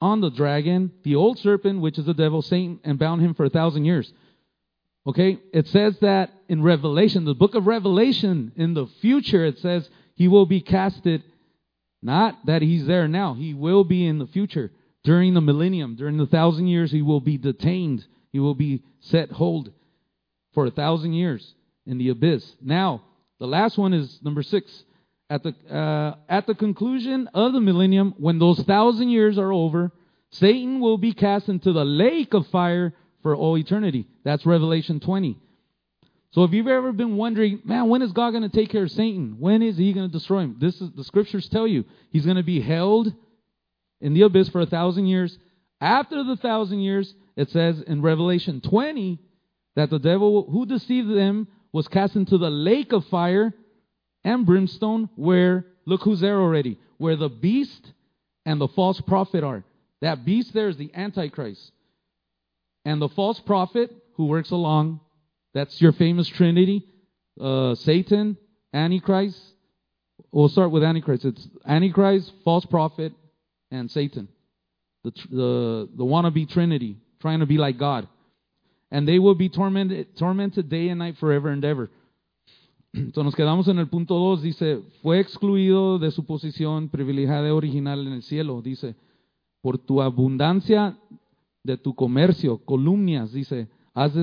on 0.00 0.20
the 0.20 0.30
dragon, 0.30 0.92
the 1.02 1.16
old 1.16 1.38
serpent, 1.38 1.80
which 1.80 1.98
is 1.98 2.04
the 2.04 2.14
devil, 2.14 2.42
Satan, 2.42 2.78
and 2.84 2.98
bound 2.98 3.20
him 3.20 3.34
for 3.34 3.44
a 3.44 3.50
thousand 3.50 3.84
years. 3.84 4.12
Okay, 5.06 5.38
it 5.52 5.68
says 5.68 5.98
that 6.00 6.30
in 6.48 6.62
Revelation, 6.62 7.24
the 7.24 7.34
book 7.34 7.54
of 7.54 7.66
Revelation, 7.66 8.52
in 8.56 8.72
the 8.72 8.86
future, 9.02 9.44
it 9.44 9.58
says 9.58 9.88
he 10.14 10.28
will 10.28 10.46
be 10.46 10.60
casted. 10.60 11.22
Not 12.02 12.46
that 12.46 12.62
he's 12.62 12.86
there 12.86 13.06
now, 13.06 13.34
he 13.34 13.52
will 13.52 13.84
be 13.84 14.06
in 14.06 14.18
the 14.18 14.26
future. 14.26 14.70
During 15.02 15.34
the 15.34 15.42
millennium, 15.42 15.96
during 15.96 16.16
the 16.16 16.26
thousand 16.26 16.68
years, 16.68 16.90
he 16.90 17.02
will 17.02 17.20
be 17.20 17.36
detained. 17.36 18.06
He 18.32 18.40
will 18.40 18.54
be 18.54 18.82
set 19.00 19.30
hold 19.30 19.70
for 20.54 20.66
a 20.66 20.70
thousand 20.70 21.12
years 21.12 21.54
in 21.86 21.98
the 21.98 22.08
abyss. 22.08 22.56
Now, 22.62 23.02
the 23.38 23.46
last 23.46 23.76
one 23.76 23.92
is 23.92 24.18
number 24.22 24.42
six. 24.42 24.84
At 25.28 25.42
the, 25.42 25.54
uh, 25.70 26.16
at 26.28 26.46
the 26.46 26.54
conclusion 26.54 27.28
of 27.34 27.52
the 27.52 27.60
millennium, 27.60 28.14
when 28.18 28.38
those 28.38 28.60
thousand 28.60 29.10
years 29.10 29.38
are 29.38 29.52
over, 29.52 29.92
Satan 30.30 30.80
will 30.80 30.98
be 30.98 31.12
cast 31.12 31.48
into 31.48 31.72
the 31.72 31.84
lake 31.84 32.32
of 32.32 32.46
fire 32.48 32.94
for 33.24 33.34
all 33.34 33.56
eternity. 33.56 34.06
That's 34.22 34.44
Revelation 34.44 35.00
20. 35.00 35.38
So 36.32 36.44
if 36.44 36.52
you've 36.52 36.68
ever 36.68 36.92
been 36.92 37.16
wondering, 37.16 37.62
man, 37.64 37.88
when 37.88 38.02
is 38.02 38.12
God 38.12 38.32
going 38.32 38.42
to 38.42 38.50
take 38.50 38.68
care 38.68 38.82
of 38.82 38.90
Satan? 38.90 39.36
When 39.40 39.62
is 39.62 39.78
he 39.78 39.94
going 39.94 40.06
to 40.06 40.12
destroy 40.12 40.40
him? 40.40 40.56
This 40.60 40.78
is 40.80 40.90
the 40.90 41.04
scriptures 41.04 41.48
tell 41.48 41.66
you 41.66 41.86
he's 42.10 42.26
going 42.26 42.36
to 42.36 42.42
be 42.42 42.60
held 42.60 43.12
in 44.02 44.12
the 44.12 44.22
abyss 44.22 44.50
for 44.50 44.60
a 44.60 44.66
thousand 44.66 45.06
years. 45.06 45.38
After 45.80 46.22
the 46.22 46.36
thousand 46.36 46.80
years, 46.80 47.14
it 47.34 47.50
says 47.50 47.80
in 47.80 48.02
Revelation 48.02 48.60
20 48.60 49.18
that 49.74 49.88
the 49.88 49.98
devil 49.98 50.46
who 50.50 50.66
deceived 50.66 51.08
them 51.08 51.48
was 51.72 51.88
cast 51.88 52.16
into 52.16 52.36
the 52.36 52.50
lake 52.50 52.92
of 52.92 53.06
fire 53.06 53.54
and 54.22 54.44
brimstone, 54.44 55.08
where 55.16 55.64
look 55.86 56.02
who's 56.02 56.20
there 56.20 56.40
already, 56.40 56.78
where 56.98 57.16
the 57.16 57.30
beast 57.30 57.90
and 58.44 58.60
the 58.60 58.68
false 58.68 59.00
prophet 59.00 59.42
are. 59.44 59.64
That 60.02 60.26
beast 60.26 60.52
there 60.52 60.68
is 60.68 60.76
the 60.76 60.90
Antichrist. 60.94 61.72
And 62.84 63.00
the 63.00 63.08
false 63.08 63.40
prophet 63.40 63.90
who 64.16 64.26
works 64.26 64.50
along 64.50 65.00
that's 65.54 65.80
your 65.80 65.92
famous 65.92 66.26
Trinity 66.28 66.84
uh, 67.40 67.74
Satan, 67.76 68.36
Antichrist. 68.72 69.38
We'll 70.32 70.48
start 70.48 70.70
with 70.70 70.82
Antichrist. 70.82 71.24
It's 71.24 71.48
Antichrist, 71.66 72.32
false 72.44 72.64
prophet, 72.66 73.12
and 73.70 73.90
Satan. 73.90 74.28
The, 75.04 75.12
the, 75.30 75.88
the 75.96 76.04
wannabe 76.04 76.48
Trinity, 76.48 76.96
trying 77.20 77.40
to 77.40 77.46
be 77.46 77.58
like 77.58 77.78
God. 77.78 78.08
And 78.90 79.08
they 79.08 79.18
will 79.18 79.34
be 79.34 79.48
tormented, 79.48 80.16
tormented 80.16 80.68
day 80.68 80.88
and 80.88 80.98
night 80.98 81.16
forever 81.18 81.48
and 81.48 81.64
ever. 81.64 81.90
Entonces 82.94 83.24
nos 83.24 83.34
quedamos 83.34 83.68
en 83.68 83.78
el 83.78 83.88
punto 83.88 84.14
2, 84.14 84.42
dice, 84.42 84.82
fue 85.02 85.18
excluido 85.18 85.98
de 85.98 86.10
su 86.12 86.24
posición 86.24 86.88
privilegiada 86.88 87.52
original 87.52 88.06
en 88.06 88.12
el 88.12 88.22
cielo, 88.22 88.62
dice, 88.62 88.94
por 89.62 89.78
tu 89.78 90.00
abundancia 90.00 90.96
de 91.64 91.78
tu 91.78 91.94
comercio, 91.94 92.58
columnias, 92.58 93.32
dice, 93.32 93.68
has, 93.94 94.14
uh, 94.14 94.22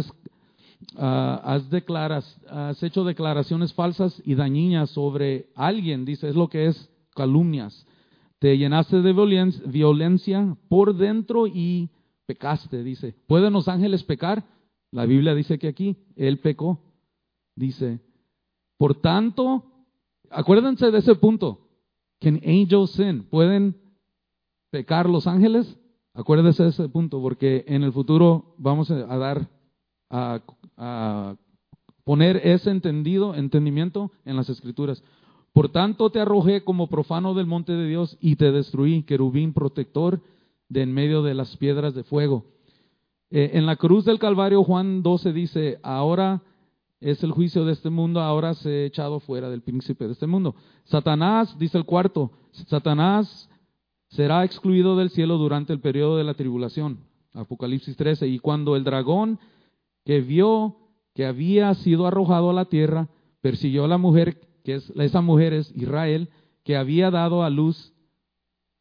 has, 0.98 1.70
declaras, 1.70 2.40
has 2.48 2.82
hecho 2.84 3.04
declaraciones 3.04 3.74
falsas 3.74 4.22
y 4.24 4.36
dañinas 4.36 4.92
sobre 4.92 5.48
alguien, 5.56 6.06
dice, 6.06 6.30
es 6.30 6.36
lo 6.36 6.48
que 6.48 6.68
es 6.68 6.90
calumnias. 7.16 7.86
Te 8.40 8.58
llenaste 8.58 9.02
de 9.02 9.14
violencia, 9.14 9.62
violencia 9.66 10.58
por 10.70 10.96
dentro 10.96 11.48
y 11.48 11.90
pecaste, 12.26 12.84
dice. 12.84 13.16
¿Pueden 13.28 13.54
los 13.54 13.68
ángeles 13.68 14.04
pecar? 14.04 14.44
La 14.92 15.06
Biblia 15.06 15.36
dice 15.36 15.60
que 15.60 15.68
aquí, 15.68 15.98
él 16.16 16.40
pecó. 16.40 16.80
Dice, 17.56 18.00
por 18.78 18.96
tanto, 18.96 19.66
acuérdense 20.30 20.90
de 20.92 21.00
ese 21.00 21.16
punto. 21.16 21.68
Can 22.20 22.40
angels 22.46 22.92
sin? 22.92 23.24
¿Pueden 23.24 23.76
pecar 24.72 25.10
los 25.10 25.28
ángeles? 25.28 25.78
Acuérdense 26.14 26.64
de 26.64 26.70
ese 26.70 26.90
punto, 26.90 27.22
porque 27.22 27.64
en 27.68 27.84
el 27.84 27.94
futuro 27.94 28.56
vamos 28.58 28.92
a 28.92 29.18
dar 29.18 29.48
a 30.10 30.42
a 30.78 31.36
poner 32.04 32.42
ese 32.44 32.72
entendido, 32.72 33.36
entendimiento 33.36 34.12
en 34.26 34.36
las 34.36 34.50
escrituras. 34.50 35.04
Por 35.54 35.70
tanto 35.70 36.10
te 36.10 36.20
arrojé 36.20 36.64
como 36.64 36.88
profano 36.88 37.36
del 37.36 37.46
monte 37.46 37.74
de 37.74 37.88
Dios 37.88 38.18
y 38.20 38.36
te 38.36 38.52
destruí, 38.52 39.04
querubín 39.04 39.54
protector 39.54 40.22
de 40.70 40.82
en 40.82 40.92
medio 40.92 41.22
de 41.22 41.36
las 41.36 41.56
piedras 41.58 41.94
de 41.94 42.04
fuego. 42.04 42.46
Eh, 43.30 43.52
en 43.54 43.66
la 43.66 43.76
cruz 43.76 44.06
del 44.06 44.18
Calvario 44.18 44.64
Juan 44.64 45.04
12 45.04 45.34
dice, 45.34 45.80
ahora 45.84 46.42
es 47.00 47.24
el 47.24 47.32
juicio 47.32 47.64
de 47.64 47.74
este 47.74 47.90
mundo, 47.92 48.22
ahora 48.22 48.56
se 48.56 48.70
ha 48.70 48.86
echado 48.86 49.20
fuera 49.20 49.50
del 49.50 49.62
príncipe 49.62 50.06
de 50.06 50.14
este 50.14 50.28
mundo. 50.28 50.56
Satanás, 50.86 51.58
dice 51.60 51.78
el 51.78 51.86
cuarto, 51.86 52.32
Satanás 52.68 53.50
será 54.12 54.44
excluido 54.44 54.96
del 54.96 55.10
cielo 55.10 55.38
durante 55.38 55.74
el 55.74 55.80
periodo 55.80 56.18
de 56.18 56.24
la 56.24 56.34
tribulación. 56.34 57.00
Apocalipsis 57.34 57.96
13. 57.96 58.28
Y 58.28 58.40
cuando 58.40 58.76
el 58.76 58.84
dragón 58.84 59.40
que 60.06 60.22
vio 60.22 60.78
que 61.14 61.26
había 61.26 61.74
sido 61.76 62.08
arrojado 62.08 62.50
a 62.50 62.54
la 62.54 62.66
tierra, 62.66 63.10
persiguió 63.42 63.86
a 63.86 63.88
la 63.88 63.98
mujer, 63.98 64.40
que 64.64 64.76
es, 64.76 64.90
esa 64.96 65.22
mujer 65.22 65.54
es 65.54 65.72
Israel, 65.76 66.30
que 66.64 66.78
había 66.78 67.12
dado 67.12 67.44
a 67.44 67.50
luz 67.50 67.94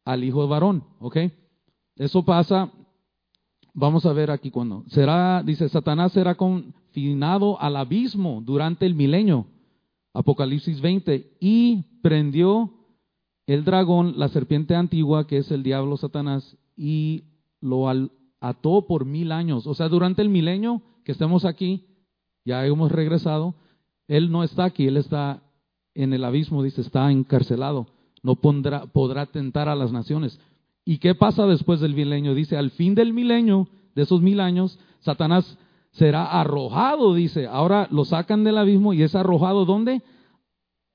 al 0.05 0.23
hijo 0.23 0.47
varón, 0.47 0.83
¿ok? 0.99 1.17
Eso 1.97 2.23
pasa, 2.23 2.71
vamos 3.73 4.05
a 4.05 4.13
ver 4.13 4.31
aquí 4.31 4.49
cuando. 4.49 4.83
Será, 4.87 5.43
dice, 5.43 5.67
Satanás 5.67 6.13
será 6.13 6.35
confinado 6.35 7.59
al 7.59 7.75
abismo 7.75 8.41
durante 8.43 8.85
el 8.85 8.95
milenio, 8.95 9.47
Apocalipsis 10.13 10.79
20, 10.79 11.37
y 11.39 11.83
prendió 12.01 12.80
el 13.53 13.65
dragón, 13.65 14.13
la 14.17 14.29
serpiente 14.29 14.75
antigua, 14.75 15.27
que 15.27 15.37
es 15.37 15.51
el 15.51 15.61
diablo 15.61 15.97
Satanás, 15.97 16.57
y 16.77 17.25
lo 17.59 17.89
ató 18.39 18.87
por 18.87 19.05
mil 19.05 19.31
años. 19.31 19.67
O 19.67 19.73
sea, 19.73 19.89
durante 19.89 20.21
el 20.21 20.29
milenio 20.29 20.81
que 21.03 21.11
estemos 21.11 21.43
aquí, 21.43 21.85
ya 22.45 22.65
hemos 22.65 22.91
regresado, 22.91 23.55
Él 24.07 24.31
no 24.31 24.43
está 24.43 24.63
aquí, 24.63 24.87
Él 24.87 24.95
está 24.95 25.43
en 25.93 26.13
el 26.13 26.23
abismo, 26.23 26.63
dice, 26.63 26.81
está 26.81 27.11
encarcelado, 27.11 27.87
no 28.23 28.35
pondrá, 28.35 28.85
podrá 28.85 29.25
tentar 29.25 29.67
a 29.67 29.75
las 29.75 29.91
naciones. 29.91 30.39
¿Y 30.85 30.99
qué 30.99 31.13
pasa 31.13 31.45
después 31.45 31.81
del 31.81 31.93
milenio? 31.93 32.33
Dice, 32.33 32.55
al 32.55 32.71
fin 32.71 32.95
del 32.95 33.13
milenio, 33.13 33.67
de 33.95 34.03
esos 34.03 34.21
mil 34.21 34.39
años, 34.39 34.79
Satanás 35.01 35.57
será 35.91 36.39
arrojado, 36.39 37.13
dice, 37.13 37.47
ahora 37.47 37.89
lo 37.91 38.05
sacan 38.05 38.45
del 38.45 38.57
abismo 38.57 38.93
y 38.93 39.03
es 39.03 39.13
arrojado 39.13 39.65
¿dónde? 39.65 40.01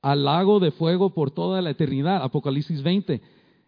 Al 0.07 0.23
lago 0.23 0.61
de 0.61 0.71
fuego 0.71 1.11
por 1.11 1.33
toda 1.33 1.61
la 1.61 1.71
eternidad, 1.71 2.23
Apocalipsis 2.23 2.81
20. 2.81 3.21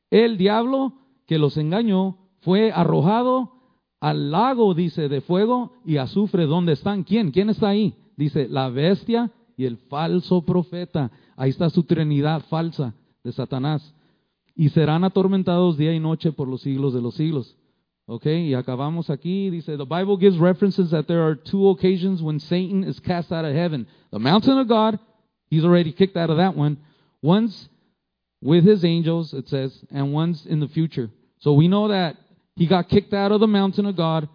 El 0.08 0.38
diablo 0.38 0.92
que 1.26 1.36
los 1.36 1.56
engañó 1.56 2.16
fue 2.42 2.70
arrojado 2.70 3.54
al 3.98 4.30
lago, 4.30 4.72
dice, 4.72 5.08
de 5.08 5.20
fuego 5.20 5.72
y 5.84 5.96
azufre. 5.96 6.46
¿Dónde 6.46 6.74
están? 6.74 7.02
¿Quién? 7.02 7.32
¿Quién 7.32 7.50
está 7.50 7.70
ahí? 7.70 7.92
Dice, 8.16 8.46
la 8.46 8.68
bestia 8.68 9.32
y 9.56 9.64
el 9.64 9.78
falso 9.78 10.42
profeta. 10.42 11.10
Ahí 11.34 11.50
está 11.50 11.70
su 11.70 11.82
trinidad 11.82 12.44
falsa 12.48 12.94
de 13.24 13.32
Satanás. 13.32 13.92
Y 14.54 14.68
serán 14.68 15.02
atormentados 15.02 15.76
día 15.76 15.92
y 15.92 15.98
noche 15.98 16.30
por 16.30 16.46
los 16.46 16.60
siglos 16.60 16.94
de 16.94 17.02
los 17.02 17.16
siglos. 17.16 17.56
Ok, 18.06 18.26
y 18.26 18.54
acabamos 18.54 19.10
aquí. 19.10 19.50
Dice, 19.50 19.76
the 19.76 19.82
Bible 19.82 20.16
gives 20.20 20.38
references 20.38 20.90
that 20.90 21.06
there 21.06 21.20
are 21.20 21.34
two 21.34 21.68
occasions 21.68 22.22
when 22.22 22.38
Satan 22.38 22.84
is 22.84 23.00
cast 23.00 23.32
out 23.32 23.44
of 23.44 23.52
heaven. 23.52 23.88
The 24.12 24.20
mountain 24.20 24.56
of 24.56 24.68
God, 24.68 25.00
he's 25.48 25.64
already 25.64 25.92
kicked 25.92 26.16
out 26.16 26.30
of 26.30 26.36
that 26.38 26.56
one. 26.56 26.78
Once 27.22 27.68
with 28.42 28.64
his 28.64 28.84
angels, 28.84 29.34
it 29.34 29.48
says, 29.48 29.76
and 29.90 30.12
once 30.12 30.46
in 30.46 30.60
the 30.60 30.68
future. 30.68 31.10
So 31.40 31.52
we 31.52 31.68
know 31.68 31.88
that 31.88 32.16
he 32.56 32.66
got 32.66 32.88
kicked 32.88 33.14
out 33.14 33.32
of 33.32 33.40
the 33.40 33.46
mountain 33.46 33.86
of 33.86 33.96
God, 33.96 34.28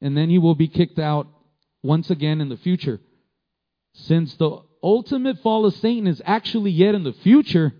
and 0.00 0.16
then 0.16 0.30
he 0.30 0.38
will 0.38 0.54
be 0.54 0.68
kicked 0.68 0.98
out 0.98 1.26
once 1.82 2.10
again 2.10 2.40
in 2.40 2.48
the 2.48 2.56
future. 2.56 3.00
Since 3.94 4.34
the 4.36 4.62
ultimate 4.82 5.38
fall 5.40 5.66
of 5.66 5.74
Satan 5.74 6.06
is 6.06 6.22
actually 6.24 6.70
yet 6.70 6.94
in 6.94 7.04
the 7.04 7.12
future, 7.12 7.72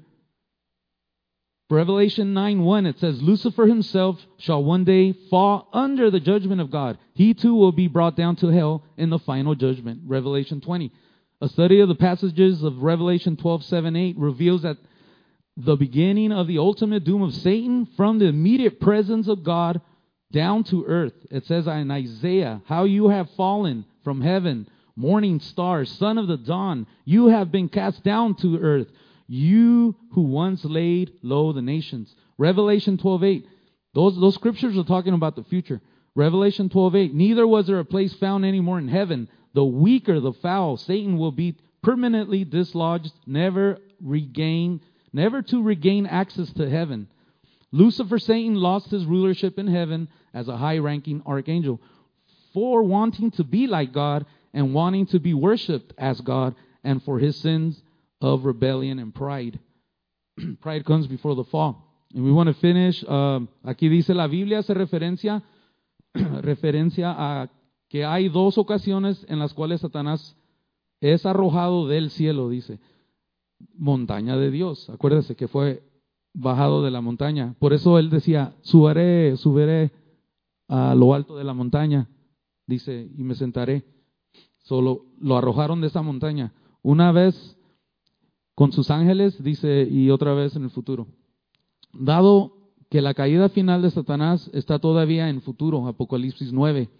Revelation 1.73 2.35
9 2.35 2.63
1, 2.63 2.87
it 2.87 2.99
says, 3.01 3.23
Lucifer 3.23 3.67
himself 3.67 4.21
shall 4.37 4.63
one 4.63 4.85
day 4.85 5.15
fall 5.31 5.69
under 5.73 6.11
the 6.11 6.21
judgment 6.21 6.61
of 6.61 6.71
God. 6.71 6.99
He 7.15 7.33
too 7.33 7.55
will 7.55 7.73
be 7.73 7.89
brought 7.89 8.15
down 8.15 8.37
to 8.37 8.49
hell 8.49 8.85
in 8.99 9.09
the 9.09 9.19
final 9.19 9.55
judgment. 9.55 10.03
Revelation 10.07 10.61
20. 10.61 10.93
A 11.43 11.49
study 11.49 11.81
of 11.81 11.89
the 11.89 11.97
passages 11.97 12.63
of 12.63 12.85
Revelation 12.85 13.37
12 13.37 13.65
7 13.65 13.97
8 13.97 14.17
reveals 14.17 14.63
that 14.63 14.77
the 15.57 15.75
beginning 15.75 16.31
of 16.31 16.47
the 16.47 16.59
ultimate 16.59 17.03
doom 17.03 17.21
of 17.21 17.35
Satan 17.35 17.85
from 17.97 18.21
the 18.21 18.27
immediate 18.27 18.79
presence 18.79 19.27
of 19.27 19.43
God 19.43 19.81
down 20.31 20.63
to 20.63 20.85
earth. 20.87 21.15
It 21.33 21.45
says 21.47 21.67
in 21.67 21.91
Isaiah, 21.91 22.63
How 22.67 22.85
you 22.85 23.09
have 23.09 23.29
fallen 23.31 23.85
from 24.05 24.21
heaven, 24.21 24.69
morning 24.95 25.41
star, 25.41 25.85
son 25.85 26.17
of 26.17 26.29
the 26.29 26.37
dawn. 26.37 26.87
You 27.05 27.27
have 27.27 27.51
been 27.51 27.69
cast 27.69 28.05
down 28.05 28.37
to 28.37 28.61
earth, 28.61 28.87
you 29.27 29.97
who 30.13 30.23
once 30.23 30.65
laid 30.65 31.11
low 31.23 31.53
the 31.53 31.61
nations. 31.61 32.15
Revelation 32.39 32.99
12:8. 32.99 33.43
Those, 33.95 34.15
those 34.17 34.35
scriptures 34.35 34.79
are 34.79 34.85
talking 34.85 35.13
about 35.13 35.35
the 35.35 35.43
future. 35.43 35.81
Revelation 36.15 36.69
12:8. 36.69 37.15
Neither 37.15 37.47
was 37.47 37.67
there 37.67 37.79
a 37.79 37.85
place 37.85 38.13
found 38.15 38.45
anymore 38.45 38.79
in 38.79 38.89
heaven. 38.89 39.29
The 39.55 39.65
weaker, 39.65 40.21
the 40.21 40.33
foul, 40.33 40.77
Satan 40.77 41.19
will 41.19 41.33
be 41.33 41.57
permanently 41.83 42.45
dislodged, 42.45 43.13
never 43.27 43.79
regain 44.01 44.81
never 45.13 45.43
to 45.43 45.63
regain 45.63 46.07
access 46.07 46.51
to 46.55 46.69
heaven. 46.69 47.07
Lucifer, 47.71 48.19
Satan, 48.19 48.55
lost 48.55 48.91
his 48.91 49.05
rulership 49.05 49.59
in 49.59 49.67
heaven 49.67 50.09
as 50.33 50.49
a 50.49 50.57
high 50.57 50.79
ranking 50.79 51.23
archangel 51.27 51.81
for 52.53 52.83
wanting 52.83 53.31
to 53.33 53.45
be 53.45 53.67
like 53.67 53.93
God 53.93 54.27
and 54.53 54.75
wanting 54.75 55.07
to 55.07 55.19
be 55.19 55.35
worshiped 55.35 55.93
as 55.97 56.21
God 56.21 56.55
and 56.85 57.03
for 57.03 57.19
his 57.19 57.37
sins 57.37 57.81
of 58.21 58.45
rebellion 58.45 58.99
and 58.99 59.15
pride. 59.15 59.59
pride 60.61 60.85
comes 60.85 61.07
before 61.07 61.35
the 61.35 61.45
fall. 61.45 61.89
And 62.15 62.25
we 62.25 62.33
want 62.33 62.49
to 62.49 62.55
finish. 62.55 63.03
Um, 63.05 63.49
aquí 63.65 63.89
dice 63.89 64.11
la 64.11 64.29
Biblia 64.29 64.59
hace 64.59 64.75
referencia, 64.75 65.43
referencia 66.43 67.15
a 67.17 67.51
que 67.89 68.05
hay 68.05 68.29
dos 68.29 68.59
ocasiones 68.59 69.25
en 69.29 69.39
las 69.39 69.55
cuales 69.55 69.81
Satanás 69.81 70.37
es 71.01 71.27
arrojado 71.27 71.87
del 71.89 72.11
cielo, 72.11 72.49
dice 72.49 72.79
montaña 73.77 74.37
de 74.37 74.51
Dios. 74.51 74.89
Acuérdese 74.91 75.37
que 75.37 75.49
fue 75.49 75.83
bajado 76.35 76.83
de 76.83 76.91
la 76.91 77.01
montaña. 77.01 77.55
Por 77.59 77.73
eso 77.73 77.99
él 77.99 78.11
decía, 78.11 78.55
subiré, 78.63 79.37
subiré 79.37 79.91
a 80.69 80.95
lo 80.95 81.15
alto 81.15 81.37
de 81.37 81.45
la 81.45 81.55
montaña, 81.55 82.09
dice, 82.67 83.11
y 83.17 83.23
me 83.23 83.35
sentaré. 83.35 83.85
Solo 84.59 85.07
lo 85.19 85.37
arrojaron 85.37 85.81
de 85.81 85.89
esa 85.89 86.03
montaña. 86.03 86.53
Una 86.83 87.13
vez 87.13 87.57
con 88.55 88.73
sus 88.73 88.91
ángeles, 88.91 89.43
dice, 89.43 89.87
y 89.91 90.11
otra 90.11 90.35
vez 90.35 90.57
en 90.57 90.65
el 90.65 90.71
futuro. 90.71 91.07
Dado 91.93 92.62
que 92.93 93.01
la 93.01 93.15
caída 93.15 93.49
final 93.49 93.81
de 93.81 93.91
Satanás 93.91 94.51
está 94.53 94.79
todavía 94.79 95.31
en 95.31 95.41
futuro, 95.41 95.87
Apocalipsis 95.89 96.53
9, 96.53 96.91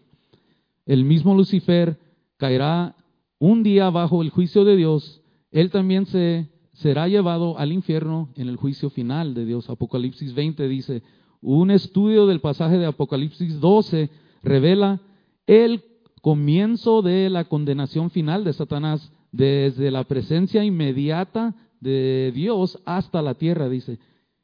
el 0.87 1.05
mismo 1.05 1.35
Lucifer 1.35 1.99
caerá 2.39 2.97
un 3.39 3.63
día 3.63 3.91
bajo 3.91 4.23
el 4.23 4.31
juicio 4.31 4.65
de 4.65 4.75
Dios, 4.75 5.21
él 5.51 5.71
también 5.71 6.07
se 6.07 6.49
será 6.73 7.09
llevado 7.09 7.59
al 7.59 7.73
infierno 7.73 8.31
en 8.37 8.49
el 8.49 8.57
juicio 8.57 8.89
final 8.89 9.35
de 9.35 9.45
Dios. 9.45 9.69
Apocalipsis 9.69 10.33
20 10.33 10.67
dice, 10.67 11.03
un 11.43 11.71
estudio 11.71 12.27
del 12.27 12.41
pasaje 12.41 12.79
de 12.79 12.87
Apocalipsis 12.87 13.61
12 13.61 14.09
revela 14.43 14.99
el 15.47 15.85
comienzo 16.23 17.03
de 17.03 17.29
la 17.29 17.45
condenación 17.45 18.09
final 18.09 18.45
de 18.45 18.55
Satanás 18.55 19.13
desde 19.31 19.91
la 19.91 20.05
presencia 20.05 20.65
inmediata 20.65 21.55
de 21.81 22.33
Dios 22.35 22.79
hasta 22.87 23.21
la 23.21 23.35
tierra, 23.35 23.69
dice. 23.69 23.99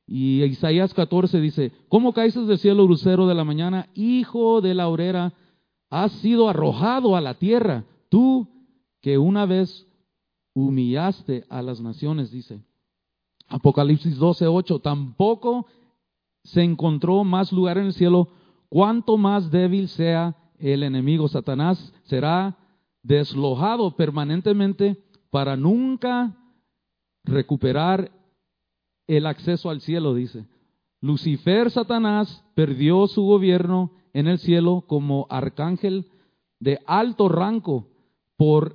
Y 0.09 0.43
Isaías 0.43 0.95
14 0.95 1.39
dice, 1.39 1.71
¿cómo 1.89 2.15
caíste 2.15 2.41
del 2.41 2.59
cielo, 2.59 2.87
lucero 2.87 3.27
de 3.27 3.35
la 3.35 3.45
mañana, 3.45 3.89
hijo 3.95 4.63
de 4.63 4.75
la 4.75 4.89
obrera? 4.89 5.35
Has 5.91 6.13
sido 6.13 6.49
arrojado 6.49 7.15
a 7.15 7.21
la 7.21 7.35
tierra, 7.35 7.85
tú 8.09 8.49
que 9.03 9.19
una 9.19 9.45
vez 9.45 9.87
humillaste 10.55 11.45
a 11.51 11.61
las 11.61 11.83
naciones, 11.83 12.31
dice. 12.31 12.63
Apocalipsis 13.49 14.17
12, 14.17 14.47
8, 14.47 14.79
tampoco 14.81 15.67
se 16.43 16.63
encontró 16.63 17.23
más 17.25 17.53
lugar 17.53 17.77
en 17.77 17.87
el 17.87 17.93
cielo, 17.93 18.29
cuanto 18.71 19.19
más 19.19 19.51
débil 19.51 19.89
sea 19.89 20.37
el 20.59 20.83
enemigo. 20.85 21.29
Satanás 21.29 21.93
será 22.05 22.57
deslojado 23.03 23.95
permanentemente 23.95 24.97
para 25.31 25.57
nunca 25.57 26.35
recuperar 27.25 28.11
el 29.09 29.27
acceso 29.27 29.71
al 29.71 29.81
cielo, 29.81 30.15
dice. 30.15 30.47
Lucifer, 31.01 31.71
Satanás, 31.71 32.45
perdió 32.55 33.07
su 33.09 33.23
gobierno 33.23 33.93
en 34.13 34.27
el 34.29 34.39
cielo 34.39 34.85
como 34.87 35.27
arcángel 35.31 36.07
de 36.61 36.81
alto 36.87 37.29
rango 37.29 37.89
por, 38.37 38.75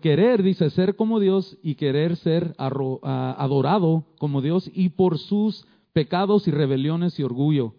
querer, 0.00 0.42
dice, 0.42 0.70
ser 0.70 0.96
como 0.96 1.20
Dios 1.20 1.58
y 1.62 1.74
querer 1.74 2.16
ser 2.16 2.54
adorado 2.58 4.04
como 4.18 4.40
Dios 4.40 4.70
y 4.72 4.90
por 4.90 5.18
sus 5.18 5.66
pecados 5.92 6.46
y 6.48 6.50
rebeliones 6.50 7.18
y 7.18 7.22
orgullo. 7.22 7.74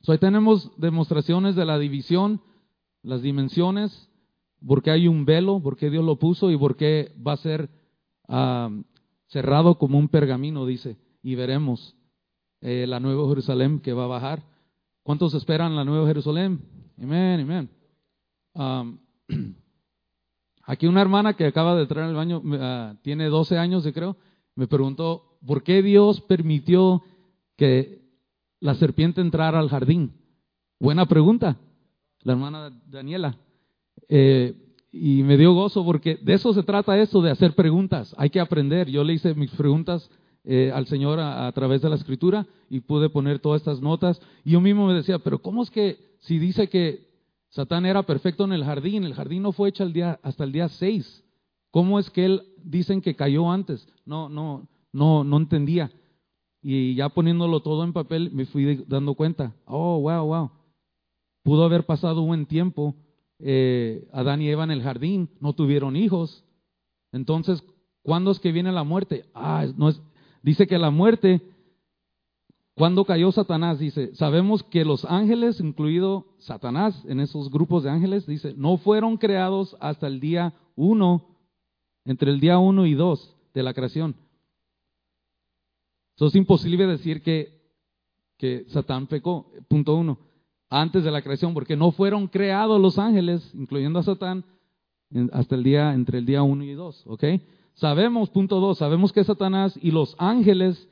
So, 0.00 0.12
ahí 0.12 0.18
tenemos 0.18 0.70
demostraciones 0.78 1.54
de 1.54 1.64
la 1.64 1.78
división, 1.78 2.40
las 3.02 3.22
dimensiones, 3.22 4.08
por 4.66 4.82
qué 4.82 4.90
hay 4.90 5.08
un 5.08 5.24
velo, 5.24 5.60
por 5.60 5.76
qué 5.76 5.90
Dios 5.90 6.04
lo 6.04 6.16
puso 6.16 6.50
y 6.50 6.56
por 6.56 6.76
qué 6.76 7.12
va 7.24 7.32
a 7.32 7.36
ser 7.36 7.68
ah, 8.28 8.70
cerrado 9.32 9.78
como 9.78 9.98
un 9.98 10.08
pergamino, 10.08 10.66
dice, 10.66 10.98
y 11.22 11.34
veremos 11.34 11.96
eh, 12.60 12.86
la 12.86 13.00
nueva 13.00 13.26
Jerusalén 13.28 13.80
que 13.80 13.94
va 13.94 14.04
a 14.04 14.08
bajar. 14.08 14.42
¿Cuántos 15.02 15.34
esperan 15.34 15.74
la 15.74 15.84
nueva 15.84 16.06
Jerusalén? 16.06 16.60
Amén, 17.00 17.40
amén. 17.40 17.70
Aquí 20.64 20.86
una 20.86 21.00
hermana 21.00 21.34
que 21.34 21.46
acaba 21.46 21.74
de 21.74 21.82
entrar 21.82 22.04
en 22.04 22.10
el 22.10 22.16
baño, 22.16 22.42
ah, 22.60 22.94
tiene 23.02 23.26
12 23.28 23.58
años, 23.58 23.88
creo, 23.92 24.16
me 24.54 24.66
preguntó, 24.68 25.38
¿por 25.44 25.62
qué 25.62 25.82
Dios 25.82 26.20
permitió 26.20 27.02
que 27.56 28.02
la 28.60 28.74
serpiente 28.74 29.22
entrara 29.22 29.58
al 29.58 29.70
jardín? 29.70 30.12
Buena 30.78 31.06
pregunta, 31.06 31.56
la 32.20 32.34
hermana 32.34 32.70
Daniela. 32.86 33.38
Eh, 34.08 34.54
y 34.92 35.22
me 35.22 35.38
dio 35.38 35.54
gozo 35.54 35.84
porque 35.84 36.16
de 36.16 36.34
eso 36.34 36.52
se 36.52 36.62
trata 36.62 36.98
esto, 37.00 37.22
de 37.22 37.30
hacer 37.30 37.54
preguntas. 37.54 38.14
Hay 38.18 38.28
que 38.28 38.40
aprender. 38.40 38.90
Yo 38.90 39.02
le 39.02 39.14
hice 39.14 39.34
mis 39.34 39.50
preguntas 39.52 40.10
eh, 40.44 40.70
al 40.72 40.86
Señor 40.86 41.18
a, 41.18 41.50
través 41.52 41.80
de 41.80 41.88
la 41.88 41.96
escritura 41.96 42.46
y 42.68 42.80
pude 42.80 43.08
poner 43.08 43.38
todas 43.38 43.62
estas 43.62 43.80
notas. 43.80 44.20
Y 44.44 44.50
yo 44.50 44.60
mismo 44.60 44.86
me 44.86 44.92
decía, 44.92 45.18
pero 45.18 45.40
¿cómo 45.40 45.62
es 45.62 45.70
que 45.70 45.96
si 46.20 46.38
dice 46.38 46.68
que 46.68 47.10
Satán 47.48 47.86
era 47.86 48.02
perfecto 48.02 48.44
en 48.44 48.52
el 48.52 48.64
jardín, 48.64 49.04
el 49.04 49.14
jardín 49.14 49.42
no 49.42 49.52
fue 49.52 49.70
hecho 49.70 49.82
el 49.82 49.94
día, 49.94 50.20
hasta 50.22 50.44
el 50.44 50.52
día 50.52 50.68
6? 50.68 51.24
¿Cómo 51.70 51.98
es 51.98 52.10
que 52.10 52.26
él 52.26 52.42
dicen 52.62 53.00
que 53.00 53.16
cayó 53.16 53.50
antes? 53.50 53.88
No, 54.04 54.28
no, 54.28 54.68
no, 54.92 55.24
no 55.24 55.38
entendía. 55.38 55.90
Y 56.60 56.94
ya 56.94 57.08
poniéndolo 57.08 57.60
todo 57.60 57.82
en 57.82 57.94
papel 57.94 58.30
me 58.30 58.44
fui 58.44 58.84
dando 58.86 59.14
cuenta. 59.14 59.54
Oh, 59.64 60.00
wow, 60.00 60.26
wow. 60.26 60.50
Pudo 61.42 61.64
haber 61.64 61.86
pasado 61.86 62.20
un 62.20 62.28
buen 62.28 62.46
tiempo 62.46 62.94
eh, 63.44 64.08
Adán 64.12 64.40
y 64.40 64.48
Eva 64.48 64.64
en 64.64 64.70
el 64.70 64.82
jardín, 64.82 65.28
no 65.40 65.52
tuvieron 65.52 65.96
hijos. 65.96 66.44
Entonces, 67.10 67.62
¿cuándo 68.02 68.30
es 68.30 68.38
que 68.38 68.52
viene 68.52 68.70
la 68.72 68.84
muerte? 68.84 69.26
Ah, 69.34 69.66
no 69.76 69.88
es, 69.88 70.00
dice 70.42 70.66
que 70.66 70.78
la 70.78 70.90
muerte, 70.90 71.42
cuando 72.74 73.04
cayó 73.04 73.32
Satanás, 73.32 73.80
dice, 73.80 74.14
sabemos 74.14 74.62
que 74.62 74.84
los 74.84 75.04
ángeles, 75.04 75.60
incluido 75.60 76.36
Satanás 76.38 77.04
en 77.06 77.20
esos 77.20 77.50
grupos 77.50 77.82
de 77.82 77.90
ángeles, 77.90 78.26
dice, 78.26 78.54
no 78.56 78.76
fueron 78.76 79.16
creados 79.16 79.76
hasta 79.80 80.06
el 80.06 80.20
día 80.20 80.54
uno, 80.76 81.36
entre 82.04 82.30
el 82.30 82.38
día 82.38 82.58
uno 82.58 82.86
y 82.86 82.94
dos 82.94 83.36
de 83.52 83.62
la 83.62 83.74
creación. 83.74 84.14
Es 86.16 86.36
imposible 86.36 86.86
decir 86.86 87.20
que, 87.22 87.60
que 88.38 88.64
Satán 88.68 89.08
pecó, 89.08 89.50
punto 89.68 89.96
uno 89.96 90.31
antes 90.72 91.04
de 91.04 91.10
la 91.10 91.20
creación, 91.20 91.52
porque 91.52 91.76
no 91.76 91.92
fueron 91.92 92.28
creados 92.28 92.80
los 92.80 92.98
ángeles, 92.98 93.48
incluyendo 93.54 93.98
a 93.98 94.02
Satán, 94.02 94.44
hasta 95.32 95.54
el 95.54 95.62
día, 95.62 95.92
entre 95.92 96.18
el 96.18 96.24
día 96.24 96.42
1 96.42 96.64
y 96.64 96.72
2, 96.72 97.04
¿ok? 97.06 97.24
Sabemos, 97.74 98.30
punto 98.30 98.58
2, 98.58 98.78
sabemos 98.78 99.12
que 99.12 99.22
Satanás 99.22 99.78
y 99.82 99.90
los 99.90 100.16
ángeles 100.18 100.88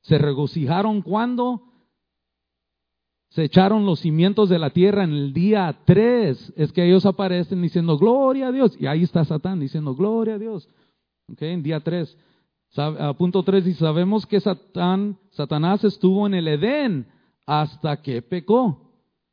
se 0.00 0.18
regocijaron 0.18 1.02
cuando 1.02 1.62
se 3.28 3.44
echaron 3.44 3.86
los 3.86 4.00
cimientos 4.00 4.48
de 4.48 4.58
la 4.58 4.70
tierra 4.70 5.04
en 5.04 5.12
el 5.12 5.32
día 5.32 5.78
3, 5.84 6.54
es 6.56 6.72
que 6.72 6.84
ellos 6.84 7.06
aparecen 7.06 7.62
diciendo, 7.62 7.96
gloria 7.96 8.48
a 8.48 8.52
Dios, 8.52 8.76
y 8.80 8.86
ahí 8.86 9.04
está 9.04 9.24
Satán 9.24 9.60
diciendo, 9.60 9.94
gloria 9.94 10.34
a 10.34 10.38
Dios, 10.38 10.68
¿ok? 11.30 11.42
En 11.42 11.62
día 11.62 11.78
3. 11.78 12.18
punto 13.16 13.44
3 13.44 13.64
dice, 13.64 13.78
sabemos 13.78 14.26
que 14.26 14.40
Satán, 14.40 15.16
Satanás 15.30 15.84
estuvo 15.84 16.26
en 16.26 16.34
el 16.34 16.48
Edén 16.48 17.06
hasta 17.46 18.02
que 18.02 18.22
pecó. 18.22 18.89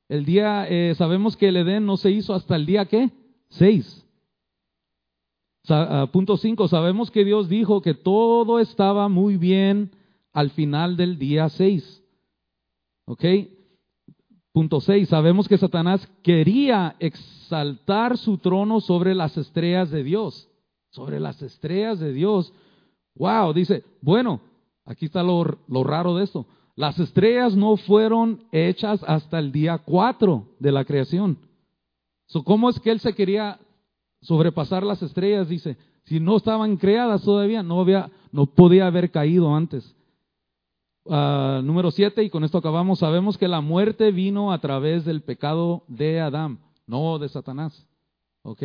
El 0.10 0.26
día, 0.26 0.68
eh, 0.70 0.95
sabemos 0.95 1.36
que 1.36 1.49
el 1.49 1.58
Edén 1.58 1.86
no 1.86 1.97
se 1.97 2.12
hizo 2.12 2.34
hasta 2.34 2.55
el 2.55 2.66
día 2.66 2.86
¿qué? 2.86 3.12
Seis. 3.49 4.05
Ah, 5.70 6.08
punto 6.14 6.38
cinco, 6.38 6.70
sabemos 6.70 7.12
que 7.12 7.26
Dios 7.26 7.49
dijo 7.49 7.82
que 7.82 7.93
todo 7.93 8.60
estaba 8.60 9.10
muy 9.10 9.36
bien 9.36 9.91
al 10.32 10.51
final 10.51 10.95
del 10.95 11.18
día 11.18 11.49
seis. 11.49 12.03
¿Ok? 13.05 13.24
Punto 14.53 14.80
seis, 14.80 15.10
sabemos 15.10 15.47
que 15.47 15.58
Satanás 15.58 16.08
quería 16.24 16.95
exaltar 16.99 18.18
su 18.18 18.38
trono 18.38 18.80
sobre 18.80 19.14
las 19.14 19.38
estrellas 19.38 19.91
de 19.91 20.03
Dios. 20.03 20.49
Sobre 20.89 21.20
las 21.20 21.41
estrellas 21.41 21.99
de 21.99 22.14
Dios. 22.14 22.53
Wow, 23.16 23.51
dice, 23.51 23.84
bueno, 24.01 24.39
aquí 24.86 25.05
está 25.05 25.22
lo, 25.22 25.60
lo 25.68 25.84
raro 25.84 26.16
de 26.16 26.24
esto. 26.24 26.45
Las 26.78 26.99
estrellas 26.99 27.55
no 27.55 27.75
fueron 27.75 28.43
hechas 28.51 29.03
hasta 29.07 29.39
el 29.39 29.51
día 29.51 29.80
4 29.80 30.47
de 30.59 30.71
la 30.71 30.86
creación. 30.86 31.39
¿Cómo 32.45 32.69
es 32.69 32.80
que 32.80 32.91
él 32.91 32.99
se 32.99 33.15
quería 33.15 33.59
sobrepasar 34.21 34.84
las 34.84 35.01
estrellas? 35.01 35.49
Dice, 35.49 35.75
si 36.05 36.19
no 36.19 36.38
estaban 36.38 36.78
creadas 36.78 37.23
todavía, 37.23 37.63
no, 37.63 37.82
había, 37.82 38.11
no 38.32 38.45
podía 38.45 38.86
haber 38.86 39.09
caído 39.09 39.55
antes. 39.55 39.95
Ah, 41.09 41.61
número 41.63 41.89
7, 41.89 42.21
y 42.21 42.30
con 42.30 42.43
esto 42.43 42.59
acabamos, 42.59 42.99
sabemos 42.99 43.39
que 43.39 43.47
la 43.47 43.61
muerte 43.61 44.11
vino 44.11 44.51
a 44.51 44.61
través 44.61 45.03
del 45.03 45.23
pecado 45.23 45.84
de 45.88 46.19
Adán, 46.21 46.59
no 46.86 47.17
de 47.17 47.28
Satanás. 47.28 47.88
¿Ok? 48.43 48.61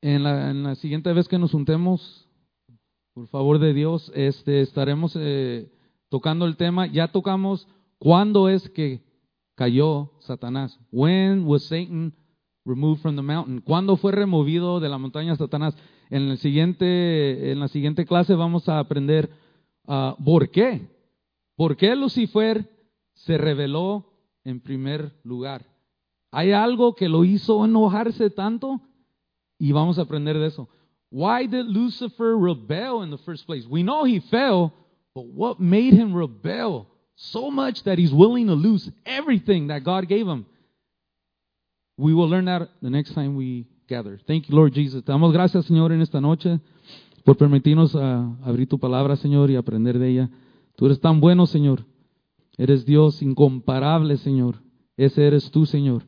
En 0.00 0.22
la 0.62 0.74
siguiente 0.76 1.12
vez 1.12 1.28
que 1.28 1.38
nos 1.38 1.52
juntemos, 1.52 2.25
por 3.16 3.28
favor 3.28 3.58
de 3.58 3.72
Dios, 3.72 4.12
este, 4.14 4.60
estaremos 4.60 5.16
eh, 5.18 5.72
tocando 6.10 6.44
el 6.44 6.58
tema. 6.58 6.86
Ya 6.86 7.08
tocamos 7.08 7.66
cuándo 7.98 8.50
es 8.50 8.68
que 8.68 9.00
cayó 9.54 10.12
Satanás. 10.20 10.78
When 10.92 11.46
was 11.46 11.62
Satan 11.62 12.12
removed 12.66 13.00
from 13.00 13.16
the 13.16 13.22
mountain? 13.22 13.62
¿Cuándo 13.62 13.96
fue 13.96 14.12
removido 14.12 14.80
de 14.80 14.90
la 14.90 14.98
montaña 14.98 15.34
Satanás? 15.34 15.74
En, 16.10 16.24
el 16.24 16.36
siguiente, 16.36 17.52
en 17.52 17.58
la 17.58 17.68
siguiente 17.68 18.04
clase 18.04 18.34
vamos 18.34 18.68
a 18.68 18.80
aprender 18.80 19.30
uh, 19.86 20.22
por 20.22 20.50
qué. 20.50 20.86
¿Por 21.56 21.78
qué 21.78 21.96
Lucifer 21.96 22.70
se 23.14 23.38
rebeló 23.38 24.12
en 24.44 24.60
primer 24.60 25.18
lugar? 25.24 25.64
¿Hay 26.30 26.52
algo 26.52 26.94
que 26.94 27.08
lo 27.08 27.24
hizo 27.24 27.64
enojarse 27.64 28.28
tanto? 28.28 28.82
Y 29.58 29.72
vamos 29.72 29.98
a 29.98 30.02
aprender 30.02 30.38
de 30.38 30.48
eso. 30.48 30.68
Why 31.10 31.46
did 31.46 31.66
Lucifer 31.66 32.36
rebel 32.36 33.02
in 33.02 33.10
the 33.10 33.18
first 33.18 33.46
place? 33.46 33.64
We 33.66 33.82
know 33.82 34.04
he 34.04 34.20
fell, 34.20 34.74
but 35.14 35.26
what 35.26 35.60
made 35.60 35.94
him 35.94 36.14
rebel 36.14 36.88
so 37.14 37.50
much 37.50 37.84
that 37.84 37.98
he's 37.98 38.12
willing 38.12 38.48
to 38.48 38.54
lose 38.54 38.90
everything 39.04 39.68
that 39.68 39.84
God 39.84 40.08
gave 40.08 40.26
him? 40.26 40.46
we 41.96 42.12
will 42.12 42.28
learn 42.28 42.44
that 42.44 42.68
the 42.82 42.90
next 42.90 43.14
time 43.14 43.36
we 43.36 43.66
gather. 43.88 44.20
Thank 44.26 44.48
you, 44.48 44.54
Lord 44.54 44.72
Jesus. 44.72 45.02
Te 45.04 45.12
damos 45.12 45.32
gracias, 45.32 45.66
Señor, 45.66 45.92
en 45.92 46.02
esta 46.02 46.20
noche 46.20 46.60
por 47.24 47.36
permitirnos 47.36 47.96
ah, 47.96 48.36
abrir 48.44 48.68
tu 48.68 48.78
palabra, 48.78 49.16
Señor, 49.16 49.50
y 49.50 49.56
aprender 49.56 49.98
de 49.98 50.08
ella. 50.08 50.30
Tú 50.76 50.86
eres 50.86 51.00
tan 51.00 51.20
bueno, 51.20 51.46
Señor. 51.46 51.84
Eres 52.58 52.84
Dios 52.86 53.22
incomparable, 53.22 54.16
Señor. 54.18 54.62
Ese 54.96 55.26
eres 55.26 55.50
tú, 55.50 55.66
Señor. 55.66 56.04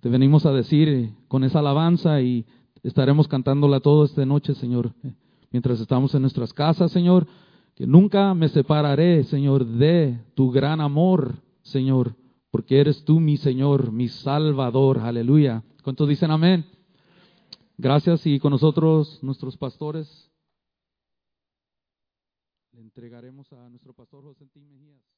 Te 0.00 0.08
venimos 0.08 0.46
a 0.46 0.52
decir 0.52 0.88
eh, 0.88 1.14
con 1.28 1.44
esa 1.44 1.60
alabanza 1.60 2.20
y 2.20 2.46
estaremos 2.84 3.26
cantándola 3.26 3.80
toda 3.80 4.04
esta 4.04 4.24
noche, 4.24 4.54
Señor, 4.54 4.92
eh, 5.02 5.14
mientras 5.50 5.80
estamos 5.80 6.14
en 6.14 6.22
nuestras 6.22 6.52
casas, 6.52 6.92
Señor, 6.92 7.26
que 7.74 7.86
nunca 7.86 8.34
me 8.34 8.48
separaré, 8.48 9.24
Señor, 9.24 9.66
de 9.66 10.20
tu 10.34 10.50
gran 10.50 10.80
amor, 10.80 11.34
Señor, 11.62 12.14
porque 12.50 12.78
eres 12.78 13.04
tú 13.04 13.18
mi 13.18 13.36
Señor, 13.36 13.90
mi 13.90 14.08
Salvador. 14.08 15.00
Aleluya. 15.00 15.64
¿Cuántos 15.82 16.08
dicen 16.08 16.30
amén? 16.30 16.64
Gracias 17.76 18.24
y 18.26 18.38
con 18.38 18.52
nosotros 18.52 19.18
nuestros 19.22 19.56
pastores. 19.56 20.30
Le 22.72 22.80
entregaremos 22.80 23.52
a 23.52 23.68
nuestro 23.68 23.92
pastor 23.92 24.22
José 24.22 24.46
Mejías. 24.54 25.13